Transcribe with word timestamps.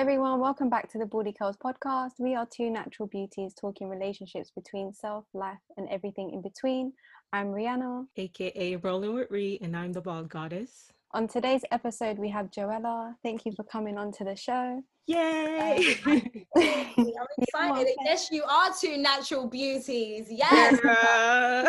everyone. 0.00 0.40
Welcome 0.40 0.70
back 0.70 0.90
to 0.92 0.98
the 0.98 1.04
BaldyCurls 1.04 1.58
podcast. 1.58 2.12
We 2.18 2.34
are 2.34 2.48
two 2.50 2.70
natural 2.70 3.06
beauties 3.06 3.52
talking 3.52 3.86
relationships 3.86 4.50
between 4.50 4.94
self, 4.94 5.26
life, 5.34 5.58
and 5.76 5.86
everything 5.90 6.30
in 6.30 6.40
between. 6.40 6.94
I'm 7.34 7.48
Rihanna, 7.48 8.06
aka 8.16 8.76
Rolling 8.76 9.12
with 9.12 9.30
Ree, 9.30 9.58
and 9.60 9.76
I'm 9.76 9.92
the 9.92 10.00
bald 10.00 10.30
goddess. 10.30 10.90
On 11.12 11.28
today's 11.28 11.66
episode, 11.70 12.18
we 12.18 12.30
have 12.30 12.50
Joelah. 12.50 13.14
Thank 13.22 13.44
you 13.44 13.52
for 13.52 13.62
coming 13.64 13.98
on 13.98 14.10
to 14.12 14.24
the 14.24 14.34
show. 14.34 14.82
Yay! 15.06 15.98
Um, 16.06 16.22
I'm 16.56 17.26
excited. 17.36 17.94
yes, 18.02 18.28
you 18.32 18.42
are 18.44 18.70
two 18.80 18.96
natural 18.96 19.48
beauties. 19.48 20.28
Yes. 20.30 20.80
right. 20.82 21.68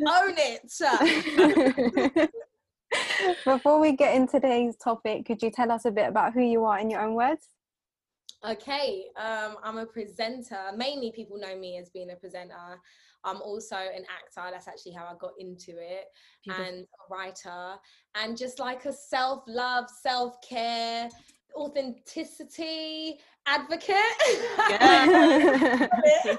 Own 0.00 0.34
it. 0.38 2.30
Before 3.44 3.80
we 3.80 3.92
get 3.92 4.14
into 4.14 4.40
today's 4.40 4.76
topic, 4.76 5.26
could 5.26 5.42
you 5.42 5.50
tell 5.50 5.70
us 5.70 5.84
a 5.84 5.90
bit 5.90 6.08
about 6.08 6.32
who 6.32 6.42
you 6.42 6.64
are 6.64 6.78
in 6.78 6.90
your 6.90 7.00
own 7.00 7.14
words? 7.14 7.48
Okay, 8.44 9.06
um, 9.16 9.56
I'm 9.64 9.78
a 9.78 9.86
presenter. 9.86 10.70
Mainly, 10.76 11.10
people 11.10 11.38
know 11.38 11.56
me 11.56 11.78
as 11.78 11.90
being 11.90 12.10
a 12.10 12.16
presenter. 12.16 12.80
I'm 13.24 13.42
also 13.42 13.76
an 13.76 14.04
actor. 14.04 14.50
That's 14.52 14.68
actually 14.68 14.92
how 14.92 15.06
I 15.06 15.14
got 15.18 15.32
into 15.38 15.72
it, 15.72 16.04
Beautiful. 16.44 16.64
and 16.64 16.84
a 16.84 17.14
writer, 17.14 17.74
and 18.14 18.36
just 18.36 18.60
like 18.60 18.84
a 18.84 18.92
self 18.92 19.42
love, 19.48 19.86
self 19.90 20.36
care, 20.48 21.08
authenticity 21.56 23.18
advocate. 23.46 23.96
Yeah. 24.68 25.86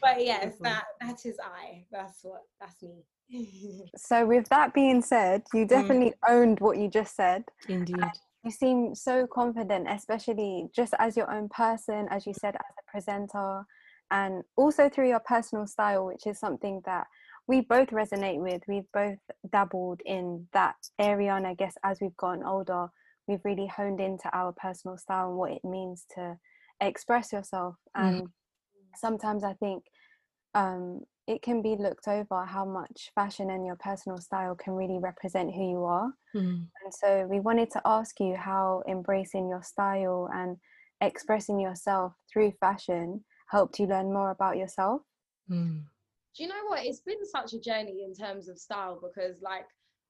but 0.00 0.24
yes, 0.24 0.56
that 0.60 0.84
that 1.00 1.26
is 1.26 1.36
I. 1.42 1.84
That's 1.92 2.20
what. 2.22 2.42
That's 2.60 2.82
me. 2.82 3.04
so 3.96 4.26
with 4.26 4.48
that 4.48 4.74
being 4.74 5.02
said 5.02 5.42
you 5.52 5.64
mm. 5.64 5.68
definitely 5.68 6.10
mm. 6.10 6.30
owned 6.30 6.60
what 6.60 6.78
you 6.78 6.88
just 6.88 7.16
said 7.16 7.44
indeed 7.68 7.96
you 8.44 8.50
seem 8.50 8.94
so 8.94 9.26
confident 9.26 9.86
especially 9.90 10.66
just 10.74 10.94
as 10.98 11.16
your 11.16 11.30
own 11.32 11.48
person 11.48 12.06
as 12.10 12.26
you 12.26 12.34
said 12.34 12.54
as 12.54 12.74
a 12.78 12.90
presenter 12.90 13.62
and 14.10 14.42
also 14.56 14.88
through 14.88 15.08
your 15.08 15.20
personal 15.20 15.66
style 15.66 16.06
which 16.06 16.26
is 16.26 16.38
something 16.38 16.82
that 16.84 17.06
we 17.46 17.62
both 17.62 17.88
resonate 17.88 18.38
with 18.38 18.62
we've 18.68 18.90
both 18.92 19.18
dabbled 19.50 20.00
in 20.04 20.46
that 20.52 20.76
area 20.98 21.34
and 21.34 21.46
i 21.46 21.54
guess 21.54 21.74
as 21.84 21.98
we've 22.00 22.16
gotten 22.16 22.44
older 22.44 22.88
we've 23.26 23.44
really 23.44 23.66
honed 23.66 24.00
into 24.00 24.28
our 24.36 24.52
personal 24.52 24.98
style 24.98 25.28
and 25.28 25.38
what 25.38 25.52
it 25.52 25.64
means 25.64 26.04
to 26.14 26.36
express 26.80 27.32
yourself 27.32 27.76
mm. 27.96 28.02
and 28.02 28.28
sometimes 28.96 29.42
i 29.42 29.54
think 29.54 29.82
um, 30.54 31.00
it 31.26 31.42
can 31.42 31.62
be 31.62 31.76
looked 31.76 32.06
over 32.06 32.44
how 32.44 32.64
much 32.64 33.10
fashion 33.14 33.50
and 33.50 33.64
your 33.64 33.76
personal 33.76 34.18
style 34.18 34.54
can 34.54 34.74
really 34.74 34.98
represent 34.98 35.54
who 35.54 35.70
you 35.70 35.84
are. 35.84 36.12
Mm. 36.34 36.66
And 36.82 36.92
so 36.92 37.26
we 37.30 37.40
wanted 37.40 37.70
to 37.72 37.82
ask 37.84 38.20
you 38.20 38.36
how 38.36 38.82
embracing 38.88 39.48
your 39.48 39.62
style 39.62 40.28
and 40.32 40.58
expressing 41.00 41.58
yourself 41.58 42.12
through 42.30 42.52
fashion 42.60 43.24
helped 43.48 43.78
you 43.78 43.86
learn 43.86 44.12
more 44.12 44.30
about 44.30 44.56
yourself. 44.56 45.02
Mm. 45.50 45.84
Do 46.36 46.42
you 46.42 46.48
know 46.48 46.64
what? 46.66 46.84
It's 46.84 47.00
been 47.00 47.24
such 47.24 47.54
a 47.54 47.60
journey 47.60 48.04
in 48.04 48.14
terms 48.14 48.48
of 48.48 48.58
style 48.58 49.00
because, 49.00 49.40
like, 49.40 49.66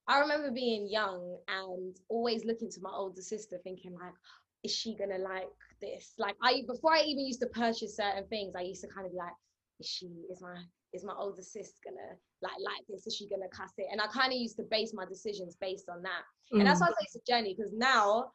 I 0.09 0.21
remember 0.21 0.51
being 0.51 0.89
young 0.89 1.39
and 1.49 1.97
always 2.09 2.45
looking 2.45 2.71
to 2.71 2.81
my 2.81 2.91
older 2.91 3.23
sister, 3.23 3.59
thinking 3.63 3.93
like, 3.93 4.15
"Is 4.63 4.73
she 4.75 4.97
gonna 4.97 5.19
like 5.19 5.49
this?" 5.81 6.15
Like, 6.19 6.37
I 6.43 6.63
before 6.67 6.95
I 6.95 7.03
even 7.03 7.27
used 7.27 7.41
to 7.41 7.47
purchase 7.49 7.97
certain 7.97 8.27
things, 8.29 8.55
I 8.57 8.63
used 8.63 8.83
to 8.83 8.89
kind 8.89 9.07
of 9.07 9.13
be 9.13 9.19
like, 9.19 9.35
"Is 9.81 9.87
she? 9.87 10.07
Is 10.31 10.41
my 10.41 10.65
is 10.95 11.05
my 11.05 11.15
older 11.19 11.43
sis 11.43 11.73
gonna 11.85 12.17
like 12.41 12.53
like 12.65 12.87
this? 12.89 13.07
Is 13.07 13.17
she 13.17 13.29
gonna 13.29 13.49
cuss 13.49 13.73
it? 13.79 13.87
And 13.91 14.01
I 14.01 14.07
kind 14.07 14.33
of 14.33 14.39
used 14.39 14.57
to 14.57 14.63
base 14.63 14.93
my 14.95 15.05
decisions 15.05 15.57
based 15.61 15.89
on 15.91 16.03
that. 16.03 16.23
Mm. 16.53 16.61
And 16.61 16.67
that's 16.67 16.81
why 16.81 16.87
I 16.87 16.91
say 16.91 16.97
it's 17.03 17.17
a 17.17 17.31
journey 17.33 17.55
because 17.57 17.73
now 17.75 18.31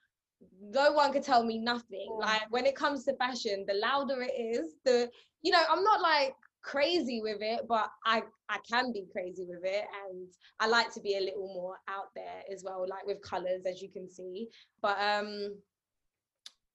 no 0.61 0.91
one 0.91 1.11
could 1.11 1.23
tell 1.23 1.44
me 1.44 1.57
nothing. 1.57 2.09
Mm. 2.11 2.19
Like 2.19 2.51
when 2.51 2.66
it 2.66 2.75
comes 2.75 3.06
to 3.06 3.16
fashion, 3.16 3.66
the 3.67 3.75
louder 3.75 4.22
it 4.22 4.33
is, 4.33 4.75
the 4.85 5.09
you 5.41 5.51
know, 5.51 5.63
I'm 5.69 5.83
not 5.83 6.01
like 6.01 6.35
crazy 6.61 7.22
with 7.22 7.38
it, 7.41 7.61
but 7.67 7.89
I 8.06 8.23
I 8.50 8.57
can 8.69 8.91
be 8.91 9.06
crazy 9.12 9.45
with 9.47 9.63
it, 9.63 9.85
and 10.06 10.28
I 10.59 10.67
like 10.67 10.94
to 10.94 11.01
be 11.01 11.16
a 11.16 11.22
little 11.22 11.53
more 11.53 11.78
out 11.88 12.09
there 12.16 12.44
as 12.51 12.63
well, 12.63 12.85
like 12.88 13.06
with 13.06 13.22
colors, 13.22 13.63
as 13.66 13.81
you 13.81 13.89
can 13.89 14.09
see. 14.09 14.47
But 14.81 14.97
um, 15.00 15.56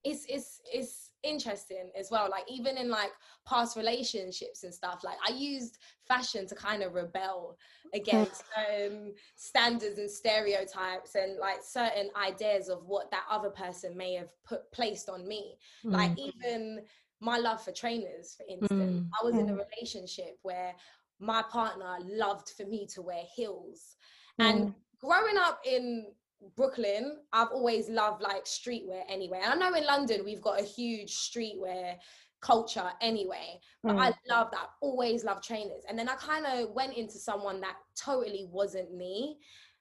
it's 0.04 0.26
it's 0.28 0.60
it's 0.72 1.10
interesting 1.22 1.90
as 1.98 2.10
well 2.10 2.28
like 2.30 2.44
even 2.48 2.76
in 2.76 2.90
like 2.90 3.10
past 3.48 3.76
relationships 3.76 4.62
and 4.62 4.72
stuff 4.72 5.02
like 5.02 5.16
i 5.26 5.32
used 5.32 5.78
fashion 6.06 6.46
to 6.46 6.54
kind 6.54 6.82
of 6.82 6.92
rebel 6.92 7.56
against 7.94 8.44
um 8.68 9.12
standards 9.36 9.98
and 9.98 10.10
stereotypes 10.10 11.14
and 11.14 11.38
like 11.38 11.58
certain 11.64 12.10
ideas 12.22 12.68
of 12.68 12.84
what 12.86 13.10
that 13.10 13.24
other 13.30 13.48
person 13.48 13.96
may 13.96 14.12
have 14.12 14.28
put 14.46 14.70
placed 14.70 15.08
on 15.08 15.26
me 15.26 15.56
mm. 15.84 15.92
like 15.92 16.12
even 16.18 16.82
my 17.20 17.38
love 17.38 17.62
for 17.62 17.72
trainers 17.72 18.36
for 18.36 18.44
instance 18.46 19.00
mm. 19.00 19.08
i 19.20 19.24
was 19.24 19.34
in 19.34 19.48
a 19.48 19.56
relationship 19.56 20.36
where 20.42 20.74
my 21.20 21.42
partner 21.50 21.96
loved 22.04 22.50
for 22.50 22.66
me 22.66 22.86
to 22.86 23.00
wear 23.00 23.22
heels 23.34 23.96
mm. 24.38 24.44
and 24.44 24.74
growing 25.00 25.38
up 25.38 25.60
in 25.64 26.06
Brooklyn, 26.56 27.18
I've 27.32 27.48
always 27.52 27.88
loved 27.88 28.22
like 28.22 28.44
streetwear 28.44 29.02
anyway. 29.08 29.40
And 29.42 29.52
I 29.52 29.70
know 29.70 29.76
in 29.76 29.86
London 29.86 30.24
we've 30.24 30.42
got 30.42 30.60
a 30.60 30.64
huge 30.64 31.14
streetwear 31.14 31.96
culture 32.40 32.90
anyway. 33.00 33.58
But 33.82 33.96
mm. 33.96 34.00
I 34.00 34.12
love 34.28 34.50
that. 34.52 34.68
Always 34.80 35.24
love 35.24 35.42
trainers. 35.42 35.84
And 35.88 35.98
then 35.98 36.08
I 36.08 36.14
kind 36.16 36.44
of 36.46 36.70
went 36.74 36.96
into 36.96 37.18
someone 37.18 37.60
that 37.62 37.76
totally 37.96 38.46
wasn't 38.50 38.94
me. 38.94 39.38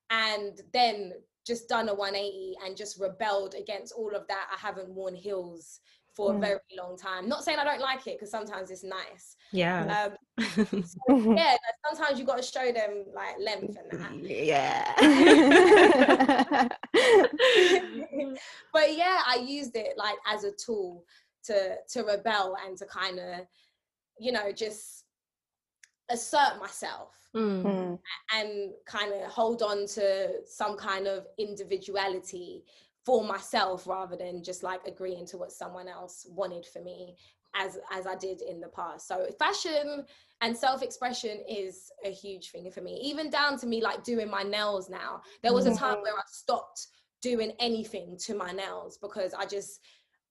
And 0.09 0.59
then 0.73 1.13
just 1.45 1.67
done 1.67 1.89
a 1.89 1.93
180 1.93 2.55
and 2.65 2.77
just 2.77 2.99
rebelled 2.99 3.55
against 3.59 3.93
all 3.93 4.15
of 4.15 4.27
that. 4.27 4.47
I 4.51 4.57
haven't 4.59 4.89
worn 4.89 5.15
heels 5.15 5.79
for 6.13 6.31
mm. 6.31 6.37
a 6.37 6.39
very 6.39 6.59
long 6.77 6.95
time. 6.97 7.27
Not 7.27 7.43
saying 7.43 7.57
I 7.59 7.63
don't 7.63 7.81
like 7.81 8.05
it 8.07 8.17
because 8.17 8.29
sometimes 8.29 8.69
it's 8.69 8.83
nice. 8.83 9.35
Yeah. 9.51 10.09
Um, 10.39 10.55
so, 10.55 10.83
yeah. 11.35 11.57
Sometimes 11.85 12.19
you 12.19 12.25
got 12.25 12.37
to 12.37 12.43
show 12.43 12.71
them 12.71 13.05
like 13.13 13.39
length 13.39 13.77
and 13.91 13.99
that. 13.99 14.13
Yeah. 14.23 14.93
but 18.73 18.95
yeah, 18.95 19.21
I 19.27 19.37
used 19.43 19.75
it 19.75 19.97
like 19.97 20.17
as 20.27 20.43
a 20.43 20.51
tool 20.51 21.03
to 21.45 21.77
to 21.89 22.03
rebel 22.03 22.55
and 22.65 22.77
to 22.77 22.85
kind 22.85 23.17
of, 23.19 23.47
you 24.19 24.31
know, 24.31 24.51
just 24.51 25.05
assert 26.11 26.59
myself 26.59 27.15
mm. 27.35 27.97
and 28.33 28.71
kind 28.85 29.13
of 29.13 29.31
hold 29.31 29.63
on 29.63 29.87
to 29.87 30.29
some 30.45 30.77
kind 30.77 31.07
of 31.07 31.25
individuality 31.37 32.63
for 33.05 33.23
myself 33.23 33.85
rather 33.85 34.15
than 34.15 34.43
just 34.43 34.63
like 34.63 34.81
agreeing 34.87 35.25
to 35.27 35.37
what 35.37 35.51
someone 35.51 35.87
else 35.87 36.25
wanted 36.29 36.65
for 36.65 36.81
me 36.81 37.15
as 37.55 37.77
as 37.91 38.07
I 38.07 38.15
did 38.15 38.41
in 38.41 38.59
the 38.59 38.67
past. 38.69 39.07
So 39.07 39.27
fashion 39.37 40.05
and 40.41 40.55
self-expression 40.57 41.43
is 41.47 41.91
a 42.05 42.09
huge 42.09 42.51
thing 42.51 42.69
for 42.71 42.81
me. 42.81 42.99
Even 43.03 43.29
down 43.29 43.57
to 43.59 43.67
me 43.67 43.81
like 43.81 44.03
doing 44.03 44.29
my 44.29 44.43
nails 44.43 44.89
now. 44.89 45.21
There 45.41 45.53
was 45.53 45.65
a 45.65 45.75
time 45.75 45.95
mm-hmm. 45.95 46.03
where 46.03 46.17
I 46.17 46.23
stopped 46.27 46.87
doing 47.21 47.53
anything 47.59 48.17
to 48.25 48.35
my 48.35 48.51
nails 48.51 48.97
because 49.01 49.33
I 49.33 49.45
just 49.45 49.79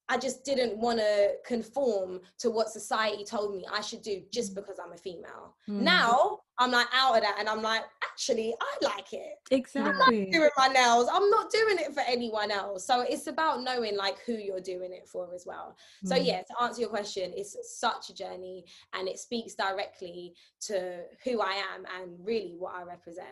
I 0.09 0.17
just 0.17 0.43
didn't 0.43 0.77
want 0.77 0.99
to 0.99 1.31
conform 1.45 2.19
to 2.39 2.49
what 2.49 2.69
society 2.69 3.23
told 3.23 3.55
me 3.55 3.65
I 3.71 3.81
should 3.81 4.01
do 4.01 4.21
just 4.31 4.51
mm. 4.51 4.55
because 4.55 4.77
I'm 4.83 4.91
a 4.91 4.97
female. 4.97 5.55
Mm. 5.69 5.81
Now 5.81 6.39
I'm 6.59 6.71
like 6.71 6.87
out 6.93 7.15
of 7.15 7.21
that 7.21 7.37
and 7.39 7.47
I'm 7.47 7.61
like, 7.61 7.83
actually, 8.03 8.53
I 8.59 8.85
like 8.85 9.13
it. 9.13 9.35
Exactly. 9.49 9.91
I'm 9.91 9.97
not 9.97 10.09
doing 10.09 10.49
my 10.57 10.67
nails. 10.67 11.07
I'm 11.11 11.29
not 11.29 11.51
doing 11.51 11.77
it 11.79 11.93
for 11.93 12.01
anyone 12.01 12.51
else. 12.51 12.85
So 12.85 13.01
it's 13.01 13.27
about 13.27 13.63
knowing 13.63 13.95
like 13.95 14.17
who 14.25 14.33
you're 14.33 14.59
doing 14.59 14.91
it 14.93 15.07
for 15.07 15.33
as 15.33 15.45
well. 15.45 15.77
Mm. 16.05 16.09
So 16.09 16.15
yeah, 16.15 16.41
to 16.41 16.63
answer 16.63 16.81
your 16.81 16.89
question, 16.89 17.31
it's 17.35 17.55
such 17.79 18.09
a 18.09 18.13
journey 18.13 18.65
and 18.93 19.07
it 19.07 19.19
speaks 19.19 19.55
directly 19.55 20.33
to 20.67 21.03
who 21.23 21.41
I 21.41 21.61
am 21.73 21.85
and 21.99 22.17
really 22.19 22.55
what 22.57 22.75
I 22.75 22.83
represent. 22.83 23.27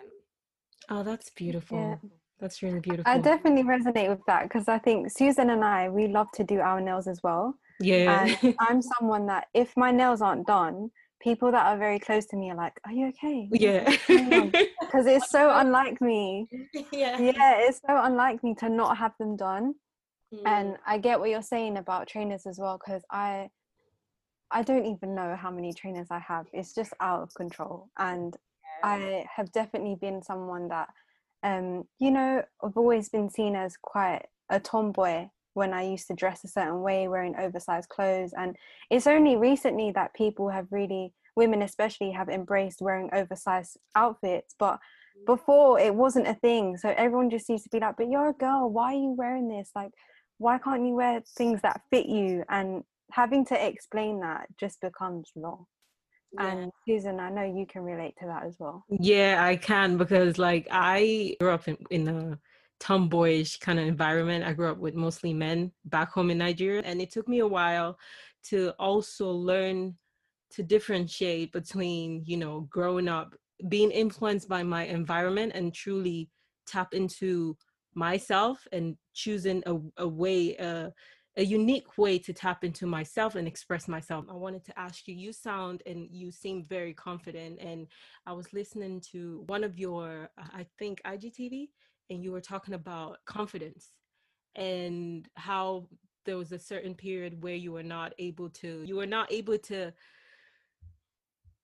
Oh, 0.89 1.03
that's 1.03 1.29
beautiful. 1.31 2.00
Yeah. 2.01 2.09
That's 2.41 2.63
really 2.63 2.79
beautiful. 2.79 3.09
I 3.09 3.19
definitely 3.19 3.63
resonate 3.63 4.09
with 4.09 4.25
that 4.25 4.43
because 4.43 4.67
I 4.67 4.79
think 4.79 5.11
Susan 5.11 5.51
and 5.51 5.63
I, 5.63 5.89
we 5.89 6.07
love 6.07 6.27
to 6.33 6.43
do 6.43 6.59
our 6.59 6.81
nails 6.81 7.07
as 7.07 7.21
well. 7.23 7.53
Yeah. 7.79 8.35
And 8.43 8.55
I'm 8.59 8.81
someone 8.81 9.27
that 9.27 9.47
if 9.53 9.77
my 9.77 9.91
nails 9.91 10.21
aren't 10.21 10.47
done, 10.47 10.89
people 11.21 11.51
that 11.51 11.67
are 11.67 11.77
very 11.77 11.99
close 11.99 12.25
to 12.27 12.35
me 12.35 12.49
are 12.49 12.57
like, 12.57 12.73
Are 12.83 12.91
you 12.91 13.09
okay? 13.09 13.47
Yeah. 13.51 13.88
Because 14.07 15.05
it's 15.05 15.29
so 15.29 15.51
unlike 15.53 16.01
me. 16.01 16.47
Yeah. 16.91 17.19
Yeah, 17.19 17.59
it's 17.59 17.79
so 17.88 18.01
unlike 18.03 18.44
me 18.44 18.55
to 18.55 18.69
not 18.69 18.97
have 18.97 19.13
them 19.19 19.37
done. 19.37 19.75
Mm. 20.33 20.41
And 20.45 20.77
I 20.87 20.97
get 20.97 21.19
what 21.19 21.29
you're 21.29 21.44
saying 21.44 21.77
about 21.77 22.07
trainers 22.07 22.47
as 22.47 22.57
well, 22.57 22.79
because 22.83 23.03
I 23.11 23.49
I 24.49 24.63
don't 24.63 24.85
even 24.85 25.13
know 25.13 25.35
how 25.35 25.51
many 25.51 25.73
trainers 25.73 26.07
I 26.09 26.19
have. 26.19 26.47
It's 26.51 26.73
just 26.73 26.94
out 26.99 27.21
of 27.21 27.33
control. 27.35 27.89
And 27.99 28.35
yeah. 28.83 28.89
I 28.89 29.25
have 29.33 29.51
definitely 29.51 29.95
been 30.01 30.23
someone 30.23 30.67
that 30.69 30.89
um, 31.43 31.83
you 31.99 32.11
know, 32.11 32.43
I've 32.63 32.77
always 32.77 33.09
been 33.09 33.29
seen 33.29 33.55
as 33.55 33.77
quite 33.81 34.25
a 34.49 34.59
tomboy 34.59 35.27
when 35.53 35.73
I 35.73 35.83
used 35.83 36.07
to 36.07 36.13
dress 36.13 36.43
a 36.43 36.47
certain 36.47 36.81
way, 36.81 37.07
wearing 37.07 37.35
oversized 37.38 37.89
clothes. 37.89 38.33
And 38.38 38.55
it's 38.89 39.07
only 39.07 39.35
recently 39.35 39.91
that 39.91 40.13
people 40.13 40.49
have 40.49 40.67
really, 40.71 41.13
women 41.35 41.61
especially, 41.61 42.11
have 42.11 42.29
embraced 42.29 42.81
wearing 42.81 43.09
oversized 43.13 43.77
outfits. 43.95 44.55
But 44.57 44.79
before 45.25 45.79
it 45.79 45.93
wasn't 45.93 46.27
a 46.27 46.33
thing 46.35 46.77
so 46.77 46.93
everyone 46.97 47.29
just 47.29 47.49
used 47.49 47.63
to 47.63 47.69
be 47.69 47.79
like 47.79 47.95
but 47.97 48.09
you're 48.09 48.29
a 48.29 48.33
girl 48.33 48.69
why 48.69 48.94
are 48.94 48.97
you 48.97 49.13
wearing 49.17 49.47
this 49.47 49.69
like 49.75 49.91
why 50.37 50.57
can't 50.57 50.85
you 50.85 50.95
wear 50.95 51.21
things 51.37 51.61
that 51.61 51.81
fit 51.91 52.07
you 52.07 52.44
and 52.49 52.83
having 53.11 53.45
to 53.45 53.67
explain 53.67 54.19
that 54.19 54.47
just 54.59 54.81
becomes 54.81 55.31
law 55.35 55.65
yeah. 56.33 56.48
and 56.48 56.72
susan 56.88 57.19
i 57.19 57.30
know 57.30 57.44
you 57.44 57.66
can 57.66 57.81
relate 57.81 58.13
to 58.19 58.25
that 58.25 58.44
as 58.44 58.56
well 58.60 58.83
yeah 58.89 59.44
i 59.44 59.56
can 59.56 59.98
because 59.98 60.38
like 60.38 60.68
i 60.72 61.36
grew 61.39 61.51
up 61.51 61.68
in, 61.68 61.78
in 61.89 62.07
a 62.07 62.39
tomboyish 62.80 63.60
kind 63.60 63.80
of 63.80 63.86
environment 63.86 64.44
i 64.44 64.54
grew 64.54 64.72
up 64.72 64.78
with 64.78 64.95
mostly 64.95 65.33
men 65.33 65.72
back 65.86 66.12
home 66.12 66.31
in 66.31 66.38
nigeria 66.38 66.81
and 66.86 67.01
it 67.01 67.12
took 67.12 67.28
me 67.28 67.39
a 67.39 67.48
while 67.48 67.98
to 68.44 68.72
also 68.80 69.30
learn 69.30 69.95
to 70.50 70.63
differentiate 70.63 71.51
between 71.51 72.24
you 72.25 72.38
know 72.38 72.62
growing 72.69 73.07
up 73.07 73.36
being 73.69 73.92
influenced 73.92 74.50
by 74.50 74.63
my 74.63 74.86
environment 74.86 75.51
and 75.54 75.74
truly 75.74 76.30
tap 76.66 76.94
into 76.94 77.56
myself 77.94 78.68
and 78.72 78.95
choosing 79.13 79.62
a, 79.66 79.78
a 79.98 80.07
way 80.07 80.57
uh, 80.57 80.89
a 81.38 81.44
unique 81.44 81.98
way 81.98 82.19
to 82.19 82.33
tap 82.33 82.63
into 82.63 82.86
myself 82.86 83.36
and 83.36 83.48
express 83.48 83.88
myself. 83.88 84.25
I 84.30 84.33
wanted 84.33 84.66
to 84.66 84.78
ask 84.78 85.07
you, 85.07 85.16
you 85.16 85.31
sound 85.31 85.81
and 85.86 86.10
you 86.12 86.30
seem 86.31 86.66
very 86.66 86.94
confident. 86.94 87.60
And 87.60 87.88
I 88.25 88.33
was 88.33 88.51
listening 88.51 89.01
to 89.12 89.44
one 89.48 89.63
of 89.63 89.80
your, 89.80 90.30
uh, 90.38 90.48
I 90.54 90.66
think, 90.78 91.01
IGTV, 91.06 91.69
and 92.10 92.24
you 92.24 92.31
were 92.33 92.42
talking 92.42 92.74
about 92.74 93.19
confidence 93.25 93.92
and 94.56 95.28
how 95.36 95.88
there 96.25 96.38
was 96.38 96.51
a 96.51 96.60
certain 96.60 96.94
period 96.94 97.42
where 97.42 97.56
you 97.56 97.72
were 97.72 97.83
not 97.83 98.13
able 98.19 98.50
to, 98.50 98.83
you 98.86 98.98
were 98.98 99.06
not 99.06 99.31
able 99.31 99.57
to 99.57 99.94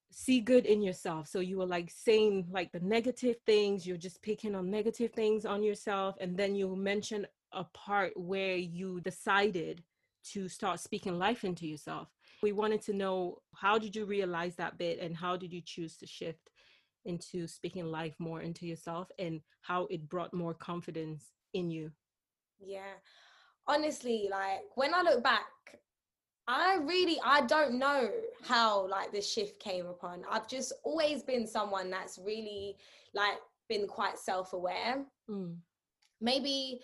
see 0.09 0.39
good 0.39 0.65
in 0.65 0.81
yourself 0.81 1.27
so 1.27 1.39
you 1.39 1.57
were 1.59 1.65
like 1.65 1.91
saying 1.91 2.47
like 2.49 2.71
the 2.71 2.79
negative 2.79 3.35
things 3.45 3.85
you're 3.85 3.97
just 3.97 4.19
picking 4.23 4.55
on 4.55 4.71
negative 4.71 5.11
things 5.11 5.45
on 5.45 5.61
yourself 5.61 6.15
and 6.19 6.35
then 6.35 6.55
you 6.55 6.75
mention 6.75 7.27
a 7.53 7.63
part 7.63 8.11
where 8.15 8.55
you 8.55 8.99
decided 9.01 9.83
to 10.23 10.49
start 10.49 10.79
speaking 10.79 11.17
life 11.17 11.43
into 11.43 11.67
yourself 11.67 12.09
we 12.43 12.51
wanted 12.51 12.81
to 12.81 12.93
know 12.93 13.37
how 13.55 13.77
did 13.77 13.95
you 13.95 14.05
realize 14.05 14.55
that 14.55 14.77
bit 14.77 14.99
and 14.99 15.15
how 15.15 15.37
did 15.37 15.51
you 15.53 15.61
choose 15.63 15.97
to 15.97 16.05
shift 16.05 16.49
into 17.05 17.47
speaking 17.47 17.85
life 17.85 18.13
more 18.19 18.41
into 18.41 18.65
yourself 18.65 19.09
and 19.17 19.41
how 19.61 19.87
it 19.89 20.09
brought 20.09 20.33
more 20.33 20.53
confidence 20.53 21.31
in 21.53 21.69
you 21.69 21.89
yeah 22.59 22.93
honestly 23.67 24.27
like 24.29 24.61
when 24.75 24.93
i 24.93 25.01
look 25.01 25.23
back 25.23 25.45
I 26.47 26.77
really 26.81 27.17
I 27.25 27.41
don't 27.41 27.77
know 27.77 28.09
how 28.41 28.87
like 28.87 29.11
this 29.11 29.29
shift 29.29 29.59
came 29.59 29.85
upon. 29.85 30.23
I've 30.31 30.47
just 30.47 30.71
always 30.83 31.21
been 31.21 31.45
someone 31.45 31.89
that's 31.89 32.17
really 32.17 32.77
like 33.13 33.37
been 33.67 33.85
quite 33.85 34.17
self-aware. 34.17 35.03
Mm. 35.29 35.57
Maybe 36.21 36.79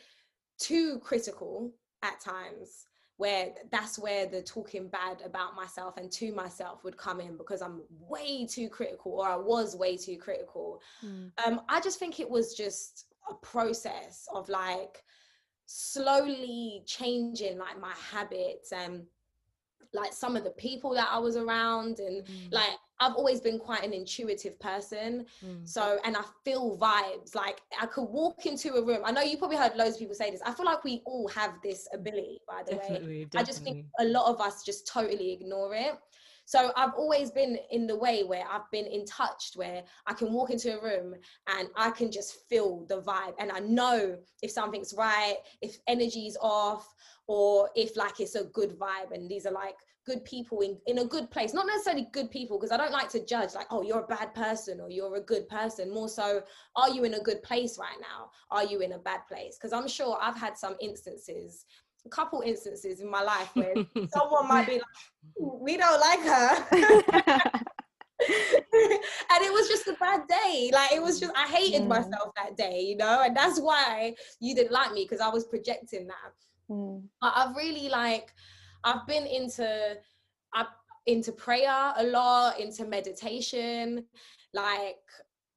too 0.64 1.00
critical 1.00 1.74
at 2.02 2.20
times 2.20 2.86
where 3.18 3.54
that's 3.72 4.00
where 4.00 4.26
the 4.26 4.42
talking 4.42 4.88
bad 4.88 5.22
about 5.24 5.56
myself 5.56 5.98
and 5.98 6.12
to 6.12 6.34
myself 6.34 6.84
would 6.84 6.98
come 6.98 7.22
in 7.22 7.38
because 7.38 7.62
I'm 7.62 7.82
way 7.90 8.46
too 8.46 8.70
critical 8.70 9.14
or 9.14 9.28
I 9.28 9.36
was 9.36 9.76
way 9.76 9.98
too 9.98 10.18
critical. 10.18 10.82
Mm. 11.06 11.32
Um, 11.46 11.62
I 11.70 11.80
just 11.80 12.00
think 12.00 12.20
it 12.20 12.30
was 12.30 12.56
just 12.56 13.06
a 13.30 13.36
process 13.36 14.26
of 14.34 14.50
like 14.50 15.04
slowly 15.66 16.84
changing 16.86 17.58
like 17.60 17.80
my 17.80 17.94
habits 18.12 18.72
and 18.72 19.04
like 19.94 20.12
some 20.12 20.36
of 20.36 20.44
the 20.44 20.52
people 20.52 20.94
that 20.96 21.10
I 21.12 21.20
was 21.20 21.38
around 21.38 22.00
and 22.00 22.26
mm. 22.26 22.52
like 22.52 22.78
I've 23.04 23.16
always 23.16 23.42
been 23.42 23.60
quite 23.60 23.84
an 23.84 23.94
intuitive 23.94 24.60
person. 24.60 25.26
Mm. 25.46 25.68
So 25.68 26.00
and 26.06 26.16
I 26.16 26.24
feel 26.46 26.78
vibes. 26.78 27.36
Like 27.36 27.62
I 27.80 27.86
could 27.86 28.06
walk 28.06 28.46
into 28.46 28.74
a 28.76 28.84
room. 28.84 29.02
I 29.04 29.12
know 29.12 29.22
you 29.22 29.38
probably 29.38 29.58
heard 29.58 29.76
loads 29.76 29.96
of 29.96 30.00
people 30.00 30.16
say 30.16 30.32
this. 30.32 30.42
I 30.46 30.52
feel 30.52 30.66
like 30.66 30.84
we 30.84 31.02
all 31.06 31.28
have 31.30 31.56
this 31.62 31.88
ability, 31.94 32.40
by 32.48 32.62
the 32.66 32.76
definitely, 32.76 33.08
way. 33.08 33.24
Definitely. 33.26 33.40
I 33.40 33.44
just 33.44 33.64
think 33.64 33.86
a 34.00 34.06
lot 34.06 34.32
of 34.32 34.40
us 34.40 34.64
just 34.64 34.88
totally 34.88 35.34
ignore 35.34 35.76
it. 35.76 35.96
So 36.46 36.72
I've 36.76 36.94
always 36.96 37.32
been 37.32 37.58
in 37.72 37.88
the 37.88 37.96
way 37.96 38.24
where 38.24 38.44
I've 38.50 38.70
been 38.72 38.86
in 38.86 39.06
touch 39.06 39.52
where 39.56 39.84
I 40.08 40.14
can 40.14 40.34
walk 40.34 40.50
into 40.50 40.78
a 40.78 40.84
room 40.84 41.16
and 41.48 41.70
I 41.78 41.90
can 41.92 42.12
just 42.12 42.50
feel 42.50 42.86
the 42.90 43.02
vibe 43.02 43.36
and 43.40 43.50
I 43.50 43.60
know 43.60 44.18
if 44.42 44.52
something's 44.52 44.94
right, 44.98 45.38
if 45.62 45.78
energy's 45.88 46.38
off, 46.42 46.94
or 47.28 47.70
if 47.76 47.96
like 47.96 48.20
it's 48.20 48.36
a 48.36 48.44
good 48.46 48.78
vibe 48.78 49.14
and 49.14 49.30
these 49.30 49.46
are 49.46 49.54
like 49.54 49.78
good 50.06 50.24
people 50.26 50.62
in, 50.62 50.78
in 50.88 51.00
a 51.00 51.06
good 51.06 51.32
place. 51.32 51.54
Not 51.54 51.68
necessarily 51.68 52.08
good 52.12 52.30
people 52.32 52.58
because 52.58 52.72
i 52.72 52.78
don't 52.78 52.92
like 52.92 53.10
to 53.10 53.26
judge 53.26 53.54
like 53.54 53.68
oh 53.72 53.82
you're 53.82 54.02
a 54.02 54.08
bad 54.08 54.34
person 54.34 54.80
or 54.82 54.90
you're 54.90 55.16
a 55.16 55.22
good 55.22 55.48
person. 55.48 55.94
More 55.94 56.10
so 56.10 56.42
are 56.76 56.90
you 56.90 57.04
in 57.04 57.16
a 57.16 57.20
good 57.20 57.42
place 57.44 57.78
right 57.78 57.98
now? 58.02 58.30
Are 58.52 58.66
you 58.66 58.80
in 58.80 58.94
a 58.94 59.00
bad 59.00 59.22
place? 59.28 59.58
Because 59.58 59.74
i'm 59.74 59.88
sure 59.88 60.18
i've 60.22 60.38
had 60.38 60.58
some 60.58 60.76
instances 60.82 61.66
a 62.06 62.10
couple 62.10 62.42
instances 62.42 63.00
in 63.00 63.10
my 63.10 63.22
life 63.22 63.50
where 63.54 63.74
someone 64.14 64.48
might 64.48 64.68
be 64.68 64.74
like 64.74 64.84
we 65.40 65.78
don't 65.78 66.00
like 66.00 66.20
her. 66.22 67.60
And 68.26 69.44
it 69.44 69.52
was 69.52 69.68
just 69.68 69.88
a 69.88 69.94
bad 70.00 70.22
day. 70.28 70.70
Like 70.72 70.94
it 70.94 71.02
was 71.02 71.20
just 71.20 71.34
i 71.36 71.46
hated 71.48 71.82
mm. 71.82 71.88
myself 71.88 72.32
that 72.38 72.56
day 72.56 72.82
you 72.82 72.96
know? 72.96 73.22
And 73.24 73.36
that's 73.36 73.60
why 73.60 74.16
you 74.40 74.56
didn't 74.56 74.72
like 74.72 74.94
me 74.94 75.04
because 75.04 75.20
i 75.20 75.30
was 75.30 75.46
projecting 75.46 76.08
that. 76.08 76.34
Mm. 76.70 77.04
but 77.20 77.34
i've 77.36 77.56
really 77.58 77.90
like 77.90 78.32
I've 78.84 79.08
been 79.08 79.26
into 79.26 79.98
I 80.54 80.66
into 81.06 81.32
prayer 81.32 81.94
a 81.98 82.04
lot, 82.04 82.60
into 82.60 82.86
meditation. 82.86 84.06
Like 84.54 84.98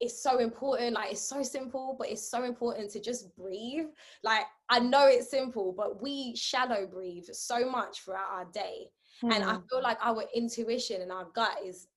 it's 0.01 0.23
so 0.23 0.39
important. 0.39 0.95
Like 0.95 1.13
it's 1.13 1.29
so 1.29 1.43
simple, 1.43 1.97
but 1.99 2.09
it's 2.09 2.29
so 2.29 2.45
important 2.45 2.91
to 2.93 3.01
just 3.01 3.35
breathe. 3.37 3.87
Like 4.23 4.45
I 4.69 4.81
know 4.81 5.07
it's 5.07 5.31
simple, 5.31 5.73
but 5.77 6.03
we 6.03 6.35
shallow 6.37 6.87
breathe 6.87 7.25
so 7.33 7.71
much 7.71 8.01
throughout 8.03 8.31
our 8.31 8.47
day. 8.47 8.91
Mm. 9.25 9.35
And 9.35 9.45
I 9.45 9.55
hmm. 9.55 9.61
feel 9.71 9.83
like 9.83 9.99
our 10.03 10.25
intuition 10.35 11.01
and 11.01 11.11
our 11.11 11.27
gut 11.35 11.57
is 11.65 11.89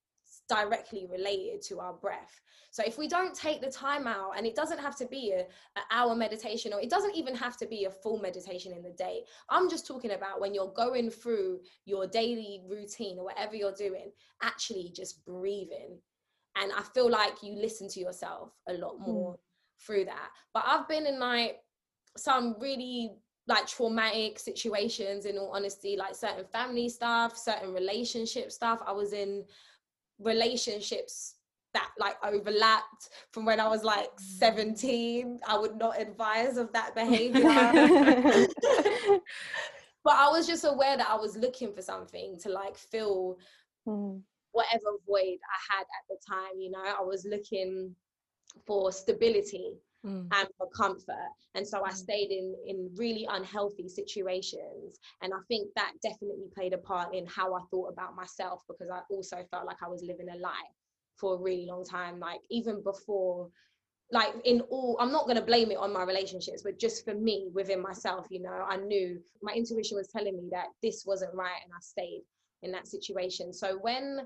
directly 0.50 1.08
related 1.10 1.62
to 1.62 1.80
our 1.80 1.94
breath. 1.94 2.42
So 2.72 2.84
if 2.86 2.98
we 2.98 3.08
don't 3.08 3.34
take 3.34 3.62
the 3.62 3.72
time 3.72 4.06
out, 4.08 4.34
and 4.38 4.46
it 4.46 4.56
doesn't 4.56 4.80
have 4.80 4.96
to 4.98 5.06
be 5.06 5.32
a, 5.32 5.40
an 5.40 5.84
hour 5.92 6.16
meditation, 6.16 6.74
or 6.74 6.82
it 6.82 6.90
doesn't 6.90 7.16
even 7.16 7.36
have 7.36 7.58
to 7.58 7.66
be 7.66 7.86
a 7.86 7.92
full 7.92 8.20
meditation 8.20 8.74
in 8.74 8.84
the 8.84 8.92
day. 8.92 9.24
I'm 9.50 9.70
just 9.70 9.88
talking 9.88 10.12
about 10.12 10.42
when 10.42 10.54
you're 10.54 10.74
going 10.76 11.10
through 11.10 11.62
your 11.86 12.08
daily 12.08 12.62
routine 12.70 13.18
or 13.18 13.26
whatever 13.26 13.56
you're 13.56 13.74
doing, 13.74 14.12
actually 14.44 14.92
just 14.96 15.26
breathing. 15.26 15.98
And 16.56 16.72
I 16.74 16.84
feel 16.94 17.10
like 17.10 17.42
you 17.42 17.56
listen 17.56 17.88
to 17.90 18.00
yourself 18.00 18.52
a 18.68 18.74
lot 18.74 18.98
hmm. 18.98 19.12
more 19.12 19.34
mm. 19.34 19.38
through 19.86 20.06
that. 20.06 20.30
But 20.54 20.64
I've 20.68 20.88
been 20.88 21.06
in 21.06 21.20
like 21.20 21.58
some 22.18 22.56
really 22.60 23.14
like 23.48 23.66
traumatic 23.66 24.38
situations 24.38 25.26
in 25.26 25.38
all 25.38 25.52
honesty 25.54 25.98
like 25.98 26.14
certain 26.14 26.46
family 26.46 26.88
stuff 26.88 27.36
certain 27.36 27.74
relationship 27.74 28.52
stuff 28.52 28.80
i 28.86 28.92
was 28.92 29.12
in 29.12 29.44
relationships 30.20 31.36
that 31.74 31.90
like 32.00 32.16
overlapped 32.24 33.10
from 33.32 33.46
when 33.46 33.60
I 33.60 33.68
was 33.68 33.84
like 33.84 34.10
mm. 34.16 34.20
17. 34.20 35.40
I 35.48 35.58
would 35.58 35.78
not 35.78 36.02
advise 36.02 36.58
of 36.58 36.72
that 36.74 36.96
behavior. 36.96 37.42
but 40.04 40.14
I 40.14 40.30
was 40.30 40.48
just 40.48 40.66
aware 40.66 40.98
that 40.98 41.10
I 41.10 41.16
was 41.16 41.38
looking 41.38 41.74
for 41.74 41.82
something 41.82 42.38
to 42.42 42.50
like 42.50 42.76
fill 42.76 43.38
mm. 43.88 44.20
whatever 44.52 44.98
void 45.08 45.38
I 45.38 45.76
had 45.76 45.82
at 45.82 46.08
the 46.10 46.18
time. 46.28 46.60
You 46.60 46.72
know, 46.72 46.84
I 46.84 47.04
was 47.04 47.26
looking 47.30 47.96
for 48.66 48.92
stability. 48.92 49.78
Mm. 50.06 50.30
and 50.32 50.48
for 50.58 50.70
comfort 50.70 51.30
and 51.56 51.68
so 51.68 51.84
i 51.84 51.90
mm. 51.90 51.94
stayed 51.94 52.32
in 52.32 52.56
in 52.66 52.90
really 52.96 53.28
unhealthy 53.30 53.90
situations 53.90 54.98
and 55.22 55.34
i 55.34 55.40
think 55.50 55.68
that 55.76 55.92
definitely 56.02 56.48
played 56.56 56.72
a 56.72 56.78
part 56.78 57.14
in 57.14 57.26
how 57.26 57.54
i 57.54 57.60
thought 57.70 57.92
about 57.92 58.16
myself 58.16 58.64
because 58.70 58.90
i 58.90 59.02
also 59.12 59.46
felt 59.52 59.66
like 59.66 59.84
i 59.84 59.90
was 59.90 60.02
living 60.02 60.30
a 60.30 60.38
lie 60.38 60.70
for 61.18 61.36
a 61.36 61.38
really 61.38 61.66
long 61.66 61.84
time 61.84 62.18
like 62.18 62.40
even 62.50 62.82
before 62.82 63.50
like 64.12 64.34
in 64.46 64.62
all 64.70 64.98
i'm 65.02 65.12
not 65.12 65.26
going 65.26 65.36
to 65.36 65.44
blame 65.44 65.70
it 65.70 65.78
on 65.78 65.92
my 65.92 66.04
relationships 66.04 66.62
but 66.64 66.80
just 66.80 67.04
for 67.04 67.14
me 67.14 67.50
within 67.54 67.82
myself 67.82 68.26
you 68.30 68.42
know 68.42 68.66
i 68.70 68.78
knew 68.78 69.20
my 69.42 69.52
intuition 69.52 69.98
was 69.98 70.08
telling 70.08 70.38
me 70.38 70.48
that 70.50 70.68
this 70.82 71.04
wasn't 71.06 71.34
right 71.34 71.62
and 71.64 71.74
i 71.74 71.82
stayed 71.82 72.22
in 72.64 72.72
that 72.72 72.88
situation 72.88 73.52
so 73.52 73.78
when 73.82 74.22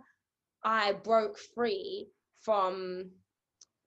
i 0.63 0.93
broke 1.03 1.37
free 1.55 2.07
from 2.41 3.09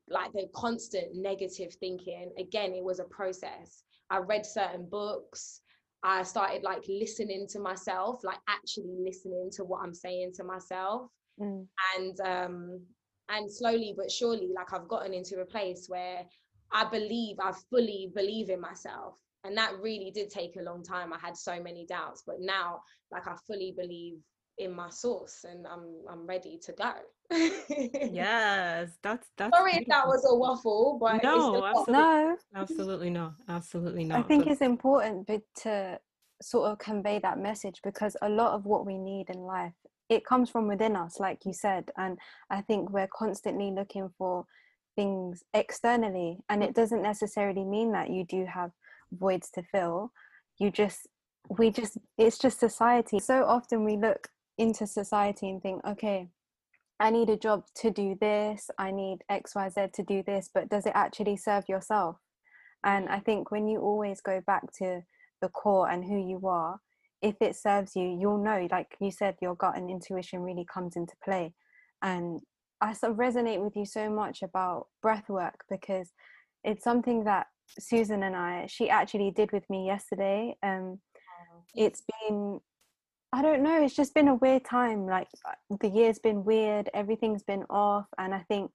like 0.09 0.33
the 0.33 0.49
constant 0.55 1.15
negative 1.15 1.75
thinking. 1.75 2.31
Again 2.39 2.73
it 2.73 2.85
was 2.85 3.01
a 3.01 3.05
process. 3.05 3.83
I 4.11 4.19
read 4.19 4.47
certain 4.47 4.89
books. 4.89 5.61
I 6.03 6.23
started 6.23 6.63
like 6.63 6.85
listening 6.89 7.47
to 7.51 7.59
myself 7.59 8.23
like 8.23 8.39
actually 8.49 8.97
listening 8.99 9.51
to 9.53 9.65
what 9.65 9.83
i'm 9.83 9.95
saying 9.95 10.33
to 10.37 10.45
myself. 10.45 11.11
Mm. 11.41 11.67
and 11.99 12.21
um 12.21 12.81
and 13.29 13.53
slowly 13.53 13.93
but 13.95 14.11
surely 14.11 14.51
like 14.57 14.73
i've 14.73 14.89
gotten 14.89 15.13
into 15.13 15.41
a 15.41 15.45
place 15.45 15.85
where 15.87 16.25
i 16.73 16.83
believe 16.89 17.37
i 17.43 17.53
fully 17.71 18.11
believe 18.15 18.51
in 18.51 18.61
myself. 18.61 19.15
And 19.45 19.57
that 19.59 19.79
really 19.81 20.11
did 20.11 20.31
take 20.31 20.57
a 20.57 20.63
long 20.63 20.83
time. 20.83 21.13
I 21.13 21.19
had 21.19 21.37
so 21.37 21.63
many 21.63 21.87
doubts 21.87 22.23
but 22.27 22.37
now 22.41 22.81
like 23.11 23.27
i 23.27 23.35
fully 23.47 23.75
believe 23.77 24.19
in 24.59 24.73
my 24.73 24.89
source 24.91 25.45
and 25.45 25.67
I'm 25.67 25.85
I'm 26.11 26.27
ready 26.27 26.59
to 26.65 26.73
go. 26.73 26.93
yes, 27.71 28.91
that's 29.03 29.29
that's 29.37 29.57
sorry 29.57 29.73
if 29.75 29.87
that 29.89 30.07
was 30.07 30.27
a 30.31 30.35
waffle, 30.35 30.99
but 31.01 31.23
no, 31.23 31.65
absolutely, 31.65 31.93
no, 31.93 32.37
absolutely 32.55 33.11
no, 33.11 33.33
absolutely 33.49 34.05
not. 34.05 34.19
I 34.19 34.23
think 34.23 34.47
it's 34.47 34.61
important 34.61 35.29
to 35.63 35.99
sort 36.43 36.71
of 36.71 36.79
convey 36.79 37.19
that 37.21 37.39
message 37.39 37.81
because 37.83 38.17
a 38.23 38.29
lot 38.29 38.53
of 38.53 38.67
what 38.67 38.85
we 38.85 38.99
need 38.99 39.31
in 39.31 39.41
life 39.41 39.73
it 40.09 40.25
comes 40.25 40.51
from 40.51 40.69
within 40.69 40.95
us 40.95 41.19
like 41.19 41.47
you 41.47 41.53
said 41.55 41.91
and 41.97 42.19
i 42.51 42.61
think 42.61 42.91
we're 42.91 43.09
constantly 43.11 43.71
looking 43.71 44.11
for 44.19 44.45
things 44.97 45.43
externally 45.55 46.39
and 46.51 46.63
it 46.63 46.75
doesn't 46.75 47.01
necessarily 47.03 47.65
mean 47.65 47.93
that 47.93 48.11
you 48.11 48.25
do 48.25 48.45
have 48.45 48.71
voids 49.13 49.51
to 49.51 49.63
fill. 49.63 50.13
You 50.59 50.71
just 50.71 51.07
we 51.49 51.71
just 51.71 51.99
it's 52.19 52.39
just 52.39 52.59
society. 52.59 53.21
So 53.21 53.45
often 53.45 53.85
we 53.85 53.97
look 53.97 54.29
into 54.59 54.87
society 54.87 55.51
and 55.51 55.63
think 55.63 55.85
okay 55.87 56.29
i 57.01 57.11
need 57.11 57.31
a 57.31 57.37
job 57.37 57.65
to 57.75 57.91
do 57.91 58.17
this 58.21 58.71
i 58.79 58.91
need 58.91 59.19
xyz 59.31 59.93
to 59.93 60.03
do 60.03 60.23
this 60.27 60.49
but 60.53 60.69
does 60.69 60.87
it 60.87 60.93
actually 60.95 61.37
serve 61.37 61.65
yourself? 61.69 62.17
And 62.85 63.09
i 63.09 63.19
think 63.19 63.51
when 63.51 63.67
you 63.69 63.81
always 63.81 64.21
go 64.21 64.41
back 64.47 64.73
to 64.79 65.03
the 65.43 65.49
core 65.49 65.89
and 65.91 66.05
who 66.05 66.17
you 66.17 66.47
are 66.47 66.81
if 67.23 67.37
it 67.41 67.57
serves 67.57 67.97
you 67.97 68.05
you'll 68.05 68.43
know 68.43 68.69
like 68.71 68.97
you 69.01 69.11
said 69.11 69.37
your 69.41 69.55
gut 69.55 69.77
and 69.77 69.91
intuition 69.91 70.41
really 70.41 70.67
comes 70.73 70.97
into 70.97 71.15
play. 71.25 71.53
And 72.03 72.41
i 72.81 72.93
sort 72.93 73.13
of 73.13 73.19
resonate 73.19 73.63
with 73.63 73.77
you 73.77 73.87
so 73.87 74.11
much 74.11 74.43
about 74.43 74.87
breath 75.03 75.29
work 75.29 75.65
because 75.71 76.13
it's 76.65 76.85
something 76.85 77.25
that 77.25 77.47
susan 77.79 78.23
and 78.23 78.37
i 78.37 78.67
she 78.69 78.89
actually 78.89 79.31
did 79.31 79.51
with 79.53 79.69
me 79.69 79.87
yesterday 79.87 80.57
um 80.63 81.01
it's 81.75 82.03
been 82.29 82.61
I 83.37 83.43
don't 83.43 83.63
know, 83.63 83.83
it's 83.83 83.95
just 83.95 84.15
been 84.15 84.29
a 84.29 84.35
weird 84.35 84.65
time. 84.65 85.05
Like 85.05 85.29
uh, 85.45 85.77
the 85.83 85.91
year's 85.91 86.19
been 86.19 86.43
weird, 86.43 86.89
everything's 86.95 87.43
been 87.43 87.65
off. 87.69 88.07
And 88.17 88.33
I 88.33 88.39
think 88.49 88.71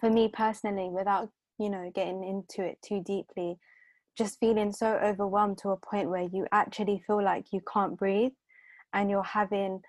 for 0.00 0.08
me 0.08 0.28
personally, 0.28 0.88
without, 0.88 1.28
you 1.58 1.68
know, 1.68 1.92
getting 1.94 2.24
into 2.24 2.66
it 2.66 2.78
too 2.82 3.02
deeply, 3.04 3.58
just 4.16 4.40
feeling 4.40 4.72
so 4.72 4.94
overwhelmed 5.04 5.58
to 5.58 5.72
a 5.72 5.76
point 5.76 6.08
where 6.08 6.22
you 6.22 6.46
actually 6.52 7.02
feel 7.06 7.22
like 7.22 7.52
you 7.52 7.60
can't 7.70 7.98
breathe 7.98 8.32
and 8.94 9.10
you're 9.10 9.22
having 9.22 9.82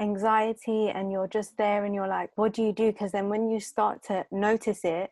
anxiety 0.00 0.88
and 0.88 1.12
you're 1.12 1.28
just 1.28 1.54
there 1.58 1.84
and 1.84 1.94
you're 1.94 2.08
like, 2.08 2.30
what 2.36 2.54
do 2.54 2.62
you 2.62 2.72
do? 2.72 2.92
Because 2.92 3.12
then 3.12 3.28
when 3.28 3.50
you 3.50 3.60
start 3.60 4.02
to 4.04 4.24
notice 4.32 4.80
it, 4.84 5.10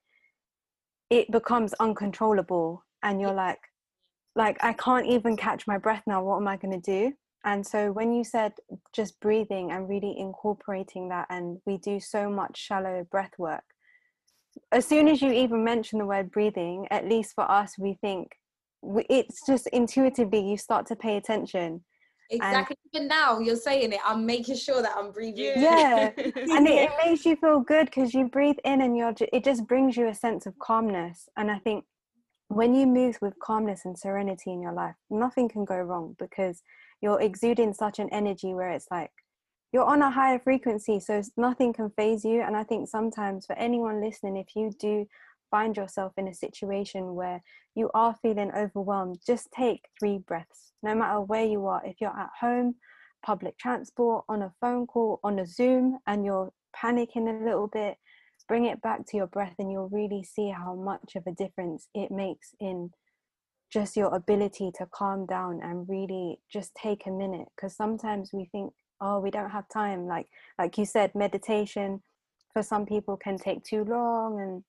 it 1.10 1.30
becomes 1.30 1.74
uncontrollable 1.74 2.82
and 3.02 3.20
you're 3.20 3.34
like, 3.34 3.60
like 4.34 4.56
I 4.64 4.72
can't 4.72 5.06
even 5.06 5.36
catch 5.36 5.66
my 5.66 5.76
breath 5.76 6.04
now. 6.06 6.24
What 6.24 6.38
am 6.38 6.48
I 6.48 6.56
going 6.56 6.80
to 6.80 6.80
do? 6.80 7.12
And 7.44 7.66
so 7.66 7.90
when 7.90 8.12
you 8.12 8.25
said 8.25 8.52
just 8.92 9.18
breathing 9.20 9.72
and 9.72 9.88
really 9.88 10.14
incorporating 10.18 11.08
that, 11.08 11.26
and 11.28 11.58
we 11.66 11.76
do 11.78 11.99
so 11.99 12.30
much 12.30 12.56
shallow 12.56 13.06
breath 13.11 13.32
work, 13.38 13.64
as 14.70 14.87
soon 14.87 15.08
as 15.08 15.20
you 15.22 15.32
even 15.32 15.64
mention 15.64 15.99
the 15.99 16.06
word 16.06 16.30
breathing, 16.30 16.87
at 16.90 17.08
least 17.08 17.34
for 17.34 17.50
us, 17.50 17.78
we 17.78 17.94
think 18.00 18.32
it's 19.08 19.44
just 19.46 19.66
intuitively 19.68 20.40
you 20.40 20.56
start 20.56 20.87
to 20.87 20.96
pay 20.96 21.16
attention. 21.16 21.82
Exactly. 22.30 22.76
And 22.94 23.02
Even 23.02 23.08
now, 23.08 23.38
you're 23.40 23.56
saying 23.56 23.92
it. 23.92 24.00
I'm 24.04 24.25
making 24.25 24.56
sure 24.56 24.80
that 24.80 24.92
I'm 24.96 25.11
breathing. 25.11 25.52
Yeah, 25.56 26.11
and 26.16 26.66
it, 26.66 26.90
it, 26.90 26.90
makes 27.04 27.26
you 27.26 27.37
feel 27.37 27.61
good 27.61 27.87
because 27.87 28.14
you 28.14 28.28
breathe 28.28 28.56
in, 28.64 28.80
and 28.80 28.96
you're. 28.96 29.14
It 29.32 29.44
just 29.44 29.66
brings 29.66 29.96
you 29.96 30.08
a 30.08 30.14
sense 30.14 30.46
of 30.46 30.58
calmness. 30.58 31.28
And 31.37 31.50
I 31.50 31.58
think 31.58 31.84
when 32.49 32.75
you 32.75 32.87
move 32.87 33.18
with 33.20 33.34
calmness 33.42 33.82
and 33.84 33.99
serenity 33.99 34.52
in 34.52 34.62
your 34.62 34.72
life, 34.72 34.94
nothing 35.11 35.49
can 35.49 35.64
go 35.64 35.76
wrong 35.76 36.16
because 36.18 36.62
you're 37.02 37.21
exuding 37.21 37.75
such 37.75 37.99
an 37.99 38.09
energy 38.11 38.54
where 38.54 38.71
it's 38.71 38.87
like 38.90 39.11
you're 39.73 39.85
on 39.85 40.02
a 40.02 40.11
higher 40.11 40.38
frequency, 40.38 41.00
so 41.00 41.23
nothing 41.37 41.73
can 41.73 41.90
phase 41.90 42.25
you. 42.25 42.42
And 42.42 42.56
I 42.56 42.62
think 42.62 42.88
sometimes 42.88 43.47
for 43.47 43.56
anyone 43.56 44.00
listening, 44.00 44.37
if 44.37 44.54
you 44.54 44.71
do 44.78 45.06
find 45.50 45.76
yourself 45.76 46.12
in 46.16 46.28
a 46.28 46.35
situation 46.35 47.14
where 47.14 47.42
you 47.75 47.90
are 47.94 48.14
feeling 48.23 48.52
overwhelmed, 48.52 49.18
just 49.26 49.49
take 49.50 49.87
three 49.99 50.18
breaths, 50.18 50.73
no 50.82 50.94
matter 50.94 51.21
where 51.21 51.44
you 51.44 51.66
are. 51.66 51.82
If 51.85 51.97
you're 52.00 52.18
at 52.18 52.30
home, 52.38 52.76
public 53.25 53.59
transport, 53.59 54.25
on 54.28 54.42
a 54.42 54.52
phone 54.61 54.87
call, 54.87 55.21
on 55.25 55.38
a 55.38 55.47
Zoom, 55.47 55.99
and 56.06 56.25
you're 56.25 56.52
panicking 56.76 57.28
a 57.28 57.44
little 57.44 57.68
bit, 57.68 57.97
bring 58.49 58.66
it 58.66 58.82
back 58.82 59.06
to 59.06 59.16
your 59.16 59.26
breath 59.26 59.54
and 59.59 59.71
you'll 59.71 59.88
really 59.88 60.23
see 60.23 60.50
how 60.50 60.75
much 60.75 61.16
of 61.16 61.26
a 61.26 61.32
difference 61.32 61.88
it 61.94 62.11
makes 62.11 62.54
in 62.61 62.90
just 63.73 63.97
your 63.97 64.14
ability 64.14 64.71
to 64.76 64.87
calm 64.93 65.26
down 65.26 65.61
and 65.62 65.88
really 65.88 66.38
just 66.52 66.75
take 66.75 67.07
a 67.07 67.11
minute 67.11 67.49
because 67.57 67.75
sometimes 67.75 68.31
we 68.33 68.45
think 68.52 68.73
oh 69.00 69.19
we 69.19 69.31
don't 69.31 69.50
have 69.50 69.64
time. 69.73 70.07
Like 70.07 70.26
like 70.59 70.76
you 70.79 70.85
said 70.85 71.14
meditation 71.14 72.02
for 72.52 72.62
some 72.62 72.85
people 72.85 73.17
can 73.17 73.38
take 73.38 73.64
too 73.64 73.85
long 73.85 74.41
and 74.41 74.62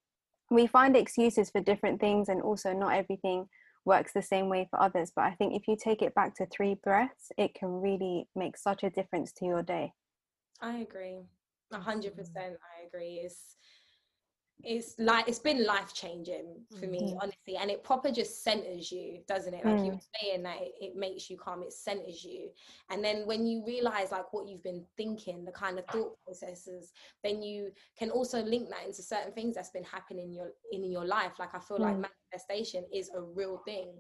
we 0.49 0.67
find 0.67 0.95
excuses 0.95 1.49
for 1.49 1.61
different 1.61 1.99
things 1.99 2.29
and 2.29 2.41
also 2.41 2.73
not 2.73 2.93
everything 2.93 3.47
works 3.85 4.13
the 4.13 4.21
same 4.21 4.47
way 4.47 4.65
for 4.69 4.81
others 4.81 5.11
but 5.13 5.25
i 5.25 5.31
think 5.31 5.53
if 5.53 5.67
you 5.67 5.75
take 5.75 6.01
it 6.01 6.15
back 6.15 6.33
to 6.33 6.45
three 6.45 6.75
breaths 6.83 7.31
it 7.37 7.53
can 7.53 7.67
really 7.67 8.25
make 8.35 8.55
such 8.55 8.83
a 8.83 8.89
difference 8.89 9.33
to 9.33 9.45
your 9.45 9.61
day. 9.61 9.91
I 10.61 10.77
agree. 10.77 11.19
100% 11.73 11.83
mm. 11.83 12.37
i 12.37 12.87
agree. 12.87 13.21
It's 13.23 13.57
it's 14.63 14.95
like 14.97 15.27
it's 15.27 15.39
been 15.39 15.65
life 15.65 15.93
changing 15.93 16.55
for 16.79 16.85
me 16.87 17.01
mm-hmm. 17.01 17.17
honestly 17.21 17.57
and 17.59 17.69
it 17.69 17.83
proper 17.83 18.09
just 18.09 18.43
centers 18.43 18.91
you 18.91 19.19
doesn't 19.27 19.53
it 19.53 19.65
like 19.65 19.75
mm. 19.75 19.85
you 19.85 19.91
were 19.91 19.99
saying 20.21 20.43
that 20.43 20.55
it, 20.61 20.71
it, 20.79 20.95
makes 20.95 21.29
you 21.29 21.37
calm 21.37 21.61
it 21.63 21.73
centers 21.73 22.23
you 22.23 22.49
and 22.89 23.03
then 23.03 23.25
when 23.25 23.45
you 23.45 23.63
realize 23.65 24.11
like 24.11 24.31
what 24.31 24.47
you've 24.47 24.63
been 24.63 24.85
thinking 24.95 25.43
the 25.43 25.51
kind 25.51 25.77
of 25.77 25.85
thought 25.87 26.15
processes 26.25 26.91
then 27.23 27.41
you 27.41 27.71
can 27.99 28.09
also 28.09 28.41
link 28.41 28.69
that 28.69 28.85
into 28.85 29.01
certain 29.01 29.33
things 29.33 29.55
that's 29.55 29.71
been 29.71 29.83
happening 29.83 30.27
in 30.27 30.33
your 30.33 30.51
in 30.71 30.89
your 30.89 31.05
life 31.05 31.33
like 31.39 31.53
i 31.53 31.59
feel 31.59 31.77
mm. 31.77 31.81
like 31.81 32.09
manifestation 32.31 32.85
is 32.93 33.09
a 33.15 33.21
real 33.21 33.57
thing 33.65 33.93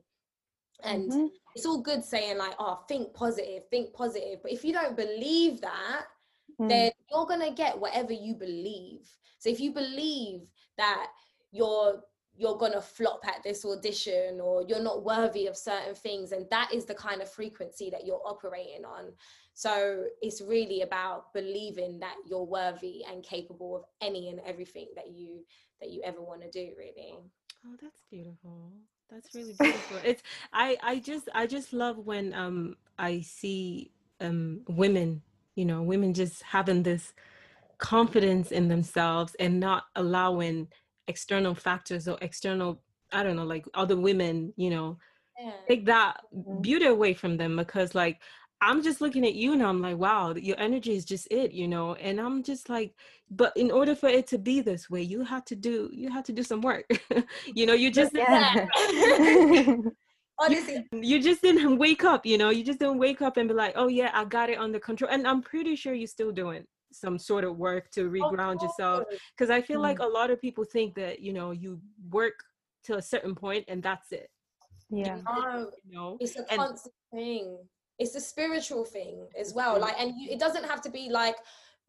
and 0.83 1.11
mm-hmm. 1.11 1.27
it's 1.55 1.65
all 1.65 1.81
good 1.81 2.03
saying 2.03 2.37
like 2.37 2.55
oh 2.59 2.83
think 2.87 3.13
positive 3.13 3.63
think 3.69 3.93
positive 3.93 4.39
but 4.41 4.51
if 4.51 4.63
you 4.63 4.73
don't 4.73 4.95
believe 4.95 5.61
that 5.61 6.05
mm. 6.59 6.69
then 6.69 6.91
you're 7.11 7.25
going 7.25 7.41
to 7.41 7.51
get 7.51 7.79
whatever 7.79 8.13
you 8.13 8.35
believe. 8.35 9.07
So 9.39 9.49
if 9.49 9.59
you 9.59 9.71
believe 9.71 10.41
that 10.77 11.07
you're 11.51 12.01
you're 12.35 12.57
gonna 12.57 12.81
flop 12.81 13.21
at 13.27 13.43
this 13.43 13.63
audition 13.63 14.39
or 14.41 14.63
you're 14.63 14.81
not 14.81 15.03
worthy 15.03 15.47
of 15.47 15.55
certain 15.55 15.93
things 15.93 16.31
and 16.31 16.47
that 16.49 16.73
is 16.73 16.85
the 16.85 16.95
kind 16.95 17.21
of 17.21 17.29
frequency 17.29 17.89
that 17.91 18.05
you're 18.05 18.21
operating 18.25 18.83
on. 18.85 19.11
So 19.53 20.05
it's 20.21 20.41
really 20.41 20.81
about 20.81 21.31
believing 21.33 21.99
that 21.99 22.15
you're 22.25 22.43
worthy 22.43 23.03
and 23.09 23.23
capable 23.23 23.75
of 23.75 23.83
any 24.01 24.29
and 24.29 24.39
everything 24.45 24.87
that 24.95 25.11
you 25.11 25.45
that 25.79 25.91
you 25.91 26.01
ever 26.03 26.21
want 26.21 26.41
to 26.41 26.49
do 26.49 26.71
really. 26.77 27.19
Oh 27.65 27.75
that's 27.79 28.01
beautiful. 28.09 28.71
That's 29.11 29.35
really 29.35 29.53
beautiful. 29.59 29.97
It's 30.03 30.23
i 30.51 30.75
i 30.81 30.99
just 30.99 31.29
i 31.35 31.45
just 31.45 31.71
love 31.71 31.99
when 31.99 32.33
um 32.33 32.75
i 32.97 33.21
see 33.21 33.91
um 34.21 34.61
women 34.67 35.21
you 35.55 35.65
know 35.65 35.81
women 35.81 36.13
just 36.13 36.41
having 36.43 36.83
this 36.83 37.13
confidence 37.77 38.51
in 38.51 38.67
themselves 38.67 39.35
and 39.39 39.59
not 39.59 39.83
allowing 39.95 40.67
external 41.07 41.53
factors 41.53 42.07
or 42.07 42.17
external 42.21 42.81
i 43.11 43.23
don't 43.23 43.35
know 43.35 43.43
like 43.43 43.65
other 43.73 43.97
women 43.97 44.53
you 44.55 44.69
know 44.69 44.97
yeah. 45.39 45.51
take 45.67 45.85
that 45.85 46.17
mm-hmm. 46.35 46.61
beauty 46.61 46.85
away 46.85 47.13
from 47.13 47.37
them 47.37 47.57
because 47.57 47.93
like 47.93 48.21
i'm 48.61 48.81
just 48.81 49.01
looking 49.01 49.25
at 49.25 49.33
you 49.33 49.53
and 49.53 49.61
i'm 49.61 49.81
like 49.81 49.97
wow 49.97 50.33
your 50.33 50.57
energy 50.59 50.95
is 50.95 51.03
just 51.03 51.27
it 51.29 51.51
you 51.51 51.67
know 51.67 51.95
and 51.95 52.21
i'm 52.21 52.41
just 52.43 52.69
like 52.69 52.93
but 53.29 53.51
in 53.57 53.69
order 53.69 53.95
for 53.95 54.07
it 54.07 54.27
to 54.27 54.37
be 54.37 54.61
this 54.61 54.89
way 54.89 55.01
you 55.01 55.23
have 55.23 55.43
to 55.43 55.55
do 55.55 55.89
you 55.91 56.09
have 56.09 56.23
to 56.23 56.31
do 56.31 56.43
some 56.43 56.61
work 56.61 56.85
you 57.53 57.65
know 57.65 57.73
you 57.73 57.91
just 57.91 58.15
yeah. 58.15 58.65
honestly. 60.39 60.85
you, 60.91 60.99
you, 61.01 61.21
just 61.21 61.41
didn't 61.41 61.77
wake 61.85 62.03
up 62.03 62.25
you 62.25 62.37
know? 62.37 62.49
You 62.49 62.63
just 62.63 62.79
didn't 62.79 62.97
wake 62.97 63.21
up 63.21 63.37
and 63.37 63.47
be 63.47 63.53
like 63.53 63.73
oh 63.75 63.87
yeah 63.87 64.11
i 64.13 64.25
got 64.25 64.49
it 64.49 64.57
under 64.57 64.79
control. 64.79 65.11
And 65.11 65.27
i'm 65.27 65.41
pretty 65.41 65.75
sure 65.75 65.93
you're 65.93 66.07
still 66.07 66.31
doing 66.31 66.65
some 66.91 67.17
sort 67.17 67.43
of 67.43 67.57
work 67.57 67.89
to 67.91 68.09
reground 68.09 68.61
yourself 68.61 69.03
because 69.35 69.49
i 69.49 69.59
feel 69.59 69.79
mm. 69.79 69.83
like 69.83 69.97
a 69.97 70.05
lot 70.05 70.29
of 70.29 70.39
people 70.39 70.63
think 70.63 70.93
that 70.93 71.19
you 71.19 71.33
know 71.33 71.49
you 71.49 71.81
work 72.11 72.35
to 72.83 72.97
a 72.97 73.01
certain 73.01 73.33
point 73.33 73.63
and 73.67 73.81
that's 73.81 74.11
it. 74.11 74.29
Yeah. 74.89 75.17
no, 75.25 75.71
you 75.85 75.95
know? 75.95 76.17
it's 76.19 76.35
a 76.35 76.43
constant 76.43 76.93
and, 77.13 77.19
thing. 77.19 77.57
It's 77.97 78.15
a 78.15 78.19
spiritual 78.19 78.85
thing 78.85 79.27
as 79.39 79.53
well 79.53 79.79
like 79.79 79.95
and 79.99 80.13
you, 80.19 80.29
it 80.29 80.39
doesn't 80.39 80.65
have 80.65 80.81
to 80.81 80.89
be 80.89 81.09
like 81.09 81.35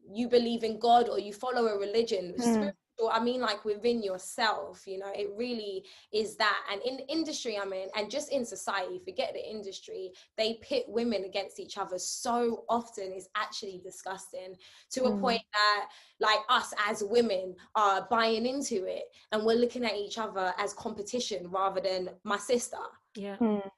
you 0.07 0.27
believe 0.29 0.63
in 0.63 0.79
god 0.79 1.09
or 1.09 1.19
you 1.19 1.33
follow 1.33 1.67
a 1.67 1.77
religion. 1.77 2.33
Mm 2.39 2.73
or 2.99 3.11
I 3.11 3.23
mean 3.23 3.41
like 3.41 3.65
within 3.65 4.01
yourself, 4.01 4.83
you 4.87 4.97
know, 4.97 5.11
it 5.13 5.29
really 5.35 5.85
is 6.13 6.35
that. 6.37 6.59
And 6.71 6.81
in 6.83 6.97
the 6.97 7.07
industry 7.07 7.57
I'm 7.57 7.73
in, 7.73 7.89
and 7.95 8.09
just 8.09 8.31
in 8.31 8.45
society, 8.45 8.99
forget 9.03 9.33
the 9.33 9.49
industry, 9.49 10.11
they 10.37 10.59
pit 10.61 10.85
women 10.87 11.25
against 11.25 11.59
each 11.59 11.77
other 11.77 11.97
so 11.97 12.63
often 12.69 13.11
is 13.11 13.29
actually 13.35 13.81
disgusting 13.83 14.55
to 14.91 15.01
mm. 15.01 15.17
a 15.17 15.21
point 15.21 15.41
that 15.53 15.87
like 16.19 16.39
us 16.49 16.73
as 16.87 17.03
women 17.03 17.55
are 17.75 18.07
buying 18.09 18.45
into 18.45 18.85
it 18.85 19.05
and 19.31 19.45
we're 19.45 19.57
looking 19.57 19.83
at 19.83 19.95
each 19.95 20.17
other 20.17 20.53
as 20.57 20.73
competition 20.73 21.47
rather 21.49 21.81
than 21.81 22.09
my 22.23 22.37
sister. 22.37 22.77
Yeah. 23.15 23.37
Mm. 23.37 23.69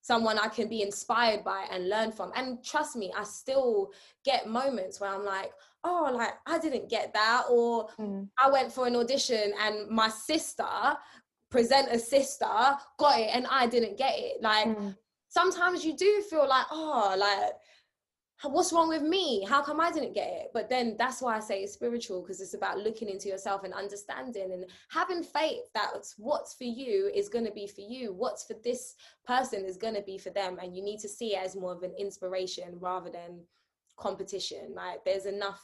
someone 0.00 0.38
I 0.38 0.48
can 0.48 0.68
be 0.68 0.82
inspired 0.82 1.42
by 1.44 1.66
and 1.70 1.88
learn 1.88 2.12
from. 2.12 2.30
And 2.36 2.64
trust 2.64 2.94
me, 2.96 3.12
I 3.16 3.24
still 3.24 3.90
get 4.24 4.48
moments 4.48 5.00
where 5.00 5.10
I'm 5.10 5.24
like, 5.24 5.50
oh, 5.86 6.10
like 6.12 6.34
I 6.46 6.58
didn't 6.58 6.90
get 6.90 7.12
that, 7.14 7.44
or 7.50 7.88
mm. 7.98 8.28
I 8.38 8.50
went 8.50 8.72
for 8.72 8.86
an 8.86 8.96
audition 8.96 9.52
and 9.60 9.88
my 9.88 10.08
sister, 10.08 10.64
present 11.50 11.88
a 11.92 11.98
sister, 11.98 12.46
got 12.98 13.20
it 13.20 13.30
and 13.32 13.46
I 13.50 13.66
didn't 13.66 13.96
get 13.96 14.14
it. 14.16 14.42
Like 14.42 14.66
mm. 14.66 14.96
sometimes 15.28 15.84
you 15.84 15.96
do 15.96 16.22
feel 16.28 16.48
like, 16.48 16.66
oh, 16.70 17.14
like 17.16 17.52
what's 18.42 18.72
wrong 18.72 18.88
with 18.88 19.02
me? 19.02 19.44
How 19.44 19.62
come 19.62 19.80
I 19.80 19.90
didn't 19.90 20.14
get 20.14 20.28
it? 20.28 20.50
But 20.52 20.68
then 20.68 20.96
that's 20.98 21.22
why 21.22 21.36
I 21.36 21.40
say 21.40 21.62
it's 21.62 21.72
spiritual 21.72 22.20
because 22.20 22.40
it's 22.40 22.54
about 22.54 22.78
looking 22.78 23.08
into 23.08 23.28
yourself 23.28 23.64
and 23.64 23.72
understanding 23.72 24.52
and 24.52 24.66
having 24.90 25.22
faith 25.22 25.62
that 25.74 25.92
what's 26.18 26.54
for 26.54 26.64
you 26.64 27.10
is 27.14 27.28
going 27.28 27.46
to 27.46 27.52
be 27.52 27.66
for 27.66 27.80
you. 27.80 28.12
What's 28.12 28.44
for 28.44 28.54
this 28.62 28.94
person 29.26 29.64
is 29.64 29.78
going 29.78 29.94
to 29.94 30.02
be 30.02 30.18
for 30.18 30.30
them. 30.30 30.58
And 30.62 30.76
you 30.76 30.82
need 30.82 31.00
to 31.00 31.08
see 31.08 31.34
it 31.34 31.44
as 31.44 31.56
more 31.56 31.72
of 31.72 31.82
an 31.82 31.94
inspiration 31.98 32.76
rather 32.78 33.10
than 33.10 33.40
competition. 33.96 34.74
Like 34.74 35.04
there's 35.04 35.26
enough 35.26 35.62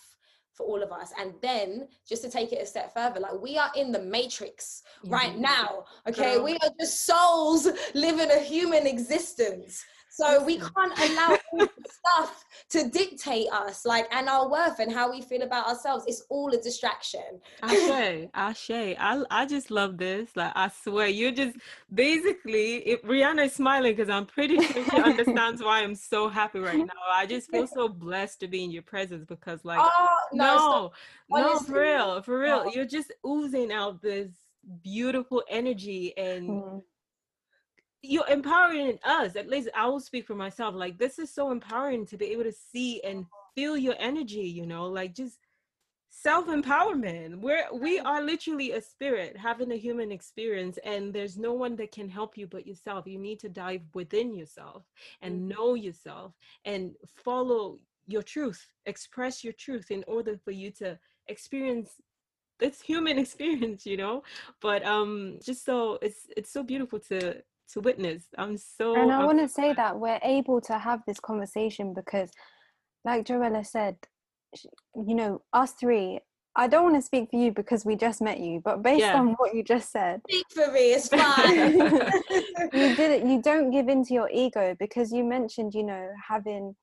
for 0.53 0.67
all 0.67 0.83
of 0.83 0.93
us. 0.93 1.13
And 1.19 1.35
then 1.41 1.89
just 2.07 2.23
to 2.23 2.31
take 2.31 2.53
it 2.53 2.63
a 2.63 2.67
step 2.67 2.93
further, 2.93 3.21
like 3.21 3.41
we 3.41 3.59
are 3.59 3.71
in 3.75 3.93
the 3.93 4.03
matrix 4.03 4.83
mm-hmm. 4.99 5.13
right 5.13 5.39
now. 5.39 5.85
Okay. 6.09 6.35
Girl. 6.37 6.45
We 6.45 6.55
are 6.55 6.71
just 6.79 7.07
souls 7.07 7.69
living 7.95 8.31
a 8.31 8.39
human 8.39 8.87
existence. 8.87 9.85
So 10.15 10.45
we 10.45 10.59
can't 10.59 10.93
allow 10.99 11.39
stuff 11.89 12.45
to 12.69 12.91
dictate 12.91 13.49
us, 13.51 13.87
like, 13.87 14.07
and 14.13 14.29
our 14.29 14.47
worth 14.51 14.79
and 14.79 14.93
how 14.93 15.11
we 15.11 15.23
feel 15.23 15.41
about 15.41 15.67
ourselves. 15.67 16.05
It's 16.07 16.25
all 16.29 16.53
a 16.53 16.61
distraction. 16.61 17.41
Ashe, 17.63 18.29
Ashe. 18.35 18.71
I, 18.71 19.25
I 19.31 19.47
just 19.47 19.71
love 19.71 19.97
this. 19.97 20.37
Like, 20.37 20.53
I 20.55 20.69
swear, 20.69 21.07
you're 21.07 21.33
just 21.33 21.57
basically, 21.95 22.87
if 22.87 23.01
Rihanna 23.05 23.47
is 23.47 23.55
smiling 23.55 23.97
because 23.97 24.11
I'm 24.11 24.27
pretty 24.27 24.61
sure 24.61 24.85
she 24.85 24.97
understands 25.03 25.63
why 25.63 25.83
I'm 25.83 25.95
so 25.95 26.29
happy 26.29 26.59
right 26.59 26.77
now. 26.77 26.93
I 27.11 27.25
just 27.25 27.51
feel 27.51 27.67
so 27.67 27.89
blessed 27.89 28.41
to 28.41 28.49
be 28.49 28.65
in 28.65 28.71
your 28.71 28.83
presence 28.83 29.25
because, 29.25 29.65
like, 29.65 29.81
oh, 29.83 30.09
no, 30.35 30.93
no, 31.31 31.41
no 31.41 31.59
for 31.61 31.81
real, 31.81 32.21
for 32.21 32.39
real. 32.39 32.65
No. 32.65 32.71
You're 32.71 32.85
just 32.85 33.15
oozing 33.27 33.73
out 33.73 34.03
this 34.03 34.29
beautiful 34.83 35.43
energy 35.49 36.13
and. 36.19 36.51
Mm 36.51 36.83
you're 38.03 38.29
empowering 38.29 38.99
us 39.05 39.37
at 39.37 39.49
least 39.49 39.69
i 39.77 39.87
will 39.87 40.01
speak 40.01 40.27
for 40.27 40.35
myself 40.35 40.75
like 40.75 40.99
this 40.99 41.19
is 41.19 41.33
so 41.33 41.51
empowering 41.51 42.05
to 42.05 42.17
be 42.17 42.27
able 42.27 42.45
to 42.45 42.53
see 42.53 43.01
and 43.03 43.25
feel 43.55 43.77
your 43.77 43.95
energy 43.99 44.41
you 44.41 44.67
know 44.67 44.87
like 44.87 45.15
just 45.15 45.39
self-empowerment. 46.13 47.41
We're 47.41 47.67
we 47.73 47.99
are 47.99 48.23
literally 48.23 48.73
a 48.73 48.83
spirit 48.83 49.37
having 49.37 49.73
a 49.73 49.77
human 49.77 50.13
experience 50.13 50.79
and 50.85 51.13
there's 51.13 51.39
no 51.39 51.55
one 51.55 51.75
that 51.77 51.91
can 51.91 52.09
help 52.09 52.37
you 52.37 52.47
but 52.47 52.67
yourself. 52.67 53.07
You 53.07 53.19
need 53.19 53.41
to 53.41 53.49
dive 53.49 53.83
within 53.95 54.35
yourself 54.35 54.85
and 55.23 55.35
mm-hmm. 55.35 55.49
know 55.49 55.75
yourself 55.75 56.35
and 56.65 56.93
follow 57.07 57.79
your 58.07 58.23
truth 58.23 58.67
express 58.87 59.45
your 59.45 59.53
truth 59.53 59.91
in 59.91 60.05
order 60.09 60.37
for 60.37 60.51
you 60.51 60.73
to 60.73 60.99
experience 61.29 61.93
this 62.59 62.81
human 62.81 63.17
experience 63.25 63.87
you 63.87 63.97
know? 63.97 64.23
But 64.61 64.85
um 64.85 65.39
just 65.43 65.65
so 65.65 65.99
it's 66.03 66.27
it's 66.37 66.53
so 66.53 66.63
beautiful 66.63 67.01
to 67.09 67.43
to 67.73 67.81
witness. 67.81 68.25
I'm 68.39 68.57
so. 68.57 68.95
And 68.95 69.13
I 69.13 69.25
want 69.25 69.39
to 69.41 69.49
say 69.49 69.73
that 69.75 69.99
we're 69.99 70.21
able 70.23 70.61
to 70.63 70.79
have 70.79 71.01
this 71.07 71.21
conversation 71.21 71.95
because, 71.95 72.31
like 73.05 73.27
Joelah 73.27 73.67
said, 73.67 73.97
you 74.95 75.15
know, 75.15 75.43
us 75.53 75.73
three. 75.73 76.21
I 76.55 76.69
don't 76.69 76.83
want 76.83 76.97
to 76.97 77.03
speak 77.03 77.31
for 77.31 77.37
you 77.37 77.51
because 77.51 77.87
we 77.87 77.97
just 77.97 78.21
met 78.21 78.39
you, 78.39 78.61
but 78.63 78.83
based 78.83 79.01
yeah. 79.01 79.19
on 79.19 79.29
what 79.39 79.55
you 79.55 79.65
just 79.65 79.91
said, 79.91 80.21
speak 80.29 80.45
for 80.53 80.71
me. 80.71 80.93
It's 80.93 81.09
fine. 81.09 81.79
you 81.79 82.95
did 82.95 83.11
it. 83.11 83.27
You 83.27 83.41
don't 83.41 83.71
give 83.71 83.89
into 83.89 84.13
your 84.13 84.29
ego 84.31 84.77
because 84.79 85.13
you 85.13 85.25
mentioned, 85.25 85.73
you 85.73 85.83
know, 85.83 86.11
having 86.29 86.77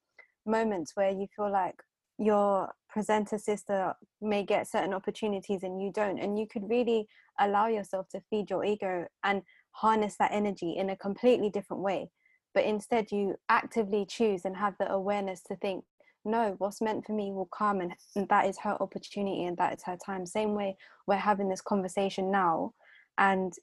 moments 0.48 0.94
where 0.96 1.12
you 1.12 1.28
feel 1.36 1.52
like 1.52 1.76
your 2.18 2.74
presenter 2.90 3.38
sister 3.38 3.94
may 4.22 4.44
get 4.44 4.68
certain 4.68 4.94
opportunities 4.94 5.64
and 5.64 5.82
you 5.82 5.92
don't 5.94 6.20
and 6.20 6.38
you 6.38 6.48
could 6.48 6.68
really 6.70 7.08
allow 7.40 7.68
yourself 7.68 8.10
to 8.10 8.20
feed 8.30 8.50
your 8.50 8.66
ego 8.66 9.06
and 9.24 9.42
harness 9.72 10.16
that 10.18 10.32
energy 10.32 10.76
in 10.78 10.90
a 10.90 10.98
completely 10.98 11.50
different 11.50 11.84
way. 11.84 12.10
But 12.54 12.66
instead 12.66 13.12
you 13.12 13.36
actively 13.48 14.06
choose 14.06 14.46
and 14.46 14.58
have 14.58 14.76
the 14.80 14.92
awareness 14.92 15.42
to 15.44 15.56
think 15.56 15.84
no 16.26 16.56
what's 16.58 16.82
meant 16.82 17.06
for 17.06 17.14
me 17.14 17.32
will 17.32 17.50
come 17.58 17.80
and, 17.80 17.94
and 18.16 18.28
that 18.28 18.46
is 18.46 18.58
her 18.60 18.76
opportunity 18.82 19.46
and 19.46 19.58
that 19.58 19.74
is 19.74 19.84
her 19.84 19.98
time. 20.06 20.26
Same 20.26 20.54
way 20.54 20.76
we're 21.08 21.16
having 21.16 21.50
this 21.50 21.62
conversation 21.62 22.32
now. 22.32 22.74
And 23.18 23.54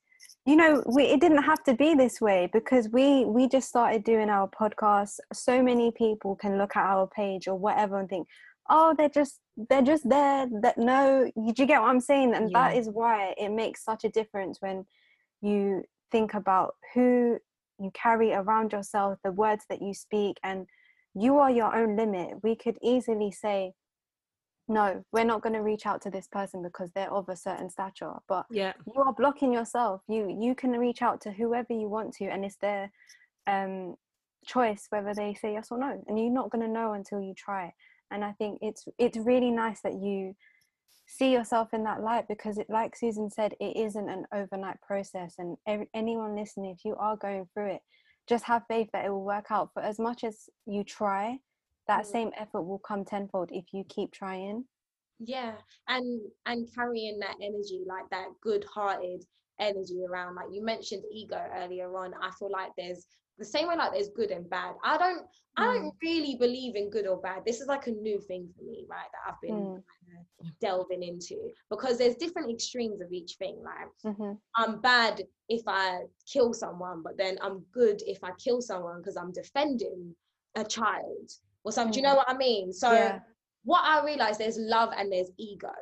you 0.45 0.57
know 0.57 0.83
we, 0.87 1.05
it 1.05 1.21
didn't 1.21 1.43
have 1.43 1.63
to 1.65 1.75
be 1.75 1.95
this 1.95 2.21
way 2.21 2.49
because 2.53 2.89
we 2.89 3.25
we 3.25 3.49
just 3.49 3.69
started 3.69 4.05
doing 4.05 4.31
our 4.31 4.49
podcast 4.49 5.19
so 5.33 5.63
many 5.63 5.91
people 5.91 6.37
can 6.37 6.59
look 6.59 6.77
at 6.77 6.87
our 6.87 7.07
page 7.07 7.49
or 7.49 7.55
whatever 7.57 7.99
and 7.99 8.09
think 8.09 8.27
oh 8.71 8.95
they're 8.97 9.09
just 9.09 9.41
they're 9.69 9.83
just 9.83 10.09
there 10.09 10.47
that 10.63 10.79
no 10.79 11.31
you, 11.37 11.53
you 11.57 11.67
get 11.67 11.81
what 11.81 11.91
i'm 11.91 12.01
saying? 12.01 12.35
And 12.35 12.51
yeah. 12.51 12.71
that 12.71 12.77
is 12.77 12.89
why 12.89 13.35
it 13.39 13.51
makes 13.51 13.85
such 13.85 14.05
a 14.05 14.09
difference 14.09 14.59
when 14.61 14.85
you 15.43 15.83
think 16.17 16.33
about 16.33 16.77
who 16.95 17.39
you 17.79 17.91
carry 17.93 18.33
around 18.33 18.73
yourself, 18.73 19.19
the 19.23 19.33
words 19.33 19.65
that 19.69 19.83
you 19.83 19.93
speak, 19.93 20.39
and 20.43 20.67
you 21.15 21.39
are 21.39 21.51
your 21.51 21.75
own 21.75 21.95
limit. 21.97 22.43
We 22.43 22.57
could 22.57 22.79
easily 22.83 23.31
say, 23.31 23.73
no, 24.67 25.05
we're 25.13 25.25
not 25.25 25.43
going 25.43 25.53
to 25.53 25.63
reach 25.63 25.85
out 25.85 26.01
to 26.03 26.11
this 26.11 26.27
person 26.27 26.63
because 26.63 26.91
they're 26.95 27.13
of 27.13 27.29
a 27.29 27.37
certain 27.37 27.69
stature. 27.69 28.15
But 28.29 28.47
yeah, 28.51 28.73
you 28.87 29.01
are 29.03 29.13
blocking 29.13 29.53
yourself. 29.53 30.01
You 30.09 30.23
you 30.41 30.55
can 30.55 30.71
reach 30.73 31.03
out 31.03 31.21
to 31.23 31.31
whoever 31.33 31.73
you 31.73 31.89
want 31.89 32.15
to, 32.15 32.25
and 32.25 32.45
it's 32.45 32.57
their 32.57 32.91
um, 33.47 33.97
choice 34.47 34.87
whether 34.89 35.13
they 35.15 35.35
say 35.35 35.53
yes 35.53 35.69
or 35.71 35.79
no. 35.79 36.03
And 36.07 36.19
you're 36.19 36.41
not 36.41 36.51
going 36.51 36.65
to 36.67 36.79
know 36.79 36.95
until 36.95 37.21
you 37.21 37.35
try. 37.35 37.75
And 38.11 38.25
I 38.25 38.33
think 38.33 38.59
it's 38.63 38.89
it's 38.99 39.19
really 39.19 39.51
nice 39.51 39.83
that 39.83 39.95
you 39.95 40.35
see 41.07 41.33
yourself 41.33 41.73
in 41.73 41.85
that 41.85 42.03
light 42.03 42.27
because 42.29 42.59
it 42.59 42.67
like 42.69 42.97
susan 42.97 43.31
said 43.31 43.55
it 43.61 43.77
isn't 43.77 44.09
an 44.09 44.25
overnight 44.35 44.81
process 44.83 45.35
and 45.39 45.57
every, 45.67 45.89
anyone 45.95 46.35
listening 46.35 46.75
if 46.77 46.85
you 46.85 46.97
are 46.97 47.17
going 47.17 47.47
through 47.55 47.71
it 47.71 47.81
just 48.29 48.45
have 48.45 48.63
faith 48.69 48.89
that 48.93 49.05
it 49.05 49.11
will 49.11 49.25
work 49.25 49.47
out 49.51 49.71
for 49.73 49.83
as 49.83 49.99
much 49.99 50.25
as 50.25 50.49
you 50.67 50.83
try 50.83 51.39
that 51.87 52.05
mm. 52.05 52.11
same 52.11 52.31
effort 52.37 52.63
will 52.63 52.81
come 52.81 53.05
tenfold 53.05 53.51
if 53.53 53.67
you 53.73 53.85
keep 53.89 54.13
trying 54.13 54.65
yeah 55.21 55.53
and 55.89 56.21
and 56.47 56.69
carrying 56.75 57.19
that 57.21 57.37
energy 57.41 57.83
like 57.87 58.09
that 58.11 58.27
good 58.43 58.65
hearted 58.65 59.25
energy 59.61 60.03
around 60.09 60.35
like 60.35 60.49
you 60.53 60.63
mentioned 60.63 61.03
ego 61.13 61.41
earlier 61.57 61.97
on 61.97 62.13
i 62.23 62.31
feel 62.39 62.51
like 62.51 62.71
there's 62.77 63.07
the 63.39 63.45
same 63.45 63.69
way 63.69 63.77
like 63.77 63.93
there's 63.93 64.09
good 64.09 64.31
and 64.31 64.49
bad 64.49 64.75
i 64.85 64.97
don't 64.97 65.23
mm. 65.23 65.25
i 65.57 65.65
don't 65.65 65.87
mm. 65.87 65.93
really 66.03 66.37
believe 66.37 66.75
in 66.75 66.91
good 66.91 67.07
or 67.07 67.21
bad 67.21 67.43
this 67.45 67.61
is 67.61 67.67
like 67.67 67.87
a 67.87 67.91
new 67.91 68.21
thing 68.21 68.49
for 68.57 68.65
me 68.65 68.85
right 68.89 69.07
that 69.13 69.33
i've 69.33 69.41
been 69.43 69.53
mm. 69.53 69.83
delving 70.61 71.03
into 71.03 71.37
because 71.71 71.99
there's 71.99 72.17
different 72.17 72.51
extremes 72.51 73.01
of 73.01 73.13
each 73.13 73.37
thing 73.39 73.63
like 73.63 74.15
mm-hmm. 74.15 74.33
i'm 74.57 74.81
bad 74.81 75.23
if 75.49 75.63
i 75.67 76.01
kill 76.31 76.53
someone 76.53 77.03
but 77.03 77.17
then 77.19 77.37
i'm 77.43 77.65
good 77.73 78.01
if 78.07 78.23
i 78.25 78.31
kill 78.43 78.61
someone 78.61 78.99
because 78.99 79.17
i'm 79.17 79.33
defending 79.33 80.15
a 80.57 80.65
child 80.65 81.31
or 81.65 81.73
something 81.73 81.91
mm. 81.91 81.95
do 81.95 82.01
you 82.01 82.07
know 82.07 82.15
mm. 82.15 82.19
what 82.19 82.31
i 82.31 82.37
mean 82.37 82.73
so 82.73 82.93
yeah. 82.93 83.19
what 83.65 83.83
i 83.85 84.05
realize 84.05 84.39
there's 84.39 84.59
love 84.59 84.91
and 84.97 85.13
there's 85.13 85.31
ego 85.39 85.73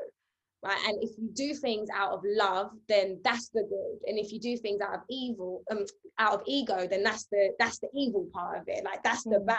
right? 0.64 0.78
And 0.88 1.02
if 1.02 1.10
you 1.18 1.28
do 1.32 1.54
things 1.54 1.88
out 1.94 2.12
of 2.12 2.22
love 2.24 2.70
then 2.88 3.20
that's 3.22 3.50
the 3.50 3.62
good. 3.62 4.08
And 4.08 4.18
if 4.18 4.32
you 4.32 4.40
do 4.40 4.56
things 4.56 4.80
out 4.80 4.94
of 4.94 5.00
evil 5.10 5.62
um 5.70 5.84
out 6.18 6.34
of 6.34 6.42
ego 6.46 6.86
then 6.90 7.02
that's 7.02 7.24
the 7.24 7.50
that's 7.58 7.78
the 7.78 7.88
evil 7.94 8.28
part 8.32 8.58
of 8.58 8.64
it. 8.68 8.84
Like 8.84 9.02
that's 9.02 9.24
the 9.24 9.38
mm. 9.38 9.46
bad. 9.46 9.58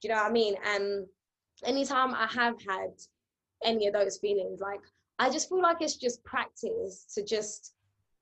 Do 0.00 0.08
you 0.08 0.14
know 0.14 0.22
what 0.22 0.30
i 0.30 0.32
mean? 0.32 0.54
And 0.64 1.06
anytime 1.64 2.14
i 2.14 2.26
have 2.26 2.56
had 2.62 2.90
any 3.64 3.86
of 3.86 3.92
those 3.92 4.18
feelings 4.18 4.60
like 4.60 4.80
i 5.18 5.30
just 5.30 5.48
feel 5.48 5.62
like 5.62 5.76
it's 5.80 5.96
just 5.96 6.24
practice 6.24 7.06
to 7.14 7.24
just 7.24 7.74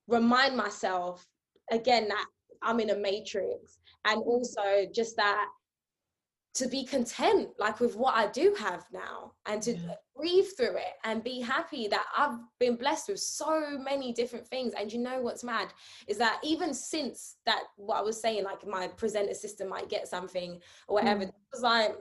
remind 0.09 0.55
myself 0.57 1.25
again 1.71 2.09
that 2.09 2.27
i'm 2.63 2.81
in 2.81 2.91
a 2.91 2.97
matrix. 2.97 3.79
And 4.05 4.23
also 4.23 4.87
just 4.93 5.17
that 5.17 5.47
to 6.53 6.67
be 6.67 6.85
content 6.85 7.49
like 7.59 7.79
with 7.79 7.95
what 7.95 8.17
I 8.17 8.27
do 8.29 8.55
have 8.59 8.85
now 8.93 9.33
and 9.47 9.63
to 9.63 9.73
yeah. 9.73 9.95
breathe 10.17 10.47
through 10.57 10.77
it 10.77 10.95
and 11.05 11.23
be 11.23 11.41
happy 11.41 11.87
that 11.89 12.05
I've 12.17 12.39
been 12.59 12.75
blessed 12.75 13.09
with 13.09 13.21
so 13.21 13.79
many 13.79 14.13
different 14.13 14.47
things 14.49 14.73
and 14.79 14.93
you 14.93 14.99
know 14.99 15.21
what's 15.21 15.45
mad 15.45 15.69
is 16.09 16.19
that 16.19 16.41
even 16.43 16.75
since 16.75 17.37
that 17.47 17.63
what 17.77 17.99
I 17.99 18.03
was 18.03 18.21
saying 18.21 18.43
like 18.43 18.67
my 18.67 18.89
presenter 18.89 19.35
system 19.35 19.69
might 19.69 19.89
get 19.89 20.09
something 20.09 20.61
or 20.89 20.95
whatever 20.95 21.21
mm. 21.21 21.29
it 21.29 21.35
was 21.53 21.63
like 21.63 21.97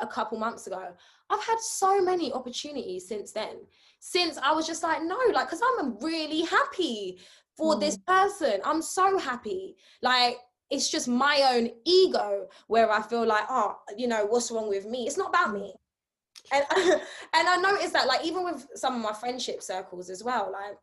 a 0.00 0.06
couple 0.06 0.36
months 0.36 0.66
ago 0.66 0.88
I've 1.30 1.44
had 1.44 1.60
so 1.60 2.02
many 2.02 2.32
opportunities 2.32 3.06
since 3.06 3.30
then 3.30 3.58
since 4.00 4.36
I 4.36 4.52
was 4.52 4.66
just 4.66 4.82
like 4.82 5.02
no 5.04 5.18
like 5.32 5.48
cuz 5.48 5.60
I'm 5.78 5.96
really 6.00 6.40
happy 6.40 7.20
for 7.56 7.76
mm. 7.76 7.80
this 7.80 7.98
person 7.98 8.60
I'm 8.64 8.82
so 8.82 9.16
happy 9.16 9.76
like 10.02 10.38
it's 10.72 10.88
just 10.88 11.06
my 11.06 11.50
own 11.52 11.68
ego 11.84 12.48
where 12.66 12.90
I 12.90 13.02
feel 13.02 13.26
like, 13.26 13.44
oh, 13.50 13.76
you 13.96 14.08
know, 14.08 14.24
what's 14.24 14.50
wrong 14.50 14.70
with 14.70 14.86
me? 14.86 15.06
It's 15.06 15.18
not 15.18 15.28
about 15.28 15.52
me. 15.52 15.74
And 16.50 16.64
and 16.74 17.48
I 17.48 17.56
noticed 17.56 17.92
that 17.92 18.06
like 18.06 18.24
even 18.24 18.42
with 18.42 18.66
some 18.74 18.96
of 18.96 19.02
my 19.02 19.12
friendship 19.12 19.62
circles 19.62 20.08
as 20.08 20.24
well, 20.24 20.50
like 20.50 20.78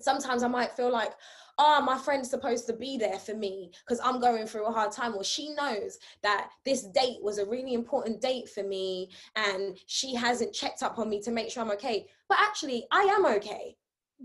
sometimes 0.00 0.42
I 0.42 0.48
might 0.48 0.72
feel 0.72 0.90
like, 0.90 1.12
oh, 1.58 1.82
my 1.82 1.98
friend's 1.98 2.30
supposed 2.30 2.66
to 2.68 2.72
be 2.72 2.96
there 2.96 3.18
for 3.18 3.34
me 3.34 3.70
because 3.84 4.00
I'm 4.02 4.20
going 4.20 4.46
through 4.46 4.64
a 4.66 4.72
hard 4.72 4.90
time. 4.90 5.14
Or 5.14 5.22
she 5.22 5.50
knows 5.50 5.98
that 6.22 6.48
this 6.64 6.84
date 6.84 7.18
was 7.20 7.36
a 7.36 7.44
really 7.44 7.74
important 7.74 8.22
date 8.22 8.48
for 8.48 8.62
me 8.62 9.10
and 9.36 9.76
she 9.86 10.14
hasn't 10.14 10.54
checked 10.54 10.82
up 10.82 10.98
on 10.98 11.10
me 11.10 11.20
to 11.20 11.30
make 11.30 11.50
sure 11.50 11.62
I'm 11.62 11.70
okay. 11.72 12.06
But 12.26 12.38
actually, 12.40 12.86
I 12.90 13.02
am 13.02 13.26
okay. 13.36 13.76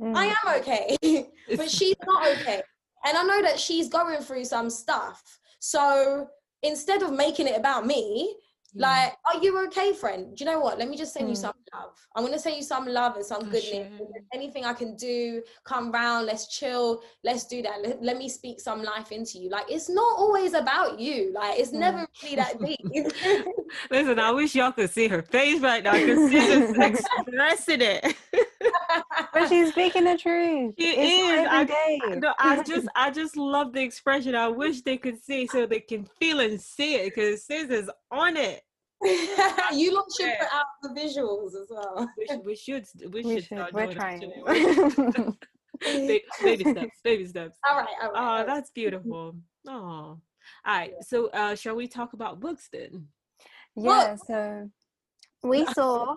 Mm. 0.02 0.16
I 0.16 0.28
am 0.28 0.62
okay. 0.62 0.98
but 1.58 1.70
she's 1.70 1.96
not 2.08 2.28
okay. 2.30 2.62
And 3.06 3.18
I 3.18 3.24
know 3.24 3.42
that 3.42 3.60
she's 3.60 3.88
going 3.88 4.20
through 4.22 4.46
some 4.46 4.70
stuff. 4.70 5.40
So 5.60 6.28
instead 6.64 7.04
of 7.04 7.14
making 7.14 7.48
it 7.48 7.58
about 7.58 7.86
me, 7.86 8.36
like, 8.78 9.14
are 9.26 9.42
you 9.42 9.58
okay, 9.68 9.94
friend? 9.94 10.36
Do 10.36 10.44
you 10.44 10.52
know 10.52 10.60
what? 10.60 10.78
Let 10.78 10.90
me 10.90 10.98
just 10.98 11.14
send 11.14 11.28
mm. 11.28 11.30
you 11.30 11.36
some 11.36 11.54
love. 11.74 11.94
I'm 12.16 12.26
gonna 12.26 12.38
send 12.38 12.58
you 12.58 12.64
some 12.64 12.86
love 12.86 13.16
and 13.16 13.26
some 13.26 13.44
oh, 13.44 13.46
goodness. 13.46 14.02
Anything 14.34 14.66
I 14.66 14.74
can 14.74 14.98
do, 14.98 15.42
come 15.64 15.92
round, 15.92 16.26
let's 16.26 16.48
chill, 16.48 17.02
let's 17.24 17.46
do 17.46 17.62
that. 17.62 17.82
Let, 17.82 18.04
let, 18.04 18.18
me 18.18 18.28
speak 18.28 18.60
some 18.60 18.84
life 18.84 19.14
into 19.14 19.38
you. 19.40 19.50
Like, 19.50 19.66
it's 19.70 19.90
not 19.90 20.18
always 20.18 20.54
about 20.54 21.00
you. 21.00 21.32
Like, 21.34 21.58
it's 21.58 21.72
mm. 21.72 21.80
never 21.80 22.06
really 22.22 22.36
that 22.36 22.60
deep. 22.60 23.46
Listen, 23.92 24.20
I 24.20 24.32
wish 24.32 24.56
y'all 24.56 24.74
could 24.74 24.90
see 24.90 25.08
her 25.08 25.22
face 25.22 25.62
right 25.62 25.84
now 25.84 25.94
because 25.94 26.30
she's 26.30 26.78
expressing 26.78 27.82
it. 27.82 28.16
But 29.36 29.50
she's 29.50 29.70
speaking 29.70 30.06
the 30.06 30.18
truth. 30.18 30.76
She 30.80 30.88
it's 30.88 31.44
is. 31.44 31.48
I, 31.52 32.16
no, 32.16 32.34
I 32.40 32.64
just, 32.64 32.88
I 32.96 33.12
just 33.12 33.36
love 33.36 33.74
the 33.74 33.82
expression. 33.82 34.34
I 34.34 34.48
wish 34.48 34.82
they 34.82 34.98
could 34.98 35.22
see 35.22 35.46
so 35.48 35.66
they 35.66 35.82
can 35.82 36.06
feel 36.20 36.40
and 36.40 36.60
see 36.60 36.96
it 36.96 37.14
because 37.14 37.46
sis 37.46 37.70
is 37.70 37.90
on 38.12 38.38
it. 38.38 38.62
you 39.74 39.94
lot 39.94 40.06
should 40.18 40.32
put 40.40 40.48
out 40.54 40.66
the 40.82 40.90
visuals 40.90 41.50
as 41.50 41.68
well. 41.70 42.10
We 42.18 42.28
should. 42.28 42.46
We 42.46 42.56
should. 42.56 42.86
We, 43.14 43.22
we 43.24 43.42
should. 43.42 43.74
We're 43.74 43.94
trying. 43.94 44.22
baby 45.82 46.24
steps. 46.64 47.00
Baby 47.04 47.26
steps. 47.26 47.58
All 47.70 47.78
right. 47.78 47.88
All 48.02 48.12
right. 48.14 48.42
Oh, 48.42 48.46
that's 48.46 48.72
beautiful. 48.72 49.36
Oh. 49.68 49.72
All 49.72 50.22
right. 50.66 50.94
So, 51.02 51.28
uh, 51.28 51.56
shall 51.56 51.76
we 51.76 51.88
talk 51.88 52.14
about 52.14 52.40
books 52.40 52.70
then? 52.72 53.08
Yeah. 53.76 54.16
So 54.16 54.70
we 55.46 55.66
saw 55.74 56.16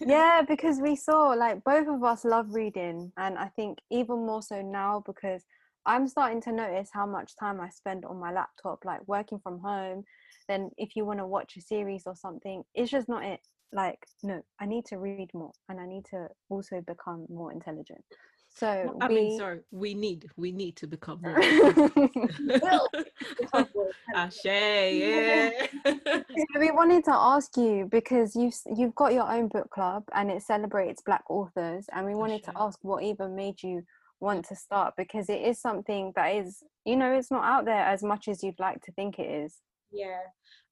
yeah 0.00 0.42
because 0.46 0.80
we 0.80 0.94
saw 0.94 1.30
like 1.30 1.62
both 1.64 1.88
of 1.88 2.02
us 2.04 2.24
love 2.24 2.46
reading 2.54 3.12
and 3.16 3.38
i 3.38 3.46
think 3.56 3.78
even 3.90 4.26
more 4.26 4.42
so 4.42 4.60
now 4.60 5.02
because 5.06 5.44
i'm 5.86 6.06
starting 6.06 6.40
to 6.40 6.52
notice 6.52 6.90
how 6.92 7.06
much 7.06 7.32
time 7.38 7.60
i 7.60 7.68
spend 7.68 8.04
on 8.04 8.18
my 8.18 8.32
laptop 8.32 8.84
like 8.84 9.00
working 9.06 9.38
from 9.38 9.58
home. 9.60 10.04
Then 10.48 10.70
if 10.76 10.96
you 10.96 11.04
want 11.04 11.20
to 11.20 11.26
watch 11.26 11.56
a 11.56 11.60
series 11.60 12.02
or 12.06 12.16
something 12.16 12.64
it's 12.74 12.90
just 12.90 13.08
not 13.08 13.24
it 13.24 13.40
like 13.72 14.04
no 14.22 14.42
i 14.60 14.66
need 14.66 14.84
to 14.86 14.98
read 14.98 15.28
more 15.32 15.52
and 15.68 15.80
i 15.80 15.86
need 15.86 16.04
to 16.06 16.26
also 16.48 16.82
become 16.86 17.24
more 17.28 17.52
intelligent 17.52 18.04
so 18.54 18.96
I 19.00 19.08
we, 19.08 19.14
mean, 19.14 19.38
sorry, 19.38 19.60
we 19.70 19.94
need 19.94 20.28
we 20.36 20.52
need 20.52 20.76
to 20.76 20.86
become 20.86 21.20
more. 21.22 21.40
Ashe, 24.14 24.44
yeah. 24.44 25.50
so 25.86 26.58
we 26.58 26.70
wanted 26.70 27.04
to 27.04 27.12
ask 27.12 27.56
you 27.56 27.88
because 27.90 28.34
you've 28.34 28.54
you've 28.76 28.94
got 28.94 29.12
your 29.12 29.30
own 29.30 29.48
book 29.48 29.70
club 29.70 30.04
and 30.14 30.30
it 30.30 30.42
celebrates 30.42 31.02
Black 31.02 31.22
authors, 31.30 31.86
and 31.92 32.06
we 32.06 32.14
wanted 32.14 32.42
Ashe. 32.42 32.52
to 32.54 32.60
ask 32.60 32.78
what 32.82 33.02
even 33.02 33.34
made 33.34 33.62
you 33.62 33.82
want 34.20 34.44
to 34.46 34.56
start 34.56 34.94
because 34.98 35.30
it 35.30 35.40
is 35.40 35.58
something 35.58 36.12
that 36.14 36.28
is 36.34 36.62
you 36.84 36.96
know 36.96 37.10
it's 37.12 37.30
not 37.30 37.44
out 37.44 37.64
there 37.64 37.84
as 37.84 38.02
much 38.02 38.28
as 38.28 38.42
you'd 38.42 38.60
like 38.60 38.82
to 38.82 38.92
think 38.92 39.18
it 39.18 39.30
is. 39.44 39.56
Yeah. 39.92 40.20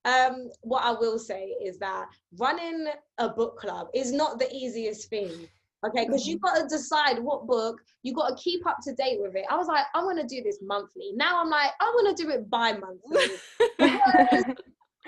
Um, 0.05 0.51
what 0.63 0.85
I 0.85 0.93
will 0.93 1.19
say 1.19 1.55
is 1.65 1.79
that 1.79 2.07
running 2.39 2.87
a 3.19 3.29
book 3.29 3.59
club 3.59 3.89
is 3.95 4.13
not 4.13 4.39
the 4.39 4.51
easiest 4.55 5.11
thing. 5.11 5.49
Okay, 5.87 6.07
because 6.07 6.27
you've 6.27 6.41
got 6.41 6.57
to 6.57 6.67
decide 6.67 7.21
what 7.21 7.47
book, 7.47 7.81
you 8.03 8.13
got 8.13 8.37
to 8.37 8.43
keep 8.43 8.67
up 8.67 8.79
to 8.83 8.95
date 8.95 9.19
with 9.21 9.37
it. 9.37 9.45
I 9.49 9.57
was 9.57 9.69
like, 9.69 9.85
I 9.95 10.03
want 10.03 10.19
to 10.19 10.27
do 10.27 10.43
this 10.43 10.59
monthly. 10.61 11.13
Now 11.15 11.41
I'm 11.41 11.49
like, 11.49 11.71
I 11.81 11.85
want 11.85 12.17
to 12.17 12.23
do 12.23 12.31
it 12.31 12.51
bi 12.51 12.73
monthly. 12.73 13.37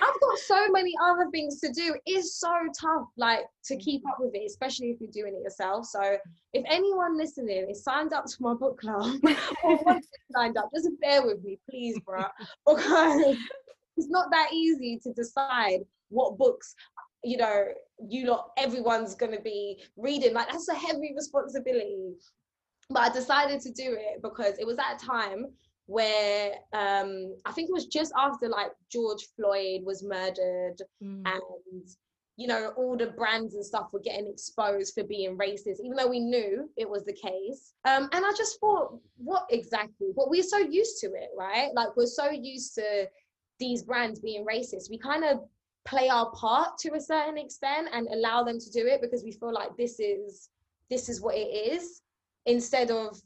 I've 0.02 0.20
got 0.20 0.38
so 0.38 0.68
many 0.70 0.94
other 1.02 1.28
things 1.30 1.60
to 1.60 1.72
do. 1.72 1.94
It's 2.06 2.38
so 2.38 2.52
tough, 2.80 3.08
like 3.16 3.40
to 3.66 3.76
keep 3.76 4.02
up 4.08 4.16
with 4.18 4.34
it, 4.34 4.46
especially 4.46 4.90
if 4.90 5.00
you're 5.00 5.10
doing 5.10 5.34
it 5.34 5.42
yourself. 5.42 5.86
So, 5.86 6.16
if 6.52 6.64
anyone 6.68 7.18
listening 7.18 7.68
is 7.68 7.84
signed 7.84 8.12
up 8.12 8.24
to 8.26 8.36
my 8.40 8.54
book 8.54 8.80
club 8.80 9.16
or 9.64 9.76
wants 9.84 10.08
to 10.08 10.18
signed 10.34 10.56
up, 10.56 10.70
just 10.74 10.88
bear 11.00 11.26
with 11.26 11.42
me, 11.44 11.58
please, 11.68 11.98
bro, 12.06 12.24
because 12.66 13.36
it's 14.00 14.10
not 14.10 14.30
that 14.30 14.50
easy 14.52 14.98
to 15.02 15.12
decide 15.12 15.80
what 16.08 16.38
books 16.38 16.74
you 17.22 17.36
know 17.36 17.66
you 18.08 18.26
lot 18.26 18.50
everyone's 18.56 19.14
going 19.14 19.32
to 19.32 19.42
be 19.42 19.82
reading. 19.96 20.34
Like 20.34 20.50
that's 20.50 20.68
a 20.68 20.74
heavy 20.74 21.12
responsibility. 21.14 22.14
But 22.88 23.02
i 23.02 23.08
decided 23.12 23.60
to 23.60 23.70
do 23.70 23.96
it 23.98 24.22
because 24.22 24.58
it 24.58 24.66
was 24.66 24.78
at 24.78 25.00
a 25.00 25.06
time 25.06 25.46
where 25.86 26.54
um 26.72 27.34
i 27.46 27.52
think 27.52 27.68
it 27.68 27.72
was 27.72 27.86
just 27.86 28.12
after 28.16 28.48
like 28.48 28.70
george 28.92 29.26
floyd 29.36 29.80
was 29.84 30.04
murdered 30.04 30.76
mm. 31.02 31.22
and 31.24 31.88
you 32.36 32.46
know 32.46 32.72
all 32.76 32.96
the 32.96 33.08
brands 33.08 33.54
and 33.54 33.64
stuff 33.64 33.88
were 33.92 34.00
getting 34.00 34.28
exposed 34.28 34.94
for 34.94 35.04
being 35.04 35.36
racist 35.36 35.80
even 35.84 35.96
though 35.96 36.08
we 36.08 36.20
knew 36.20 36.70
it 36.76 36.88
was 36.88 37.04
the 37.04 37.12
case. 37.12 37.74
Um 37.84 38.08
and 38.12 38.24
i 38.24 38.32
just 38.36 38.58
thought 38.60 38.98
what 39.18 39.46
exactly? 39.50 40.08
But 40.16 40.30
we're 40.30 40.42
so 40.42 40.58
used 40.58 41.00
to 41.00 41.08
it 41.08 41.30
right? 41.36 41.68
Like 41.74 41.96
we're 41.96 42.06
so 42.06 42.30
used 42.30 42.74
to 42.76 43.06
these 43.60 43.82
brands 43.84 44.18
being 44.18 44.44
racist 44.44 44.90
we 44.90 44.98
kind 44.98 45.24
of 45.24 45.40
play 45.86 46.08
our 46.08 46.30
part 46.32 46.76
to 46.78 46.94
a 46.94 47.00
certain 47.00 47.38
extent 47.38 47.88
and 47.92 48.08
allow 48.08 48.42
them 48.42 48.58
to 48.58 48.70
do 48.70 48.86
it 48.86 49.00
because 49.00 49.22
we 49.24 49.32
feel 49.32 49.52
like 49.52 49.76
this 49.76 49.98
is 49.98 50.50
this 50.90 51.08
is 51.08 51.20
what 51.20 51.36
it 51.36 51.48
is 51.72 52.02
instead 52.46 52.90
of 52.90 53.20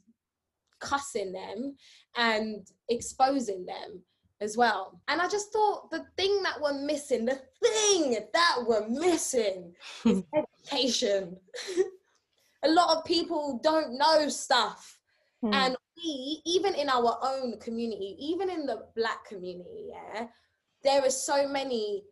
cussing 0.81 1.33
them 1.33 1.75
and 2.17 2.67
exposing 2.89 3.65
them 3.65 4.03
as 4.41 4.57
well. 4.57 5.01
And 5.09 5.21
I 5.21 5.29
just 5.29 5.53
thought 5.53 5.91
the 5.91 6.05
thing 6.17 6.43
that 6.43 6.61
we're 6.61 6.85
missing, 6.85 7.25
the 7.25 7.41
thing 7.63 8.19
that 8.33 8.57
we're 8.67 8.89
missing 8.89 9.73
is 10.05 10.23
education. 10.35 11.37
a 12.65 12.69
lot 12.69 12.97
of 12.97 13.05
people 13.05 13.61
don't 13.63 13.97
know 13.97 14.29
stuff. 14.29 14.99
Hmm. 15.43 15.55
And 15.55 15.77
even 16.05 16.75
in 16.75 16.89
our 16.89 17.19
own 17.23 17.59
community, 17.59 18.17
even 18.19 18.51
in 18.51 18.67
the 18.67 18.87
black 18.97 19.25
community, 19.25 19.89
yeah, 19.91 20.27
there 20.83 21.05
are 21.05 21.11
so 21.11 21.49
many 21.49 22.05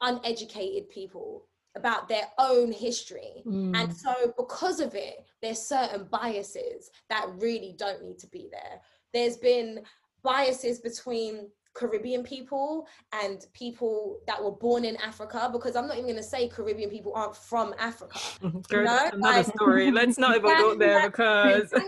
uneducated 0.00 0.88
people 0.90 1.46
about 1.76 2.08
their 2.08 2.28
own 2.38 2.70
history. 2.70 3.42
Mm. 3.46 3.76
And 3.76 3.96
so, 3.96 4.34
because 4.36 4.80
of 4.80 4.94
it, 4.94 5.24
there's 5.40 5.60
certain 5.60 6.06
biases 6.10 6.90
that 7.08 7.26
really 7.38 7.74
don't 7.78 8.02
need 8.02 8.18
to 8.18 8.26
be 8.28 8.48
there. 8.50 8.80
There's 9.12 9.36
been 9.36 9.82
biases 10.22 10.80
between 10.80 11.48
Caribbean 11.74 12.22
people 12.22 12.86
and 13.22 13.46
people 13.54 14.20
that 14.26 14.42
were 14.42 14.52
born 14.52 14.84
in 14.84 14.96
Africa 14.96 15.48
because 15.52 15.74
I'm 15.74 15.86
not 15.86 15.96
even 15.96 16.06
going 16.06 16.16
to 16.16 16.22
say 16.22 16.48
Caribbean 16.48 16.90
people 16.90 17.12
aren't 17.14 17.36
from 17.36 17.74
Africa. 17.78 18.18
Girl, 18.68 18.84
know? 18.84 19.10
another 19.12 19.38
like, 19.38 19.46
story. 19.46 19.90
Let's 19.90 20.18
not 20.18 20.36
even 20.36 20.56
go 20.58 20.74
there 20.74 21.10
because 21.10 21.72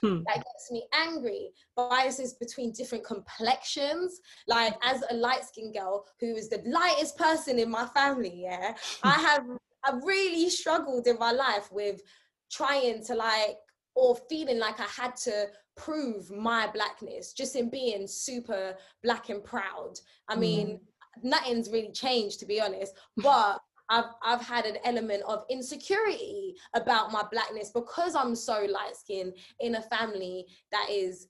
Hmm. 0.00 0.22
that 0.26 0.36
gets 0.36 0.70
me 0.70 0.84
angry. 0.92 1.50
Biases 1.76 2.34
between 2.34 2.72
different 2.72 3.04
complexions. 3.04 4.20
Like 4.46 4.74
as 4.82 5.02
a 5.10 5.14
light 5.14 5.44
skinned 5.44 5.74
girl 5.74 6.04
who 6.20 6.34
is 6.34 6.48
the 6.48 6.62
lightest 6.66 7.16
person 7.16 7.58
in 7.58 7.70
my 7.70 7.86
family, 7.86 8.42
yeah, 8.42 8.74
I 9.02 9.12
have 9.12 9.44
I've 9.84 10.02
really 10.02 10.50
struggled 10.50 11.06
in 11.06 11.18
my 11.18 11.30
life 11.30 11.70
with 11.70 12.02
trying 12.50 13.04
to 13.04 13.14
like 13.14 13.56
or 13.94 14.16
feeling 14.28 14.58
like 14.58 14.80
I 14.80 14.86
had 14.86 15.16
to 15.16 15.46
prove 15.76 16.30
my 16.30 16.68
blackness 16.72 17.32
just 17.32 17.56
in 17.56 17.68
being 17.68 18.06
super 18.06 18.74
black 19.02 19.28
and 19.28 19.42
proud. 19.42 19.94
I 20.28 20.36
mean, 20.36 20.68
mm. 20.68 20.80
nothing's 21.22 21.70
really 21.70 21.92
changed 21.92 22.40
to 22.40 22.46
be 22.46 22.60
honest, 22.60 22.94
but 23.16 23.60
I've 23.90 24.06
I've 24.22 24.40
had 24.40 24.66
an 24.66 24.78
element 24.84 25.22
of 25.26 25.44
insecurity 25.50 26.54
about 26.74 27.12
my 27.12 27.22
blackness 27.30 27.70
because 27.70 28.14
I'm 28.14 28.34
so 28.34 28.66
light 28.70 28.96
skinned 28.96 29.34
in 29.60 29.74
a 29.74 29.82
family 29.82 30.46
that 30.72 30.88
is 30.90 31.28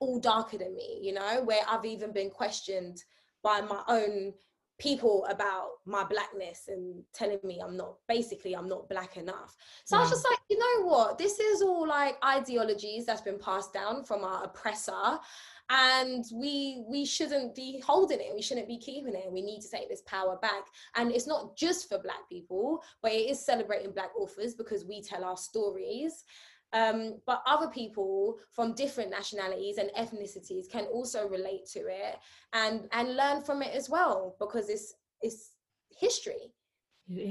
all 0.00 0.20
darker 0.20 0.58
than 0.58 0.74
me, 0.74 1.00
you 1.02 1.12
know, 1.12 1.42
where 1.44 1.62
I've 1.68 1.84
even 1.84 2.12
been 2.12 2.30
questioned 2.30 3.02
by 3.42 3.60
my 3.60 3.82
own 3.88 4.32
people 4.78 5.26
about 5.28 5.70
my 5.86 6.04
blackness 6.04 6.68
and 6.68 7.02
telling 7.12 7.40
me 7.42 7.60
I'm 7.64 7.76
not 7.76 7.94
basically 8.08 8.54
I'm 8.54 8.68
not 8.68 8.88
black 8.88 9.16
enough. 9.16 9.56
So 9.84 9.96
yeah. 9.96 10.00
I 10.00 10.02
was 10.02 10.10
mm. 10.10 10.14
just 10.14 10.26
like, 10.30 10.38
you 10.48 10.58
know 10.58 10.86
what? 10.86 11.18
This 11.18 11.38
is 11.40 11.62
all 11.62 11.86
like 11.86 12.16
ideologies 12.24 13.06
that's 13.06 13.20
been 13.20 13.38
passed 13.38 13.72
down 13.72 14.04
from 14.04 14.24
our 14.24 14.44
oppressor 14.44 15.18
and 15.70 16.24
we 16.32 16.82
we 16.88 17.04
shouldn't 17.04 17.54
be 17.54 17.82
holding 17.86 18.20
it 18.20 18.34
we 18.34 18.40
shouldn't 18.40 18.68
be 18.68 18.78
keeping 18.78 19.14
it 19.14 19.30
we 19.30 19.42
need 19.42 19.60
to 19.60 19.70
take 19.70 19.88
this 19.88 20.00
power 20.06 20.38
back 20.40 20.64
and 20.96 21.12
it's 21.12 21.26
not 21.26 21.54
just 21.56 21.88
for 21.88 21.98
black 21.98 22.26
people 22.30 22.82
but 23.02 23.12
it 23.12 23.28
is 23.28 23.44
celebrating 23.44 23.92
black 23.92 24.10
authors 24.18 24.54
because 24.54 24.86
we 24.86 25.02
tell 25.02 25.24
our 25.24 25.36
stories 25.36 26.24
um, 26.72 27.14
but 27.26 27.42
other 27.46 27.68
people 27.68 28.36
from 28.50 28.74
different 28.74 29.10
nationalities 29.10 29.78
and 29.78 29.90
ethnicities 29.98 30.70
can 30.70 30.84
also 30.86 31.26
relate 31.28 31.66
to 31.72 31.80
it 31.80 32.16
and 32.52 32.88
and 32.92 33.16
learn 33.16 33.42
from 33.42 33.62
it 33.62 33.74
as 33.74 33.88
well 33.88 34.36
because 34.38 34.68
it's 34.68 34.94
it's 35.22 35.52
history 35.98 36.52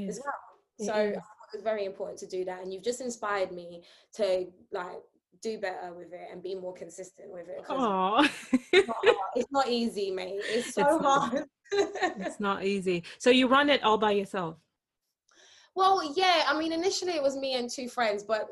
as 0.08 0.19
well 0.23 0.34
it 0.80 0.86
so 0.86 0.95
is. 0.95 1.17
it's 1.54 1.63
very 1.63 1.86
important 1.86 2.17
to 2.19 2.28
do 2.28 2.43
that 2.43 2.62
and 2.63 2.73
you've 2.73 2.84
just 2.84 3.00
inspired 3.02 3.52
me 3.52 3.84
to 4.15 4.47
like 4.71 5.02
do 5.41 5.60
better 5.60 5.93
with 5.93 6.12
it 6.13 6.30
and 6.32 6.41
be 6.41 6.56
more 6.56 6.73
consistent 6.73 7.32
with 7.32 7.47
it. 7.47 7.63
Aw. 7.69 8.28
It's, 8.73 8.88
not 8.88 8.97
it's 9.36 9.52
not 9.52 9.67
easy, 9.69 10.10
mate. 10.10 10.39
It's 10.45 10.73
so 10.73 10.82
It's 10.82 11.02
not. 11.04 11.30
hard. 11.30 11.45
it's 11.71 12.39
not 12.39 12.65
easy. 12.73 13.04
So 13.19 13.30
you 13.30 13.47
run 13.47 13.69
it 13.69 13.84
all 13.84 14.00
by 14.00 14.12
yourself. 14.12 14.56
well, 15.76 16.02
yeah. 16.15 16.43
I 16.47 16.58
mean, 16.58 16.71
initially 16.73 17.13
it 17.13 17.21
was 17.21 17.38
me 17.38 17.54
and 17.54 17.69
two 17.69 17.88
friends, 17.88 18.23
but 18.23 18.47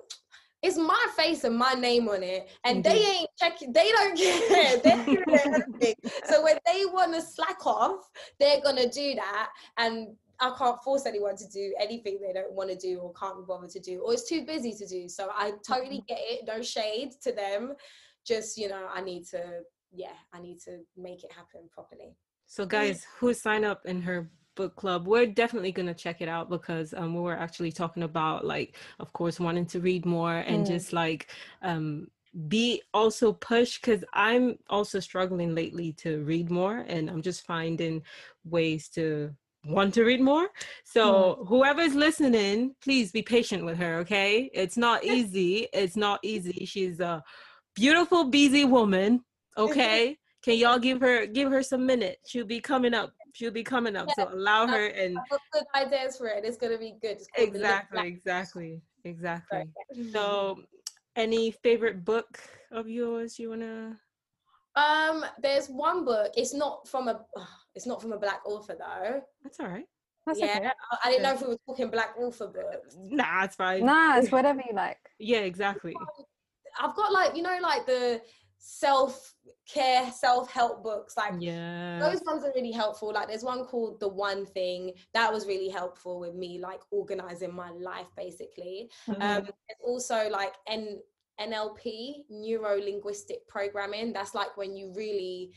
it's 0.62 0.78
my 0.78 1.06
face 1.16 1.44
and 1.44 1.56
my 1.56 1.74
name 1.74 2.10
on 2.10 2.24
it, 2.24 2.50
and 2.64 2.84
they 2.84 3.00
mm-hmm. 3.00 3.12
ain't 3.12 3.30
checking. 3.38 3.74
They 3.74 3.92
don't 3.92 4.18
care. 4.50 4.78
They're 4.78 5.06
doing. 5.06 5.96
So 6.26 6.44
when 6.44 6.58
they 6.66 6.86
want 6.86 7.14
to 7.14 7.22
slack 7.22 7.66
off, 7.66 8.10
they're 8.40 8.62
gonna 8.62 8.90
do 8.90 9.16
that, 9.16 9.50
and 9.78 10.16
I 10.40 10.54
can't 10.58 10.82
force 10.84 11.06
anyone 11.06 11.38
to 11.38 11.48
do 11.48 11.74
anything 11.80 12.20
they 12.22 12.34
don't 12.34 12.54
want 12.54 12.70
to 12.70 12.76
do 12.76 13.00
or 13.00 13.14
can't 13.14 13.38
be 13.38 13.44
bothered 13.48 13.70
to 13.72 13.80
do, 13.80 14.02
or 14.02 14.14
it's 14.14 14.28
too 14.28 14.46
busy 14.46 14.74
to 14.74 14.86
do. 14.86 15.08
So 15.08 15.30
I 15.34 15.54
totally 15.68 15.98
mm-hmm. 15.98 16.06
get 16.08 16.20
it. 16.22 16.46
No 16.48 16.62
shade 16.62 17.12
to 17.24 17.32
them. 17.32 17.74
Just 18.26 18.58
you 18.58 18.70
know, 18.70 18.88
I 18.94 19.02
need 19.02 19.26
to. 19.28 19.62
Yeah, 19.92 20.18
I 20.34 20.42
need 20.42 20.60
to 20.66 20.80
make 20.98 21.24
it 21.24 21.32
happen 21.32 21.70
properly. 21.74 22.16
So 22.48 22.66
guys 22.66 23.06
who 23.18 23.34
sign 23.34 23.64
up 23.64 23.82
in 23.86 24.02
her 24.02 24.30
book 24.56 24.76
club, 24.76 25.08
we're 25.08 25.26
definitely 25.28 25.72
gonna 25.72 25.94
check 25.94 26.22
it 26.22 26.30
out 26.30 26.50
because 26.50 26.94
um 26.94 27.14
we 27.14 27.22
were 27.22 27.38
actually 27.38 27.72
talking 27.72 28.04
about 28.04 28.46
like 28.46 28.78
of 29.00 29.12
course 29.14 29.40
wanting 29.40 29.66
to 29.68 29.80
read 29.80 30.06
more 30.06 30.38
and 30.38 30.66
Mm. 30.66 30.68
just 30.68 30.94
like 30.94 31.28
um 31.62 32.08
be 32.48 32.82
also 32.94 33.32
pushed 33.32 33.82
because 33.82 34.04
I'm 34.14 34.58
also 34.70 35.00
struggling 35.00 35.56
lately 35.56 35.94
to 35.94 36.24
read 36.24 36.52
more 36.52 36.80
and 36.88 37.10
I'm 37.10 37.22
just 37.22 37.46
finding 37.46 38.04
ways 38.44 38.90
to 38.90 39.34
want 39.66 39.94
to 39.96 40.04
read 40.04 40.22
more. 40.22 40.50
So 40.84 41.46
whoever's 41.48 41.96
listening, 41.96 42.76
please 42.82 43.12
be 43.12 43.22
patient 43.22 43.66
with 43.66 43.78
her, 43.78 43.96
okay? 44.00 44.50
It's 44.54 44.78
not 44.78 45.04
easy. 45.16 45.68
It's 45.74 45.96
not 45.96 46.20
easy. 46.24 46.66
She's 46.66 47.00
a 47.00 47.24
beautiful 47.74 48.26
busy 48.26 48.66
woman, 48.66 49.24
okay? 49.58 50.18
Can 50.44 50.58
y'all 50.58 50.78
give 50.78 51.02
her 51.02 51.26
give 51.26 51.52
her 51.52 51.64
some 51.64 51.86
minutes? 51.86 52.30
She'll 52.30 52.46
be 52.46 52.60
coming 52.62 52.94
up. 52.94 53.15
She'll 53.36 53.52
be 53.52 53.64
coming 53.64 53.98
up. 53.98 54.10
So 54.12 54.30
allow 54.32 54.66
her 54.66 54.86
and 54.86 55.20
good 55.52 55.64
ideas 55.76 56.18
for 56.18 56.28
it. 56.28 56.46
It's 56.46 56.56
gonna 56.56 56.78
be 56.78 56.96
good. 57.02 57.18
It's 57.18 57.28
called 57.36 57.50
The 57.50 57.60
Little 57.60 57.76
exactly, 57.76 58.08
exactly, 58.08 58.82
exactly. 59.04 59.64
Book. 59.66 60.08
So 60.14 60.60
any 61.18 61.52
favorite 61.52 62.06
book 62.06 62.40
of 62.72 62.88
yours 62.88 63.38
you 63.38 63.50
wanna 63.50 64.00
Um, 64.78 65.26
there's 65.42 65.68
one 65.68 66.06
book. 66.06 66.32
It's 66.38 66.54
not 66.54 66.88
from 66.88 67.10
a. 67.10 67.26
It's 67.76 67.86
not 67.86 68.02
from 68.02 68.14
a 68.14 68.18
black 68.18 68.40
author 68.46 68.78
though. 68.80 69.22
that's 69.44 69.60
all 69.60 69.68
right. 69.68 69.84
That's 70.26 70.40
yeah, 70.40 70.56
okay. 70.56 70.68
I, 70.94 70.98
I 71.04 71.12
didn't 71.12 71.24
know 71.24 71.34
if 71.34 71.42
we 71.42 71.48
were 71.50 71.58
talking 71.68 71.90
black 71.90 72.16
author 72.18 72.48
books. 72.48 72.96
Nah, 73.10 73.44
it's 73.44 73.58
fine. 73.58 73.86
Nah, 73.86 74.18
it's 74.18 74.32
whatever 74.32 74.62
you 74.66 74.74
like. 74.74 74.98
Yeah, 75.20 75.40
exactly. 75.40 75.94
I've 76.80 76.96
got 76.96 77.12
like 77.12 77.36
you 77.36 77.44
know 77.44 77.58
like 77.62 77.86
the 77.86 78.22
self 78.68 79.36
care 79.72 80.12
self 80.12 80.52
help 80.52 80.84
books 80.84 81.16
like. 81.16 81.34
Yeah. 81.40 82.00
Those 82.00 82.22
ones 82.26 82.44
are 82.44 82.52
really 82.56 82.72
helpful. 82.72 83.14
Like 83.14 83.28
there's 83.28 83.44
one 83.44 83.66
called 83.66 84.00
The 84.00 84.08
One 84.08 84.44
Thing 84.44 84.94
that 85.14 85.32
was 85.32 85.46
really 85.46 85.70
helpful 85.70 86.20
with 86.20 86.34
me 86.34 86.60
like 86.60 86.82
organizing 86.90 87.54
my 87.54 87.70
life 87.70 88.08
basically. 88.18 88.90
Mm-hmm. 89.08 89.22
Um, 89.22 89.50
also 89.84 90.30
like 90.32 90.54
N- 90.68 91.00
NLP, 91.40 92.24
neuro 92.30 92.80
linguistic 92.80 93.48
programming. 93.48 94.14
That's 94.14 94.34
like 94.34 94.58
when 94.58 94.76
you 94.76 94.92
really 94.96 95.52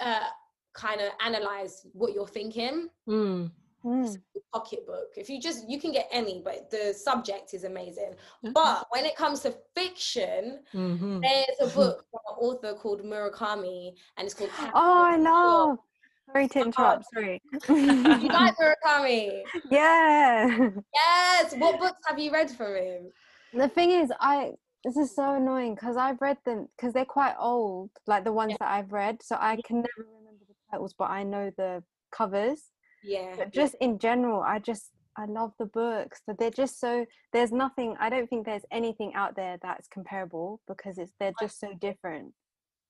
uh, 0.00 0.28
kind 0.74 1.00
of 1.00 1.12
analyze 1.24 1.86
what 1.92 2.14
you're 2.14 2.26
thinking. 2.26 2.88
Mm. 3.08 3.52
Mm. 3.88 4.16
Pocketbook. 4.52 5.08
If 5.16 5.28
you 5.30 5.40
just 5.40 5.68
you 5.68 5.80
can 5.80 5.92
get 5.92 6.08
any, 6.12 6.40
but 6.44 6.70
the 6.70 6.92
subject 6.94 7.54
is 7.54 7.64
amazing. 7.64 8.14
Okay. 8.44 8.52
But 8.52 8.86
when 8.90 9.04
it 9.04 9.16
comes 9.16 9.40
to 9.40 9.54
fiction, 9.74 10.60
Mhm. 10.74 11.20
there's 11.22 11.70
a 11.70 11.74
book 11.74 12.04
from 12.10 12.20
an 12.28 12.34
author 12.46 12.74
called 12.74 13.02
Murakami, 13.02 13.94
and 14.16 14.24
it's 14.26 14.34
called. 14.34 14.50
Oh, 14.74 15.02
I 15.12 15.16
love. 15.16 15.78
Sorry 16.26 16.48
to 16.48 16.60
interrupt. 16.60 17.06
Sorry. 17.14 17.40
You 17.68 18.28
like 18.28 18.54
Murakami? 18.56 19.42
yeah. 19.70 20.70
Yes. 20.94 21.54
What 21.56 21.80
books 21.80 22.00
have 22.06 22.18
you 22.18 22.30
read 22.30 22.50
from 22.50 22.74
him? 22.76 23.12
The 23.54 23.68
thing 23.68 23.90
is, 23.90 24.12
I 24.20 24.52
this 24.84 24.96
is 24.96 25.14
so 25.14 25.34
annoying 25.34 25.74
because 25.74 25.96
I've 25.96 26.20
read 26.20 26.38
them 26.44 26.68
because 26.76 26.92
they're 26.92 27.04
quite 27.04 27.34
old, 27.38 27.90
like 28.06 28.24
the 28.24 28.32
ones 28.32 28.52
Yeah. 28.52 28.56
that 28.60 28.70
I've 28.70 28.92
read. 28.92 29.22
So 29.22 29.36
I 29.38 29.56
can 29.64 29.76
never 29.76 30.08
remember 30.08 30.44
the 30.46 30.54
titles, 30.70 30.94
but 30.96 31.10
I 31.10 31.22
know 31.24 31.50
the 31.56 31.82
covers. 32.12 32.70
Yeah. 33.04 33.34
But 33.36 33.52
just 33.52 33.74
in 33.80 33.98
general, 33.98 34.40
I 34.42 34.58
just 34.58 34.90
I 35.16 35.24
love 35.26 35.52
the 35.58 35.66
books. 35.66 36.20
But 36.26 36.38
they're 36.38 36.50
just 36.50 36.78
so 36.80 37.04
there's 37.32 37.52
nothing. 37.52 37.96
I 38.00 38.08
don't 38.10 38.28
think 38.28 38.46
there's 38.46 38.64
anything 38.70 39.12
out 39.14 39.36
there 39.36 39.58
that's 39.62 39.88
comparable 39.88 40.60
because 40.68 40.98
it's 40.98 41.12
they're 41.18 41.34
just 41.40 41.58
so 41.60 41.72
different. 41.80 42.32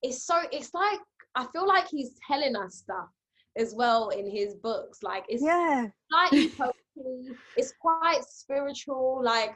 it's 0.01 0.23
so 0.25 0.41
it's 0.51 0.73
like 0.73 0.99
I 1.35 1.45
feel 1.53 1.67
like 1.67 1.87
he's 1.89 2.11
telling 2.27 2.55
us 2.55 2.75
stuff 2.75 3.09
as 3.57 3.73
well 3.75 4.09
in 4.09 4.29
his 4.29 4.55
books. 4.55 5.03
Like 5.03 5.25
it's 5.29 5.43
Yeah. 5.43 5.87
like 6.11 6.31
it's 7.57 7.73
quite 7.81 8.23
spiritual. 8.23 9.21
Like 9.23 9.55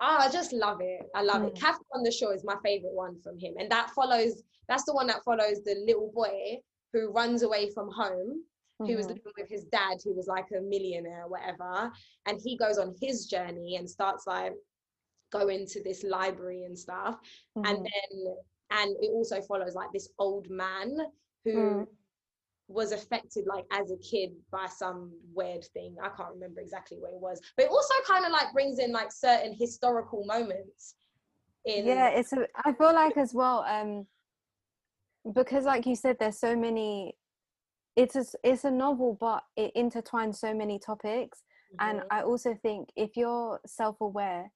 ah, 0.00 0.26
I 0.26 0.30
just 0.30 0.52
love 0.52 0.78
it. 0.80 1.02
I 1.14 1.22
love 1.22 1.42
it. 1.44 1.54
Mm. 1.54 1.60
Kafka 1.60 1.84
on 1.94 2.02
the 2.04 2.10
Shore 2.12 2.34
is 2.34 2.44
my 2.44 2.56
favorite 2.64 2.92
one 2.94 3.20
from 3.22 3.38
him, 3.38 3.54
and 3.58 3.70
that 3.70 3.90
follows. 3.90 4.42
That's 4.68 4.84
the 4.84 4.92
one 4.92 5.06
that 5.06 5.24
follows 5.24 5.62
the 5.64 5.76
little 5.86 6.12
boy 6.14 6.58
who 6.92 7.10
runs 7.10 7.42
away 7.42 7.70
from 7.74 7.90
home, 7.90 8.42
who 8.86 8.96
was 8.96 9.06
Mhm. 9.06 9.08
living 9.08 9.32
with 9.36 9.48
his 9.48 9.64
dad, 9.64 9.98
who 10.04 10.14
was 10.14 10.26
like 10.26 10.46
a 10.56 10.60
millionaire, 10.60 11.24
or 11.24 11.28
whatever, 11.28 11.92
and 12.26 12.40
he 12.40 12.56
goes 12.56 12.78
on 12.78 12.94
his 13.00 13.26
journey 13.26 13.76
and 13.76 13.88
starts 13.88 14.26
like 14.26 14.54
going 15.30 15.66
to 15.66 15.82
this 15.82 16.04
library 16.04 16.64
and 16.64 16.78
stuff 16.78 17.20
and 17.56 17.78
Mhm. 17.78 17.84
then 17.84 18.36
and 18.70 18.96
it 19.02 19.10
also 19.10 19.42
follows 19.42 19.74
like 19.74 19.92
this 19.92 20.08
old 20.18 20.48
man 20.48 20.96
who 21.44 21.54
Mm. 21.54 21.88
was 22.68 22.92
affected 22.92 23.46
like 23.46 23.66
as 23.70 23.90
a 23.90 23.96
kid 23.98 24.30
by 24.50 24.64
some 24.64 25.12
weird 25.34 25.64
thing 25.74 25.94
i 26.02 26.08
can't 26.08 26.32
remember 26.32 26.62
exactly 26.62 26.96
what 26.98 27.12
it 27.12 27.20
was 27.20 27.42
but 27.58 27.66
it 27.66 27.70
also 27.70 27.92
kind 28.06 28.24
of 28.24 28.32
like 28.32 28.50
brings 28.54 28.78
in 28.78 28.90
like 28.90 29.12
certain 29.12 29.54
historical 29.54 30.24
moments 30.24 30.94
in 31.66 31.86
yeah 31.86 32.08
it's 32.08 32.32
a, 32.32 32.46
i 32.64 32.72
feel 32.72 32.94
like 32.94 33.18
as 33.18 33.34
well 33.34 33.64
um 33.68 34.06
because 35.34 35.66
like 35.66 35.84
you 35.84 35.94
said 35.94 36.16
there's 36.18 36.38
so 36.38 36.56
many 36.56 37.14
it's 37.98 38.16
a, 38.16 38.24
it's 38.44 38.64
a 38.64 38.70
novel 38.70 39.16
but 39.20 39.42
it 39.56 39.72
intertwines 39.74 40.36
so 40.36 40.54
many 40.54 40.78
topics 40.78 41.42
and 41.80 42.00
Mhm. 42.00 42.06
i 42.10 42.22
also 42.22 42.54
think 42.54 42.88
if 42.96 43.16
you're 43.16 43.60
self-aware 43.66 44.52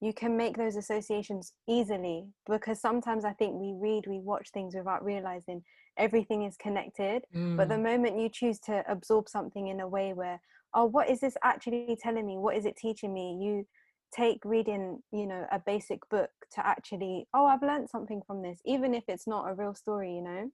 you 0.00 0.12
can 0.12 0.36
make 0.36 0.56
those 0.56 0.76
associations 0.76 1.52
easily 1.68 2.18
because 2.48 2.80
sometimes 2.80 3.24
i 3.24 3.32
think 3.32 3.54
we 3.54 3.72
read 3.86 4.06
we 4.06 4.18
watch 4.18 4.50
things 4.50 4.74
without 4.74 5.04
realizing 5.04 5.62
everything 5.96 6.42
is 6.42 6.56
connected 6.56 7.24
but 7.56 7.68
the 7.68 7.78
Mm. 7.78 7.82
moment 7.90 8.18
you 8.20 8.28
choose 8.28 8.58
to 8.60 8.84
absorb 8.88 9.28
something 9.28 9.68
in 9.68 9.80
a 9.80 9.88
way 9.88 10.12
where 10.12 10.40
oh 10.74 10.84
what 10.96 11.08
is 11.08 11.20
this 11.20 11.36
actually 11.42 11.96
telling 11.96 12.26
me 12.26 12.36
what 12.38 12.56
is 12.56 12.64
it 12.66 12.76
teaching 12.76 13.12
me 13.14 13.26
you 13.44 13.66
take 14.12 14.40
reading 14.44 15.02
you 15.12 15.26
know 15.26 15.46
a 15.50 15.58
basic 15.58 16.00
book 16.10 16.30
to 16.54 16.66
actually 16.66 17.26
oh 17.34 17.46
i've 17.46 17.62
learned 17.62 17.88
something 17.88 18.22
from 18.26 18.42
this 18.42 18.60
even 18.64 18.94
if 18.94 19.04
it's 19.08 19.26
not 19.26 19.48
a 19.50 19.54
real 19.54 19.74
story 19.74 20.14
you 20.16 20.22
know 20.22 20.50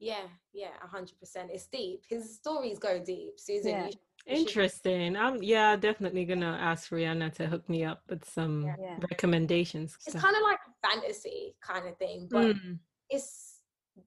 yeah 0.00 0.26
yeah 0.52 0.68
100% 0.94 1.10
it's 1.50 1.66
deep 1.66 2.02
his 2.08 2.36
stories 2.36 2.78
go 2.78 2.98
deep 3.02 3.34
susan 3.38 3.70
Yeah. 3.70 3.84
you, 3.86 3.92
should- 3.92 4.00
you 4.26 4.34
Interesting. 4.36 5.16
I'm 5.16 5.42
yeah, 5.42 5.74
definitely 5.76 6.26
gonna 6.26 6.58
ask 6.60 6.90
Rihanna 6.90 7.32
to 7.36 7.46
hook 7.46 7.66
me 7.68 7.84
up 7.84 8.02
with 8.10 8.28
some 8.28 8.62
Yeah. 8.66 8.98
recommendations. 9.10 9.96
it's 10.06 10.12
So- 10.12 10.18
kind 10.18 10.36
of 10.36 10.42
like 10.42 10.58
fantasy 10.86 11.56
kind 11.62 11.88
of 11.88 11.96
thing 11.96 12.28
but 12.30 12.54
Mm. 12.56 12.78
it's 13.10 13.54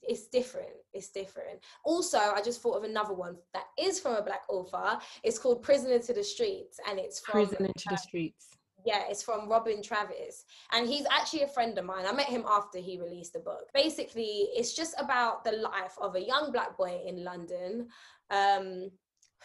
it's 0.04 0.28
different 0.28 0.70
it's 0.94 1.10
different 1.10 1.60
also 1.84 2.18
i 2.18 2.42
just 2.42 2.62
thought 2.62 2.78
of 2.78 2.84
another 2.84 3.14
one 3.14 3.36
that 3.54 3.66
is 3.78 4.00
from 4.00 4.16
a 4.16 4.22
black 4.22 4.44
author 4.48 4.98
it's 5.24 5.38
called 5.38 5.62
prisoner 5.64 6.00
to 6.00 6.14
the 6.14 6.24
streets 6.24 6.80
and 6.88 6.98
it's 7.00 7.20
from 7.20 7.34
Prison 7.46 7.66
into 7.66 7.86
the 7.90 7.98
streets. 7.98 8.48
Yeah 8.86 9.04
it's 9.10 9.24
from 9.24 9.50
robin 9.50 9.82
travis. 9.84 10.46
And 10.72 10.88
he's 10.88 11.06
actually 11.10 11.44
a 11.44 11.48
friend 11.48 11.78
of 11.78 11.86
mine. 11.86 12.06
I 12.06 12.14
met 12.14 12.28
him 12.28 12.46
after 12.48 12.80
he 12.80 13.00
released 13.00 13.34
the 13.34 13.40
book. 13.40 13.66
Basically 13.74 14.50
it's 14.56 14.74
just 14.74 14.96
about 14.98 15.44
the 15.44 15.54
life 15.54 15.96
of 16.02 16.16
a 16.16 16.22
young 16.22 16.52
black 16.52 16.78
boy 16.78 17.00
in 17.06 17.24
london 17.24 17.88
um, 18.30 18.90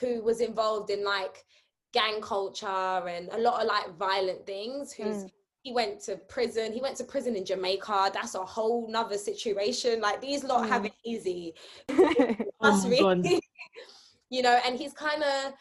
who 0.00 0.22
was 0.22 0.40
involved 0.40 0.90
in 0.90 1.04
like 1.04 1.44
gang 1.92 2.20
culture 2.20 2.66
and 2.66 3.28
a 3.32 3.38
lot 3.38 3.60
of 3.62 3.66
like 3.68 3.96
violent 3.96 4.46
things. 4.46 4.92
Who's 4.92 5.24
Mm. 5.24 5.30
he 5.62 5.72
went 5.72 6.00
to 6.02 6.16
prison. 6.28 6.72
He 6.72 6.80
went 6.80 6.96
to 6.98 7.04
prison 7.04 7.34
in 7.34 7.44
jamaica. 7.44 8.10
That's 8.14 8.36
a 8.36 8.44
whole 8.44 8.88
nother 8.88 9.18
situation. 9.18 10.00
Like 10.00 10.20
these 10.20 10.44
lot 10.44 10.68
have 10.68 10.82
Mm. 10.82 10.86
it 10.86 10.92
easy. 11.04 11.54
Oh 12.62 12.68
us 12.70 12.84
God. 12.86 12.88
really 12.88 13.40
you 14.30 14.42
know 14.42 14.58
and 14.66 14.78
he's 14.78 14.92
kind 14.92 15.22
of 15.22 15.52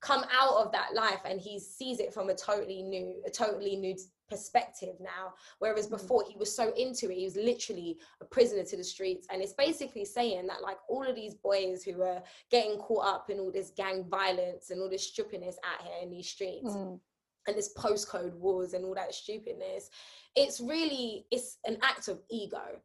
come 0.00 0.24
out 0.30 0.54
of 0.64 0.70
that 0.72 0.94
life 0.94 1.20
and 1.24 1.40
he 1.40 1.58
sees 1.58 1.98
it 1.98 2.12
from 2.14 2.28
a 2.30 2.34
totally 2.34 2.82
new 2.82 3.20
a 3.26 3.30
totally 3.30 3.74
new 3.76 3.96
perspective 4.28 4.94
now 5.00 5.32
whereas 5.58 5.86
Mm. 5.86 5.90
before 5.90 6.22
he 6.28 6.36
was 6.36 6.54
so 6.54 6.72
into 6.74 7.10
it 7.10 7.16
he 7.16 7.24
was 7.24 7.36
literally 7.36 7.98
a 8.20 8.24
prisoner 8.24 8.62
to 8.62 8.76
the 8.76 8.84
streets 8.84 9.26
and 9.30 9.42
it's 9.42 9.54
basically 9.54 10.04
saying 10.04 10.46
that 10.46 10.62
like 10.62 10.78
all 10.88 11.02
of 11.02 11.16
these 11.16 11.34
boys 11.34 11.82
who 11.82 12.02
are 12.02 12.22
getting 12.50 12.78
caught 12.78 13.06
up 13.06 13.30
in 13.30 13.40
all 13.40 13.50
this 13.50 13.70
gang 13.70 14.04
violence 14.04 14.70
and 14.70 14.80
all 14.80 14.88
this 14.90 15.08
stupidness 15.08 15.56
out 15.64 15.84
here 15.84 15.96
in 16.02 16.10
these 16.10 16.28
streets 16.28 16.72
Mm. 16.74 17.00
and 17.46 17.56
this 17.56 17.72
postcode 17.74 18.34
wars 18.34 18.74
and 18.74 18.84
all 18.84 18.94
that 18.94 19.14
stupidness 19.14 19.90
it's 20.36 20.60
really 20.60 21.26
it's 21.30 21.58
an 21.64 21.78
act 21.82 22.06
of 22.08 22.22
ego 22.30 22.80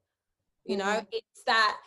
you 0.66 0.78
know 0.78 0.86
Mhm. 0.86 1.08
it's 1.12 1.44
that 1.46 1.80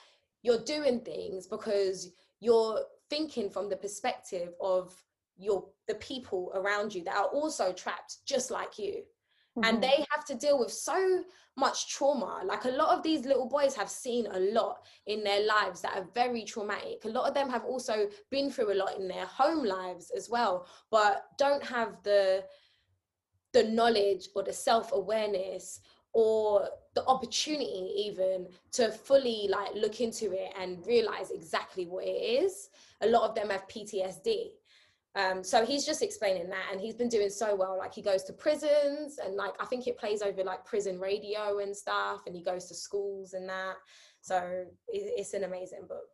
you're 0.42 0.62
doing 0.62 1.00
things 1.00 1.46
because 1.48 2.12
you're 2.40 2.84
thinking 3.08 3.48
from 3.50 3.68
the 3.70 3.76
perspective 3.76 4.54
of 4.60 5.02
your 5.36 5.68
the 5.86 5.94
people 5.96 6.52
around 6.54 6.94
you 6.94 7.04
that 7.04 7.16
are 7.16 7.28
also 7.28 7.72
trapped 7.72 8.18
just 8.26 8.50
like 8.50 8.78
you. 8.78 9.02
And 9.62 9.78
Mhm. 9.78 9.82
they 9.82 10.04
have 10.10 10.24
to 10.26 10.34
deal 10.34 10.58
with 10.58 10.70
so 10.70 11.24
much 11.56 11.88
trauma. 11.88 12.42
Like 12.44 12.66
a 12.66 12.70
lot 12.70 12.94
of 12.96 13.02
these 13.02 13.24
little 13.24 13.48
boys 13.48 13.74
have 13.74 13.88
seen 13.88 14.26
a 14.26 14.38
lot 14.38 14.84
in 15.06 15.24
their 15.24 15.46
lives 15.46 15.80
that 15.80 15.96
are 15.96 16.06
very 16.14 16.44
traumatic. 16.44 17.04
A 17.06 17.08
lot 17.08 17.26
of 17.26 17.32
them 17.32 17.48
have 17.48 17.64
also 17.64 18.08
been 18.30 18.50
through 18.50 18.72
a 18.72 18.74
lot 18.74 18.96
in 18.98 19.08
their 19.08 19.24
home 19.24 19.64
lives 19.64 20.10
as 20.10 20.28
well 20.28 20.66
but 20.90 21.24
don't 21.38 21.62
have 21.64 22.02
the 22.02 22.44
the 23.52 23.64
knowledge 23.64 24.28
or 24.34 24.42
the 24.42 24.52
self-awareness 24.52 25.80
or 26.12 26.68
the 26.94 27.04
opportunity 27.06 27.90
even 27.96 28.46
to 28.72 28.90
fully 28.90 29.48
like 29.50 29.74
look 29.74 30.00
into 30.00 30.32
it 30.32 30.52
and 30.60 30.86
realize 30.86 31.30
exactly 31.30 31.86
what 31.86 32.04
it 32.04 32.42
is. 32.42 32.68
A 33.00 33.06
lot 33.06 33.28
of 33.28 33.34
them 33.34 33.50
have 33.50 33.66
ptsd 33.66 34.50
um, 35.16 35.42
so 35.42 35.64
he's 35.64 35.84
just 35.84 36.02
explaining 36.02 36.48
that 36.48 36.66
and 36.70 36.80
he's 36.80 36.94
been 36.94 37.08
doing 37.08 37.30
so 37.30 37.54
well 37.54 37.76
like 37.78 37.92
he 37.92 38.02
goes 38.02 38.22
to 38.24 38.32
prisons 38.32 39.18
and 39.24 39.34
like 39.34 39.52
i 39.60 39.64
think 39.64 39.86
it 39.86 39.98
plays 39.98 40.22
over 40.22 40.44
like 40.44 40.64
prison 40.64 41.00
radio 41.00 41.58
and 41.58 41.76
stuff 41.76 42.20
and 42.26 42.36
he 42.36 42.42
goes 42.42 42.66
to 42.66 42.74
schools 42.74 43.32
and 43.32 43.48
that 43.48 43.76
so 44.26 44.64
it, 44.88 45.12
it's 45.16 45.34
an 45.34 45.44
amazing 45.44 45.82
book. 45.88 46.08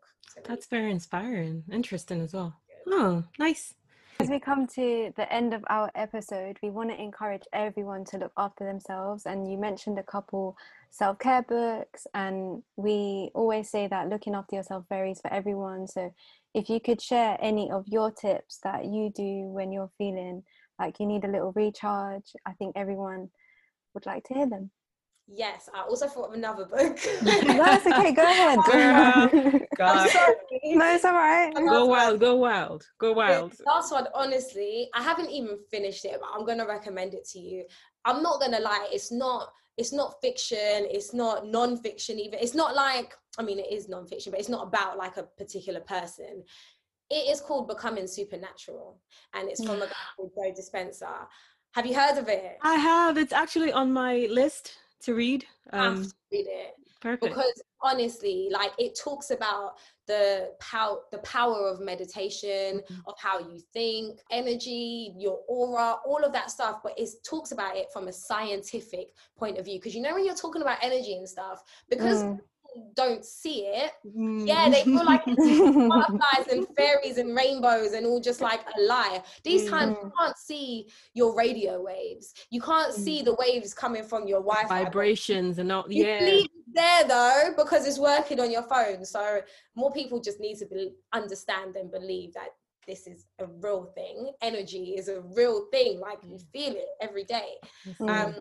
That's 0.44 0.66
very 0.66 0.90
inspiring. 0.90 1.64
Interesting 1.72 2.20
as 2.20 2.34
well. 2.34 2.54
Oh, 2.86 3.24
nice. 3.38 3.72
As 4.20 4.28
we 4.28 4.38
come 4.38 4.66
to 4.74 5.14
the 5.16 5.32
end 5.32 5.54
of 5.54 5.64
our 5.70 5.90
episode, 5.94 6.58
we 6.62 6.68
want 6.68 6.90
to 6.90 7.00
encourage 7.00 7.44
everyone 7.54 8.04
to 8.06 8.18
look 8.18 8.32
after 8.36 8.66
themselves. 8.66 9.24
And 9.24 9.50
you 9.50 9.56
mentioned 9.56 9.98
a 9.98 10.02
couple 10.02 10.58
self 10.90 11.18
care 11.18 11.40
books, 11.40 12.06
and 12.12 12.62
we 12.76 13.30
always 13.34 13.70
say 13.70 13.86
that 13.88 14.10
looking 14.10 14.34
after 14.34 14.56
yourself 14.56 14.84
varies 14.90 15.20
for 15.22 15.32
everyone. 15.32 15.86
So, 15.86 16.12
if 16.54 16.68
you 16.68 16.80
could 16.80 17.00
share 17.00 17.36
any 17.40 17.70
of 17.70 17.84
your 17.86 18.10
tips 18.10 18.58
that 18.62 18.84
you 18.84 19.10
do 19.14 19.46
when 19.48 19.72
you're 19.72 19.90
feeling 19.98 20.42
like 20.78 21.00
you 21.00 21.06
need 21.06 21.24
a 21.24 21.28
little 21.28 21.52
recharge, 21.54 22.32
I 22.46 22.52
think 22.52 22.74
everyone 22.76 23.28
would 23.94 24.06
like 24.06 24.24
to 24.24 24.34
hear 24.34 24.48
them. 24.48 24.70
yes 25.28 25.68
i 25.74 25.80
also 25.82 26.06
thought 26.08 26.28
of 26.30 26.34
another 26.34 26.64
book 26.66 26.98
No, 27.22 27.64
okay. 27.76 28.12
Go 28.12 28.22
ahead. 28.22 28.58
Girl. 28.70 28.94
I'm 29.32 29.66
God. 29.76 30.08
no, 30.64 30.94
it's 30.94 31.04
all 31.04 31.12
right. 31.12 31.52
Go 31.54 31.86
wild, 31.86 32.20
go 32.20 32.34
wild, 32.36 32.82
go 32.98 33.12
wild. 33.12 33.52
The 33.52 33.64
last 33.66 33.92
one, 33.92 34.08
honestly, 34.14 34.88
I 34.94 35.02
haven't 35.02 35.30
even 35.30 35.58
finished 35.70 36.04
it, 36.04 36.16
but 36.20 36.28
I'm 36.34 36.44
gonna 36.44 36.66
recommend 36.66 37.14
it 37.14 37.24
to 37.32 37.38
you. 37.38 37.64
I'm 38.04 38.22
not 38.22 38.40
gonna 38.40 38.60
lie, 38.60 38.88
it's 38.90 39.12
not 39.12 39.48
it's 39.76 39.92
not 39.92 40.20
fiction, 40.20 40.86
it's 40.96 41.14
not 41.14 41.46
non-fiction 41.46 42.18
even. 42.18 42.38
It's 42.40 42.54
not 42.54 42.74
like 42.74 43.14
I 43.38 43.42
mean 43.42 43.58
it 43.58 43.70
is 43.72 43.88
non-fiction, 43.88 44.30
but 44.30 44.40
it's 44.40 44.48
not 44.48 44.66
about 44.66 44.98
like 44.98 45.16
a 45.16 45.22
particular 45.22 45.80
person. 45.80 46.44
It 47.10 47.28
is 47.30 47.40
called 47.40 47.68
Becoming 47.68 48.06
Supernatural, 48.06 48.98
and 49.34 49.48
it's 49.48 49.64
from 49.64 49.82
a 49.82 49.86
guy 49.86 49.92
called 50.16 50.32
Joe 50.36 50.52
Dispenza. 50.52 51.26
Have 51.74 51.86
you 51.86 51.94
heard 51.94 52.18
of 52.18 52.28
it? 52.28 52.58
I 52.62 52.74
have. 52.74 53.16
It's 53.16 53.32
actually 53.32 53.72
on 53.72 53.92
my 53.92 54.26
list 54.30 54.78
to 55.00 55.14
read. 55.14 55.44
I 55.70 55.76
have 55.84 55.96
Um, 55.96 56.04
to 56.04 56.14
read 56.30 56.46
it. 56.48 56.74
perfect. 57.00 57.22
because 57.34 57.62
honestly 57.80 58.48
like 58.52 58.70
it 58.78 58.96
talks 58.96 59.30
about 59.32 59.76
the 60.06 60.54
power 60.60 60.98
the 61.10 61.18
power 61.18 61.66
of 61.68 61.80
meditation 61.80 62.80
Mhm. 62.88 63.02
of 63.08 63.14
how 63.18 63.40
you 63.40 63.58
think 63.72 64.20
energy 64.30 65.12
your 65.18 65.40
aura 65.48 65.96
all 66.06 66.22
of 66.24 66.32
that 66.32 66.48
stuff 66.48 66.80
but 66.84 66.96
it 66.96 67.08
talks 67.24 67.50
about 67.50 67.76
it 67.76 67.90
from 67.92 68.06
a 68.06 68.12
scientific 68.12 69.12
point 69.36 69.58
of 69.58 69.64
view 69.64 69.78
because 69.80 69.96
you 69.96 70.00
know 70.00 70.14
when 70.14 70.24
you're 70.24 70.34
talking 70.44 70.62
about 70.62 70.78
energy 70.80 71.14
and 71.16 71.28
stuff 71.28 71.60
because 71.88 72.22
Mm. 72.22 72.38
Don't 72.94 73.24
see 73.24 73.60
it 73.66 73.92
Mm. 74.06 74.46
yeah 74.46 74.68
they 74.68 74.82
feel 74.84 75.04
like 75.04 75.22
it's 75.26 75.60
butterflies 75.94 76.46
and 76.50 76.66
fairies 76.76 77.18
and 77.18 77.34
rainbows 77.36 77.92
and 77.92 78.04
all 78.06 78.20
just 78.20 78.40
like 78.40 78.60
a 78.76 78.80
lie 78.82 79.22
these 79.44 79.68
times 79.70 79.96
you 80.02 80.08
Mm. 80.08 80.12
can't 80.18 80.36
see 80.36 80.88
your 81.14 81.34
radio 81.34 81.80
waves 81.80 82.34
you 82.50 82.60
can't 82.60 82.92
see 82.92 83.22
the 83.22 83.34
waves 83.34 83.72
coming 83.74 84.04
from 84.04 84.26
your 84.26 84.40
wi-fi 84.40 84.84
vibrations 84.84 85.58
and 85.58 85.70
all. 85.72 85.84
You 85.88 86.04
Yeah. 86.06 86.42
there 86.74 87.04
though 87.04 87.54
because 87.56 87.86
it's 87.86 87.98
working 87.98 88.40
on 88.40 88.50
your 88.50 88.62
phone. 88.62 89.04
So 89.04 89.40
more 89.74 89.92
people 89.92 90.20
just 90.20 90.40
need 90.40 90.56
to 90.58 90.66
be, 90.66 90.92
understand 91.12 91.76
and 91.76 91.90
believe 91.90 92.32
that 92.34 92.50
this 92.86 93.06
is 93.06 93.26
a 93.38 93.46
real 93.46 93.84
thing. 93.94 94.32
Energy 94.40 94.94
is 94.96 95.08
a 95.08 95.20
real 95.20 95.66
thing. 95.70 96.00
Like 96.00 96.18
you 96.24 96.38
feel 96.52 96.72
it 96.74 96.88
every 97.00 97.24
day. 97.24 97.50
Mm. 98.00 98.08
Um, 98.10 98.34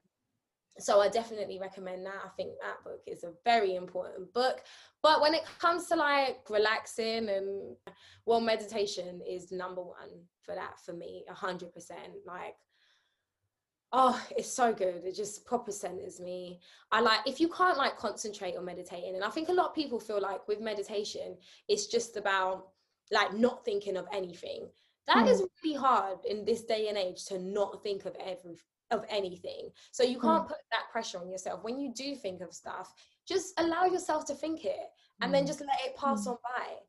so 0.79 1.01
I 1.01 1.10
definitely 1.10 1.60
recommend 1.60 2.05
that. 2.05 2.21
I 2.25 2.29
think 2.29 2.51
that 2.62 2.84
book 2.84 3.01
is 3.05 3.23
a 3.23 3.34
very 3.43 3.75
important 3.75 4.34
book. 4.34 4.62
But 5.03 5.21
when 5.21 5.34
it 5.34 5.43
comes 5.60 5.88
to 5.88 5.95
like 5.95 6.49
relaxing 6.49 7.29
and 7.29 7.75
well, 8.25 8.41
meditation 8.41 9.21
is 9.27 9.51
number 9.51 9.81
one 9.81 10.25
for 10.41 10.55
that 10.55 10.79
for 10.79 10.93
me, 10.93 11.25
a 11.29 11.34
hundred 11.34 11.73
percent. 11.73 12.13
Like 12.25 12.55
oh 13.93 14.21
it's 14.38 14.51
so 14.51 14.73
good 14.73 15.03
it 15.03 15.15
just 15.15 15.45
proper 15.45 15.71
centers 15.71 16.19
me 16.19 16.60
i 16.91 17.01
like 17.01 17.19
if 17.25 17.39
you 17.39 17.49
can't 17.49 17.77
like 17.77 17.97
concentrate 17.97 18.55
on 18.55 18.65
meditating 18.65 19.15
and 19.15 19.23
i 19.23 19.29
think 19.29 19.49
a 19.49 19.53
lot 19.53 19.67
of 19.67 19.75
people 19.75 19.99
feel 19.99 20.21
like 20.21 20.47
with 20.47 20.62
meditation 20.62 21.36
it's 21.67 21.88
just 21.88 22.15
about 22.15 22.67
like 23.12 23.34
not 23.34 23.65
thinking 23.65 23.97
of 23.97 24.07
anything 24.13 24.67
That 25.07 25.23
hmm. 25.23 25.27
is 25.27 25.43
really 25.63 25.75
hard 25.75 26.19
in 26.25 26.45
this 26.45 26.63
day 26.63 26.88
and 26.88 26.97
age 26.97 27.25
to 27.25 27.39
not 27.39 27.84
think 27.84 28.05
of 28.05 28.15
every 28.15 28.55
of 28.91 29.06
anything. 29.10 29.69
So 29.91 30.04
you 30.04 30.19
can't 30.19 30.47
put 30.47 30.58
that 30.71 30.91
pressure 30.91 31.17
on 31.19 31.30
yourself. 31.30 31.63
When 31.63 31.80
you 31.80 31.93
do 31.93 32.15
think 32.15 32.41
of 32.41 32.54
stuff 32.54 32.93
just 33.27 33.54
allow 33.60 33.86
yourself 33.86 34.25
to 34.25 34.34
think 34.34 34.65
it 34.65 34.89
and 35.21 35.34
then 35.34 35.43
Mm. 35.43 35.47
just 35.47 35.62
let 35.62 35.80
it 35.86 35.95
pass 35.95 36.25
on 36.27 36.38
by. 36.43 36.80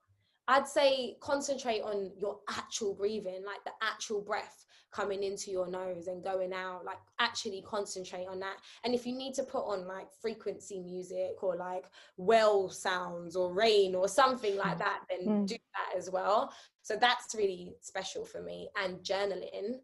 I'd 0.49 0.67
say 0.67 1.17
concentrate 1.21 1.83
on 1.83 2.11
your 2.19 2.41
actual 2.49 2.95
breathing 2.95 3.45
like 3.45 3.63
the 3.65 3.73
actual 3.81 4.23
breath 4.23 4.65
coming 4.91 5.23
into 5.23 5.51
your 5.51 5.69
nose 5.69 6.09
and 6.09 6.25
going 6.25 6.53
out 6.53 6.85
like 6.85 6.99
actually 7.21 7.63
concentrate 7.63 8.27
on 8.27 8.41
that. 8.41 8.57
And 8.83 8.95
if 8.95 9.07
you 9.07 9.15
need 9.15 9.35
to 9.35 9.45
put 9.45 9.65
on 9.65 9.87
like 9.87 10.09
frequency 10.21 10.81
music 10.81 11.43
or 11.43 11.55
like 11.55 11.85
well 12.17 12.69
sounds 12.69 13.37
or 13.37 13.53
rain 13.53 13.95
or 13.95 14.09
something 14.09 14.57
like 14.57 14.79
that 14.79 15.05
then 15.09 15.29
Mm. 15.29 15.47
do 15.47 15.57
that 15.77 15.97
as 15.97 16.11
well. 16.11 16.53
So 16.83 16.97
that's 16.97 17.35
really 17.35 17.75
special 17.81 18.25
for 18.25 18.43
me 18.43 18.69
and 18.83 18.99
journaling 19.05 19.81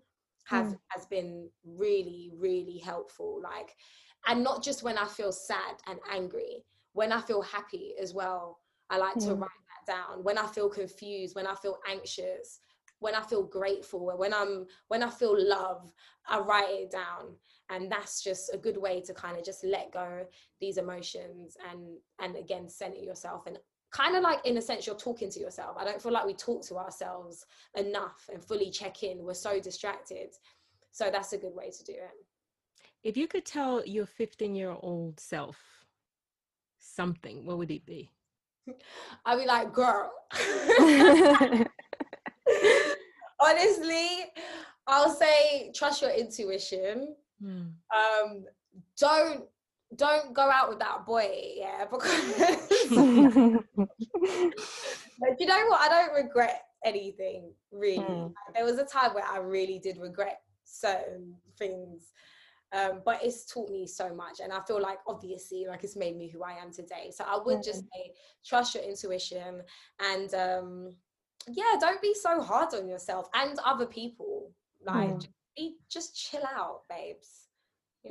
have 0.48 0.74
has 0.88 1.06
been 1.06 1.48
really 1.64 2.30
really 2.37 2.78
helpful 2.78 3.40
like 3.42 3.76
and 4.26 4.42
not 4.42 4.62
just 4.62 4.82
when 4.82 4.96
i 4.98 5.06
feel 5.06 5.32
sad 5.32 5.76
and 5.87 5.98
angry 6.12 6.64
when 6.92 7.12
i 7.12 7.20
feel 7.20 7.42
happy 7.42 7.94
as 8.00 8.14
well 8.14 8.58
i 8.90 8.96
like 8.96 9.18
to 9.18 9.30
Mm. 9.30 9.40
write 9.40 9.50
that 9.87 9.92
down 9.92 10.24
when 10.24 10.38
i 10.38 10.46
feel 10.46 10.68
confused 10.68 11.34
when 11.37 11.46
i 11.46 11.54
feel 11.54 11.78
anxious 11.88 12.61
when 13.00 13.14
i 13.14 13.22
feel 13.22 13.42
grateful 13.42 14.11
when 14.18 14.32
i'm 14.34 14.66
when 14.88 15.02
i 15.02 15.11
feel 15.11 15.37
love 15.38 15.92
i 16.28 16.38
write 16.38 16.70
it 16.70 16.90
down 16.90 17.37
and 17.70 17.92
that's 17.92 18.22
just 18.22 18.50
a 18.54 18.58
good 18.58 18.76
way 18.78 19.00
to 19.02 19.12
kind 19.12 19.37
of 19.37 19.44
just 19.44 19.62
let 19.64 19.92
go 19.92 20.24
these 20.61 20.78
emotions 20.78 21.56
and 21.70 21.98
and 22.20 22.37
again 22.37 22.68
center 22.68 22.98
yourself 22.98 23.46
and 23.46 23.58
kind 23.90 24.16
of 24.16 24.22
like 24.22 24.44
in 24.44 24.57
a 24.59 24.62
sense 24.62 24.87
you're 24.87 24.96
talking 24.96 25.31
to 25.31 25.40
yourself. 25.40 25.77
I 25.79 25.85
don't 25.85 26.01
feel 26.01 26.12
like 26.12 26.27
we 26.27 26.35
talk 26.35 26.64
to 26.66 26.77
ourselves 26.77 27.46
enough 27.77 28.29
and 28.33 28.44
fully 28.44 28.70
check 28.70 29.03
in. 29.03 29.24
We're 29.24 29.35
so 29.35 29.61
distracted. 29.61 30.35
So 30.90 31.11
that's 31.11 31.33
a 31.33 31.38
good 31.38 31.55
way 31.55 31.70
to 31.70 31.85
do 31.85 31.92
it. 31.92 32.11
If 33.05 33.16
you 33.16 33.29
could 33.29 33.44
tell 33.44 33.85
your 33.87 34.07
15 34.07 34.55
year 34.55 34.74
old 34.81 35.20
self 35.20 35.57
something, 36.79 37.46
what 37.46 37.59
would 37.59 37.70
it 37.70 37.87
be? 37.87 38.11
i'd 39.24 39.38
be 39.38 39.46
like 39.46 39.72
girl. 39.72 40.12
Honestly 43.40 44.09
i'll 44.88 45.11
say 45.11 45.70
trust 45.74 46.03
your 46.03 46.11
intuition. 46.11 47.14
Mm. 47.42 47.70
um 47.94 48.44
don't 48.98 49.44
don't 49.96 50.35
go 50.35 50.51
out 50.51 50.68
with 50.68 50.79
that 50.79 51.07
boy 51.07 51.31
yeah 51.57 51.85
because 51.90 52.11
but 55.18 55.41
you 55.41 55.47
know 55.47 55.66
what? 55.68 55.80
I 55.80 55.89
don't 55.89 56.14
regret 56.14 56.64
anything 56.84 57.53
really. 57.72 57.99
Mm. 57.99 58.32
There 58.55 58.64
was 58.64 58.78
a 58.78 58.84
time 58.84 59.14
where 59.14 59.24
i 59.24 59.39
really 59.39 59.78
did 59.78 59.99
regret 59.99 60.41
certain 60.64 61.34
things 61.59 62.12
um, 62.72 63.01
but 63.03 63.24
it's 63.24 63.47
taught 63.51 63.70
me 63.70 63.86
so 63.86 64.14
much 64.14 64.41
and 64.43 64.53
i 64.53 64.61
feel 64.66 64.80
like 64.80 64.99
obviously 65.07 65.64
like 65.66 65.84
it's 65.84 65.97
made 65.97 66.16
me 66.18 66.28
who 66.28 66.43
i 66.43 66.53
am 66.53 66.70
today. 66.70 67.11
So 67.11 67.24
i 67.26 67.39
would 67.43 67.62
just 67.62 67.80
say 67.80 68.12
trust 68.45 68.74
your 68.74 68.84
intuition 68.84 69.62
and 70.01 70.34
um 70.34 70.95
yeah 71.49 71.76
don't 71.80 72.03
be 72.03 72.12
so 72.12 72.43
hard 72.43 72.74
on 72.74 72.86
yourself 72.86 73.28
and 73.34 73.59
other 73.64 73.86
people. 73.86 74.53
Like 74.84 75.14
Mm. 75.14 75.20
just, 75.20 75.34
be, 75.57 75.76
just 75.91 76.16
chill 76.16 76.45
out 76.45 76.82
babes 76.89 77.47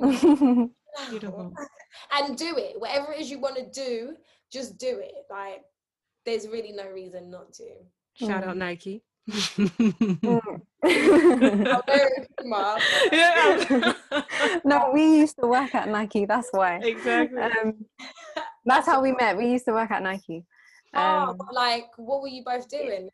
know. 0.00 0.70
Beautiful. 1.10 1.52
and 2.12 2.36
do 2.36 2.56
it 2.56 2.74
whatever 2.80 3.12
it 3.12 3.20
is 3.20 3.30
you 3.30 3.38
want 3.38 3.56
to 3.56 3.66
do 3.70 4.14
just 4.52 4.78
do 4.78 4.98
it 5.02 5.12
like 5.30 5.62
there's 6.26 6.46
really 6.48 6.72
no 6.72 6.88
reason 6.90 7.30
not 7.30 7.52
to 7.54 7.64
Shout 8.14 8.42
Mm. 8.42 8.48
out 8.48 8.56
Nike. 8.56 9.02
Mm. 9.30 10.60
I'm 10.82 11.82
wearing 11.86 12.26
Puma. 12.40 12.78
yeah. 13.12 13.92
no, 14.64 14.90
we 14.92 15.18
used 15.18 15.36
to 15.40 15.46
work 15.46 15.72
at 15.74 15.88
Nike. 15.88 16.24
That's 16.26 16.48
why. 16.50 16.76
exactly. 16.82 17.40
Um, 17.40 17.84
that's 18.64 18.86
how 18.86 19.00
we 19.00 19.12
met. 19.12 19.36
We 19.36 19.50
used 19.50 19.66
to 19.66 19.72
work 19.72 19.90
at 19.92 20.02
Nike. 20.02 20.44
Oh, 20.94 21.00
Um, 21.00 21.38
like 21.52 21.86
what 21.96 22.22
were 22.22 22.28
you 22.28 22.42
both 22.44 22.68
doing? 22.68 23.10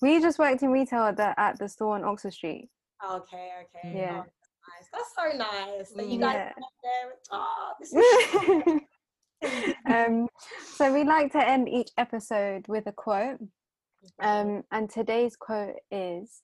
we 0.00 0.20
just 0.20 0.38
worked 0.38 0.62
in 0.62 0.70
retail 0.70 1.02
at 1.04 1.16
the, 1.16 1.38
at 1.38 1.58
the 1.58 1.68
store 1.68 1.94
on 1.94 2.04
Oxford 2.04 2.32
Street. 2.32 2.68
Okay, 3.08 3.50
okay. 3.62 3.96
Yeah. 3.96 4.22
That's 4.92 5.14
so 5.16 5.36
nice. 5.36 5.90
That 5.90 6.06
you 6.06 6.18
guys 6.18 6.34
Yeah. 6.34 6.52
there. 6.82 7.12
Oh, 7.30 7.72
this 7.80 7.92
is 7.92 8.80
um, 9.86 10.28
so 10.74 10.92
we 10.92 11.04
like 11.04 11.32
to 11.32 11.48
end 11.48 11.68
each 11.68 11.90
episode 11.96 12.68
with 12.68 12.86
a 12.86 12.92
quote. 12.92 13.38
Um, 14.20 14.64
and 14.70 14.90
today's 14.90 15.36
quote 15.36 15.76
is 15.90 16.42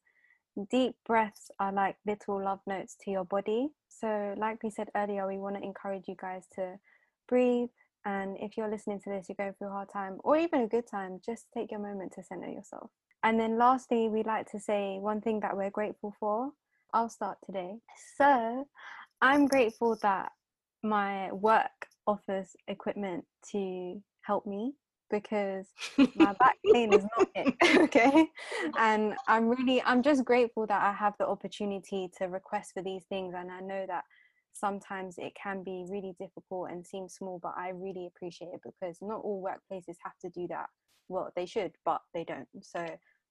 Deep 0.71 0.97
breaths 1.07 1.51
are 1.61 1.73
like 1.73 1.97
little 2.07 2.43
love 2.43 2.61
notes 2.67 2.97
to 3.05 3.11
your 3.11 3.25
body. 3.25 3.69
So, 3.89 4.35
like 4.37 4.63
we 4.63 4.71
said 4.71 4.89
earlier, 4.97 5.27
we 5.27 5.39
want 5.39 5.57
to 5.57 5.63
encourage 5.63 6.09
you 6.09 6.17
guys 6.21 6.47
to 6.55 6.79
breathe. 7.29 7.69
And 8.05 8.37
if 8.41 8.57
you're 8.57 8.71
listening 8.71 9.01
to 9.01 9.11
this, 9.11 9.29
you're 9.29 9.37
going 9.37 9.53
through 9.55 9.69
a 9.69 9.73
hard 9.73 9.91
time 9.93 10.19
or 10.25 10.37
even 10.37 10.63
a 10.63 10.69
good 10.69 10.87
time, 10.91 11.21
just 11.25 11.47
take 11.53 11.71
your 11.71 11.81
moment 11.81 12.13
to 12.15 12.23
center 12.25 12.49
yourself. 12.49 12.91
And 13.23 13.39
then, 13.39 13.59
lastly, 13.59 14.09
we 14.09 14.23
like 14.23 14.51
to 14.53 14.61
say 14.61 14.99
one 15.01 15.21
thing 15.21 15.41
that 15.41 15.57
we're 15.57 15.71
grateful 15.71 16.15
for. 16.19 16.51
I'll 16.93 17.11
start 17.11 17.39
today. 17.45 17.77
So, 18.17 18.67
I'm 19.21 19.47
grateful 19.47 19.97
that 20.03 20.33
my 20.83 21.33
work 21.33 21.87
offers 22.07 22.55
equipment 22.69 23.25
to 23.53 24.01
help 24.23 24.47
me 24.47 24.75
because 25.11 25.67
my 26.17 26.35
back 26.35 26.57
pain 26.73 26.93
is 26.93 27.05
not 27.17 27.29
it 27.35 27.55
okay? 27.81 28.29
And 28.79 29.15
i'm 29.27 29.49
really 29.49 29.83
i'm 29.83 30.03
just 30.03 30.25
grateful 30.25 30.67
that 30.67 30.83
i 30.83 30.93
have 30.93 31.15
the 31.19 31.27
opportunity 31.27 32.11
to 32.19 32.27
request 32.27 32.73
for 32.75 32.83
these 32.83 33.05
things 33.09 33.35
and 33.37 33.51
i 33.51 33.61
know 33.61 33.87
that 33.89 34.05
sometimes 34.53 35.17
it 35.19 35.33
can 35.41 35.63
be 35.63 35.85
really 35.89 36.15
difficult 36.19 36.71
and 36.71 36.87
seem 36.87 37.09
small 37.09 37.39
but 37.43 37.55
i 37.57 37.71
really 37.71 38.07
appreciate 38.07 38.51
it 38.53 38.61
because 38.65 38.99
not 39.01 39.21
all 39.21 39.43
workplaces 39.43 39.97
have 40.05 40.19
to 40.21 40.29
do 40.31 40.47
that. 40.49 40.67
Well 41.09 41.31
they 41.37 41.47
should 41.47 41.73
but 41.85 42.01
they 42.15 42.25
don't. 42.25 42.49
So 42.63 42.87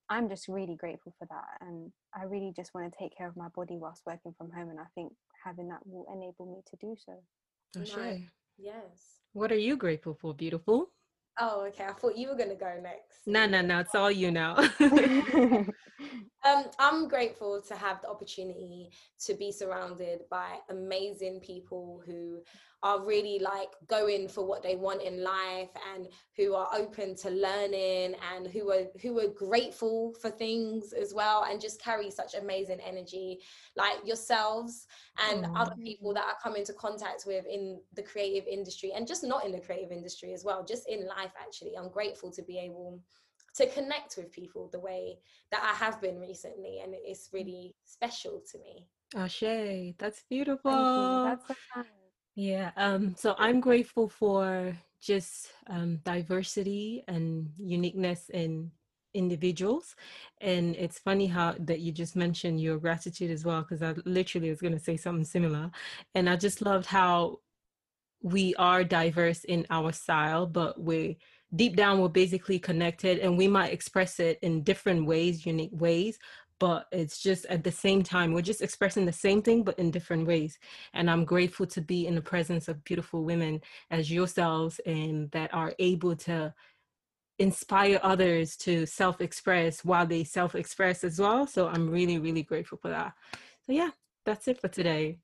i'm 0.10 0.30
just 0.30 0.48
really 0.48 0.76
grateful 0.76 1.14
for 1.20 1.28
that 1.30 1.68
and 1.68 1.92
i 2.16 2.24
really 2.24 2.54
just 2.56 2.74
want 2.74 2.92
to 2.92 3.00
take 3.00 3.16
care 3.18 3.28
of 3.28 3.36
my 3.36 3.48
body 3.56 3.78
whilst 3.78 4.04
working 4.06 4.34
from 4.38 4.50
home 4.52 4.70
and 4.70 4.80
i 4.80 4.86
think 4.96 5.12
having 5.44 5.68
that 5.68 5.80
will 5.86 6.06
enable 6.14 6.46
me 6.46 6.62
to 6.70 6.78
do 6.82 6.96
so 6.98 7.14
O'Shea, 7.80 8.28
Yes. 8.58 9.20
What 9.34 9.52
are 9.52 9.58
you 9.58 9.78
grateful 9.78 10.18
for, 10.20 10.34
beautiful? 10.34 10.90
Oh, 11.40 11.66
okay. 11.68 11.86
I 11.86 11.94
thought 11.94 12.18
you 12.18 12.30
were 12.30 12.36
gonna 12.36 12.56
go 12.56 12.74
next. 12.82 13.28
No, 13.28 13.46
no, 13.46 13.62
no. 13.62 13.80
It's 13.80 13.94
all 13.94 14.10
you 14.10 14.32
now. 14.32 14.56
Um, 16.46 16.66
I'm 16.80 17.08
grateful 17.08 17.62
to 17.68 17.76
have 17.76 18.02
the 18.02 18.10
opportunity 18.10 18.90
to 19.26 19.34
be 19.34 19.52
surrounded 19.52 20.22
by 20.30 20.58
amazing 20.70 21.42
people 21.42 22.02
who 22.06 22.42
are 22.88 23.06
really 23.06 23.38
like 23.40 23.68
going 23.88 24.30
for 24.30 24.46
what 24.48 24.64
they 24.64 24.78
want 24.78 25.02
in 25.02 25.22
life 25.22 25.70
and 25.94 26.08
who 26.38 26.54
are 26.54 26.70
open 26.74 27.14
to 27.18 27.30
learning 27.30 28.16
and 28.34 28.48
who 28.48 28.72
are 28.72 28.86
who 29.02 29.20
are 29.20 29.28
grateful 29.28 30.14
for 30.22 30.30
things 30.30 30.94
as 30.94 31.14
well 31.14 31.46
and 31.50 31.60
just 31.60 31.82
carry 31.82 32.10
such 32.10 32.34
amazing 32.34 32.80
energy 32.80 33.40
like 33.76 33.98
yourselves 34.06 34.88
and 35.30 35.46
Aw. 35.48 35.62
other 35.64 35.76
people 35.84 36.14
that 36.14 36.24
I 36.24 36.34
come 36.42 36.56
into 36.56 36.72
contact 36.72 37.26
with 37.28 37.46
in 37.46 37.82
the 37.94 38.04
creative 38.04 38.48
industry 38.48 38.94
and 38.96 39.06
just 39.06 39.24
not 39.24 39.46
in 39.46 39.52
the 39.52 39.60
creative 39.60 39.92
industry 39.92 40.32
as 40.34 40.46
well 40.46 40.64
just 40.64 40.88
in 40.88 41.06
life 41.08 41.34
actually 41.38 41.74
I'm 41.78 41.90
grateful 41.90 42.32
to 42.32 42.42
be 42.42 42.58
able 42.58 43.02
to 43.56 43.68
connect 43.68 44.16
with 44.16 44.32
people 44.32 44.70
the 44.72 44.80
way 44.80 45.18
that 45.52 45.62
I 45.64 45.76
have 45.84 46.00
been 46.00 46.20
recently, 46.20 46.82
and 46.84 46.94
it's 46.94 47.30
mm. 47.30 47.34
really 47.34 47.76
special 47.84 48.44
to 48.52 48.60
me. 48.60 48.86
O'Shea, 49.16 49.96
that's 49.98 50.24
beautiful. 50.30 50.70
That's 51.24 51.48
so 51.48 51.56
kind. 51.74 51.88
Yeah, 52.38 52.70
um, 52.78 53.16
so 53.18 53.34
I'm 53.40 53.60
grateful 53.60 54.08
for 54.08 54.78
just 55.02 55.48
um, 55.68 56.02
diversity 56.06 57.04
and 57.08 57.50
uniqueness 57.58 58.30
in 58.30 58.70
individuals. 59.16 59.96
And 60.40 60.76
it's 60.76 61.00
funny 61.00 61.26
how 61.26 61.56
that 61.58 61.80
you 61.80 61.92
just 61.92 62.16
mentioned 62.16 62.62
your 62.62 62.78
gratitude 62.78 63.32
as 63.32 63.44
well, 63.44 63.62
because 63.64 63.82
I 63.82 63.96
literally 64.06 64.52
was 64.52 64.62
going 64.62 64.74
to 64.74 64.80
say 64.80 64.98
something 64.98 65.26
similar. 65.26 65.72
And 66.14 66.30
I 66.30 66.36
just 66.36 66.62
loved 66.62 66.86
how 66.86 67.40
we 68.22 68.56
are 68.56 68.84
diverse 68.84 69.44
in 69.46 69.66
our 69.72 69.92
style, 69.92 70.46
but 70.46 70.80
we 70.80 71.18
deep 71.56 71.76
down 71.78 72.02
we're 72.02 72.10
basically 72.10 72.60
connected 72.60 73.20
and 73.20 73.38
we 73.38 73.48
might 73.48 73.74
express 73.74 74.20
it 74.20 74.38
in 74.44 74.64
different 74.64 75.08
ways, 75.08 75.46
unique 75.46 75.72
ways. 75.74 76.20
But 76.60 76.88
it's 76.92 77.22
just 77.22 77.46
at 77.46 77.64
the 77.64 77.72
same 77.72 78.02
time, 78.02 78.34
we're 78.34 78.42
just 78.42 78.62
expressing 78.62 79.06
the 79.06 79.12
same 79.12 79.42
thing, 79.42 79.64
but 79.64 79.78
in 79.78 79.92
different 79.92 80.28
ways 80.28 80.58
and 80.94 81.10
I'm 81.10 81.26
grateful 81.26 81.68
to 81.68 81.82
be 81.82 82.08
in 82.08 82.16
the 82.16 82.22
presence 82.22 82.68
of 82.68 82.84
beautiful 82.84 83.24
women 83.24 83.62
as 83.92 84.12
yourselves 84.12 84.80
and 84.86 85.30
that 85.32 85.54
are 85.54 85.74
able 85.80 86.16
to 86.16 86.54
inspire 87.40 88.00
others 88.02 88.56
to 88.58 88.86
self-express 88.88 89.86
while 89.86 90.08
they 90.08 90.24
self-express 90.24 91.04
as 91.04 91.20
well. 91.20 91.46
So 91.46 91.68
I'm 91.68 91.90
really, 91.90 92.18
really 92.18 92.44
grateful 92.44 92.80
for 92.80 92.90
that. 92.90 93.14
So 93.66 93.74
yeah, 93.74 93.92
that's 94.26 94.48
it 94.48 94.60
for 94.60 94.68
today. 94.68 95.20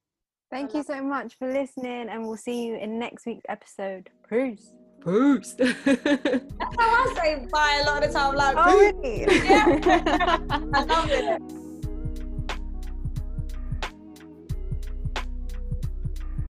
Thank 0.52 0.76
you 0.76 0.84
so 0.84 1.02
much 1.02 1.34
for 1.40 1.52
listening, 1.52 2.10
and 2.10 2.28
we'll 2.28 2.38
see 2.38 2.68
you 2.68 2.76
in 2.76 3.00
next 3.00 3.26
week's 3.26 3.46
episode. 3.50 4.12
Peace. 4.30 4.72
Peace. 5.04 5.54
That's 5.58 6.76
how 6.78 6.80
I 6.80 7.14
say 7.22 7.47
bye 7.51 7.82
a 7.84 7.86
lot 7.89 8.04
of 8.04 8.14
the 8.14 8.18
time. 8.18 8.36
Like, 8.36 8.56
Oh, 8.58 8.80
really? 8.80 9.22
Yeah. 9.22 10.38
I 10.49 10.84
love 10.86 11.10
it. 11.12 11.62